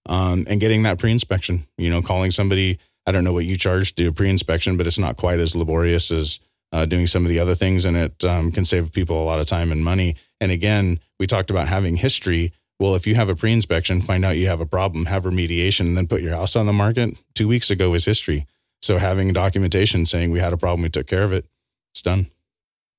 um, 0.05 0.45
and 0.47 0.59
getting 0.59 0.83
that 0.83 0.99
pre-inspection. 0.99 1.65
You 1.77 1.89
know, 1.89 2.01
calling 2.01 2.31
somebody. 2.31 2.79
I 3.05 3.11
don't 3.11 3.23
know 3.23 3.33
what 3.33 3.45
you 3.45 3.57
charge 3.57 3.95
to 3.95 4.03
do 4.03 4.09
a 4.09 4.13
pre-inspection, 4.13 4.77
but 4.77 4.87
it's 4.87 4.99
not 4.99 5.17
quite 5.17 5.39
as 5.39 5.55
laborious 5.55 6.09
as 6.11 6.39
uh, 6.71 6.85
doing 6.85 7.05
some 7.05 7.23
of 7.25 7.29
the 7.29 7.39
other 7.39 7.55
things, 7.55 7.85
and 7.85 7.97
it 7.97 8.23
um, 8.23 8.51
can 8.51 8.65
save 8.65 8.93
people 8.93 9.21
a 9.21 9.25
lot 9.25 9.39
of 9.39 9.45
time 9.45 9.71
and 9.71 9.83
money. 9.83 10.15
And 10.39 10.51
again, 10.51 10.99
we 11.19 11.27
talked 11.27 11.49
about 11.49 11.67
having 11.67 11.95
history. 11.95 12.53
Well, 12.79 12.95
if 12.95 13.07
you 13.07 13.15
have 13.15 13.29
a 13.29 13.35
pre-inspection, 13.35 14.01
find 14.01 14.25
out 14.25 14.37
you 14.37 14.47
have 14.47 14.59
a 14.59 14.65
problem, 14.65 15.05
have 15.05 15.23
remediation, 15.23 15.81
and 15.81 15.97
then 15.97 16.07
put 16.07 16.21
your 16.21 16.35
house 16.35 16.55
on 16.55 16.65
the 16.65 16.73
market. 16.73 17.17
Two 17.33 17.47
weeks 17.47 17.69
ago 17.69 17.89
was 17.89 18.05
history. 18.05 18.45
So 18.81 18.97
having 18.97 19.31
documentation 19.31 20.05
saying 20.05 20.31
we 20.31 20.39
had 20.39 20.53
a 20.53 20.57
problem, 20.57 20.81
we 20.81 20.89
took 20.89 21.07
care 21.07 21.23
of 21.23 21.31
it, 21.31 21.45
it's 21.93 22.01
done. 22.01 22.27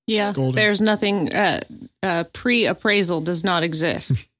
Yeah, 0.06 0.32
there's 0.32 0.80
nothing. 0.80 1.34
Uh, 1.34 1.60
uh, 2.02 2.24
pre-appraisal 2.32 3.20
does 3.22 3.42
not 3.42 3.62
exist. 3.62 4.26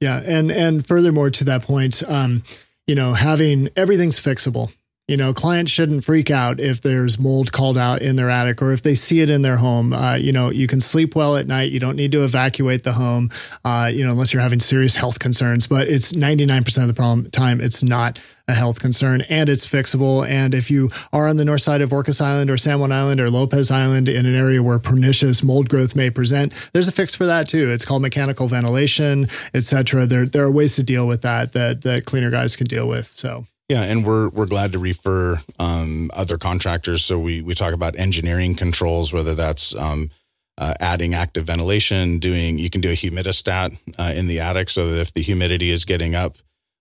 Yeah, 0.00 0.20
and 0.22 0.50
and 0.50 0.86
furthermore 0.86 1.30
to 1.30 1.44
that 1.44 1.62
point, 1.62 2.02
um, 2.06 2.42
you 2.86 2.94
know, 2.94 3.14
having 3.14 3.70
everything's 3.74 4.18
fixable. 4.18 4.70
You 5.06 5.18
know, 5.18 5.34
clients 5.34 5.70
shouldn't 5.70 6.02
freak 6.02 6.30
out 6.30 6.62
if 6.62 6.80
there's 6.80 7.18
mold 7.18 7.52
called 7.52 7.76
out 7.76 8.00
in 8.00 8.16
their 8.16 8.30
attic 8.30 8.62
or 8.62 8.72
if 8.72 8.82
they 8.82 8.94
see 8.94 9.20
it 9.20 9.28
in 9.28 9.42
their 9.42 9.58
home. 9.58 9.92
Uh, 9.92 10.14
you 10.14 10.32
know, 10.32 10.48
you 10.48 10.66
can 10.66 10.80
sleep 10.80 11.14
well 11.14 11.36
at 11.36 11.46
night. 11.46 11.70
You 11.72 11.78
don't 11.78 11.96
need 11.96 12.10
to 12.12 12.24
evacuate 12.24 12.84
the 12.84 12.92
home, 12.92 13.28
uh, 13.66 13.90
you 13.92 14.02
know, 14.02 14.12
unless 14.12 14.32
you're 14.32 14.40
having 14.40 14.60
serious 14.60 14.96
health 14.96 15.18
concerns. 15.18 15.66
But 15.66 15.88
it's 15.88 16.12
99% 16.12 16.80
of 16.80 16.88
the 16.88 16.94
problem 16.94 17.30
time 17.30 17.60
it's 17.60 17.82
not 17.82 18.18
a 18.48 18.54
health 18.54 18.80
concern 18.80 19.20
and 19.28 19.50
it's 19.50 19.66
fixable. 19.66 20.26
And 20.26 20.54
if 20.54 20.70
you 20.70 20.90
are 21.12 21.28
on 21.28 21.36
the 21.36 21.44
north 21.44 21.60
side 21.60 21.82
of 21.82 21.90
Orcas 21.90 22.22
Island 22.22 22.48
or 22.48 22.56
San 22.56 22.80
Juan 22.80 22.90
Island 22.90 23.20
or 23.20 23.28
Lopez 23.28 23.70
Island 23.70 24.08
in 24.08 24.24
an 24.24 24.34
area 24.34 24.62
where 24.62 24.78
pernicious 24.78 25.42
mold 25.42 25.68
growth 25.68 25.94
may 25.94 26.08
present, 26.08 26.70
there's 26.72 26.88
a 26.88 26.92
fix 26.92 27.14
for 27.14 27.26
that 27.26 27.46
too. 27.46 27.70
It's 27.70 27.84
called 27.84 28.00
mechanical 28.00 28.48
ventilation, 28.48 29.26
etc. 29.52 30.06
There, 30.06 30.24
there 30.24 30.44
are 30.44 30.50
ways 30.50 30.76
to 30.76 30.82
deal 30.82 31.06
with 31.06 31.20
that 31.22 31.52
that 31.52 31.82
that 31.82 32.06
cleaner 32.06 32.30
guys 32.30 32.56
can 32.56 32.66
deal 32.66 32.88
with. 32.88 33.06
So. 33.08 33.44
Yeah, 33.68 33.82
and 33.82 34.04
we're 34.04 34.28
we're 34.28 34.46
glad 34.46 34.72
to 34.72 34.78
refer 34.78 35.40
um, 35.58 36.10
other 36.14 36.36
contractors. 36.36 37.04
So 37.04 37.18
we 37.18 37.40
we 37.40 37.54
talk 37.54 37.72
about 37.72 37.98
engineering 37.98 38.54
controls, 38.56 39.12
whether 39.12 39.34
that's 39.34 39.74
um, 39.74 40.10
uh, 40.58 40.74
adding 40.80 41.14
active 41.14 41.46
ventilation, 41.46 42.18
doing 42.18 42.58
you 42.58 42.68
can 42.68 42.82
do 42.82 42.90
a 42.90 42.94
humidistat 42.94 43.78
uh, 43.98 44.12
in 44.14 44.26
the 44.26 44.40
attic, 44.40 44.68
so 44.68 44.90
that 44.90 45.00
if 45.00 45.14
the 45.14 45.22
humidity 45.22 45.70
is 45.70 45.86
getting 45.86 46.14
up 46.14 46.36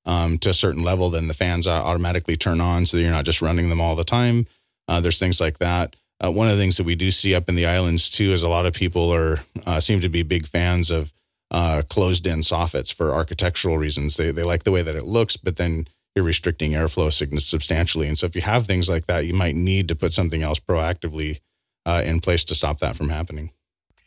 um, 0.05 0.37
to 0.39 0.49
a 0.49 0.53
certain 0.53 0.83
level, 0.83 1.09
then 1.09 1.29
the 1.29 1.33
fans 1.33 1.67
automatically 1.67 2.35
turn 2.35 2.59
on, 2.59 2.85
so 2.85 2.97
you're 2.97 3.11
not 3.11 3.25
just 3.25 3.41
running 3.41 3.69
them 3.69 3.79
all 3.79 3.95
the 3.95 4.03
time. 4.03 4.45
Uh, 4.89 4.99
there's 4.99 5.19
things 5.19 5.39
like 5.39 5.59
that. 5.59 5.95
Uh, 6.23 6.31
one 6.31 6.49
of 6.49 6.57
the 6.57 6.61
things 6.61 6.75
that 6.77 6.85
we 6.85 6.95
do 6.95 7.11
see 7.11 7.33
up 7.33 7.47
in 7.47 7.55
the 7.55 7.65
islands 7.65 8.09
too 8.09 8.33
is 8.33 8.43
a 8.43 8.49
lot 8.49 8.65
of 8.65 8.73
people 8.73 9.13
are 9.13 9.39
uh, 9.65 9.79
seem 9.79 10.01
to 10.01 10.09
be 10.09 10.21
big 10.21 10.47
fans 10.47 10.91
of 10.91 11.13
uh, 11.49 11.81
closed 11.87 12.27
in 12.27 12.39
soffits 12.39 12.93
for 12.93 13.13
architectural 13.13 13.77
reasons. 13.77 14.17
They 14.17 14.31
they 14.31 14.43
like 14.43 14.63
the 14.63 14.71
way 14.71 14.81
that 14.81 14.97
it 14.97 15.05
looks, 15.05 15.37
but 15.37 15.55
then 15.55 15.87
you're 16.15 16.25
restricting 16.25 16.71
airflow 16.71 17.11
substantially. 17.41 18.07
And 18.07 18.17
so 18.17 18.25
if 18.25 18.35
you 18.35 18.41
have 18.41 18.65
things 18.65 18.87
like 18.89 19.07
that, 19.07 19.25
you 19.25 19.33
might 19.33 19.55
need 19.55 19.87
to 19.87 19.95
put 19.95 20.13
something 20.13 20.43
else 20.43 20.59
proactively 20.59 21.39
uh, 21.85 22.03
in 22.05 22.19
place 22.19 22.43
to 22.45 22.55
stop 22.55 22.79
that 22.79 22.95
from 22.95 23.09
happening. 23.09 23.51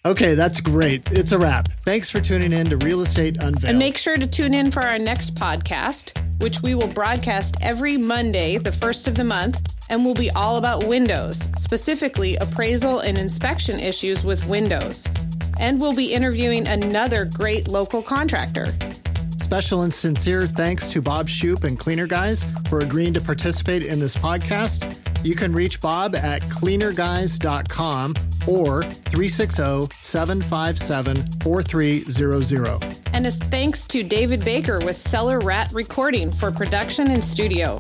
Okay, 0.07 0.37
that's 0.37 0.61
great. 0.61 1.11
It's 1.11 1.33
a 1.33 1.39
wrap. 1.39 1.69
Thanks 1.85 2.09
for 2.09 2.21
tuning 2.21 2.53
in 2.53 2.71
to 2.71 2.77
Real 2.77 3.01
Estate 3.01 3.43
Unveiled. 3.43 3.65
And 3.65 3.79
make 3.79 3.97
sure 3.97 4.17
to 4.17 4.27
tune 4.27 4.55
in 4.55 4.71
for 4.71 4.87
our 4.87 5.01
next 5.01 5.35
podcast, 5.35 6.17
which 6.41 6.63
we 6.63 6.77
will 6.77 6.87
broadcast 6.87 7.57
every 7.61 7.97
Monday, 7.97 8.57
the 8.57 8.71
first 8.71 9.09
of 9.09 9.17
the 9.17 9.25
month, 9.25 9.75
and 9.91 10.05
will 10.05 10.15
be 10.15 10.31
all 10.31 10.59
about 10.59 10.87
windows, 10.87 11.39
specifically 11.59 12.37
appraisal 12.37 13.01
and 13.01 13.19
inspection 13.19 13.81
issues 13.81 14.25
with 14.25 14.49
windows. 14.49 15.05
And 15.59 15.81
we'll 15.81 15.97
be 15.97 16.13
interviewing 16.13 16.69
another 16.69 17.25
great 17.25 17.67
local 17.67 18.01
contractor. 18.01 18.67
Special 19.47 19.83
and 19.83 19.95
sincere 19.95 20.45
thanks 20.45 20.89
to 20.89 21.01
Bob 21.01 21.29
Shoop 21.29 21.63
and 21.63 21.79
Cleaner 21.79 22.09
Guys 22.09 22.53
for 22.69 22.81
agreeing 22.81 23.15
to 23.15 23.21
participate 23.21 23.85
in 23.85 24.01
this 24.01 24.17
podcast. 24.17 24.99
You 25.25 25.37
can 25.37 25.53
reach 25.53 25.81
Bob 25.81 26.17
at 26.17 26.43
cleanerguys.com 26.43 28.15
or 28.49 28.83
360 28.83 29.87
757 29.95 31.17
4300. 31.43 32.99
And 33.13 33.25
as 33.25 33.37
thanks 33.37 33.87
to 33.87 34.03
David 34.03 34.45
Baker 34.45 34.81
with 34.85 34.97
Cellar 34.97 35.39
Rat 35.39 35.71
Recording 35.73 36.33
for 36.33 36.51
production 36.51 37.13
and 37.13 37.23
studio. 37.23 37.79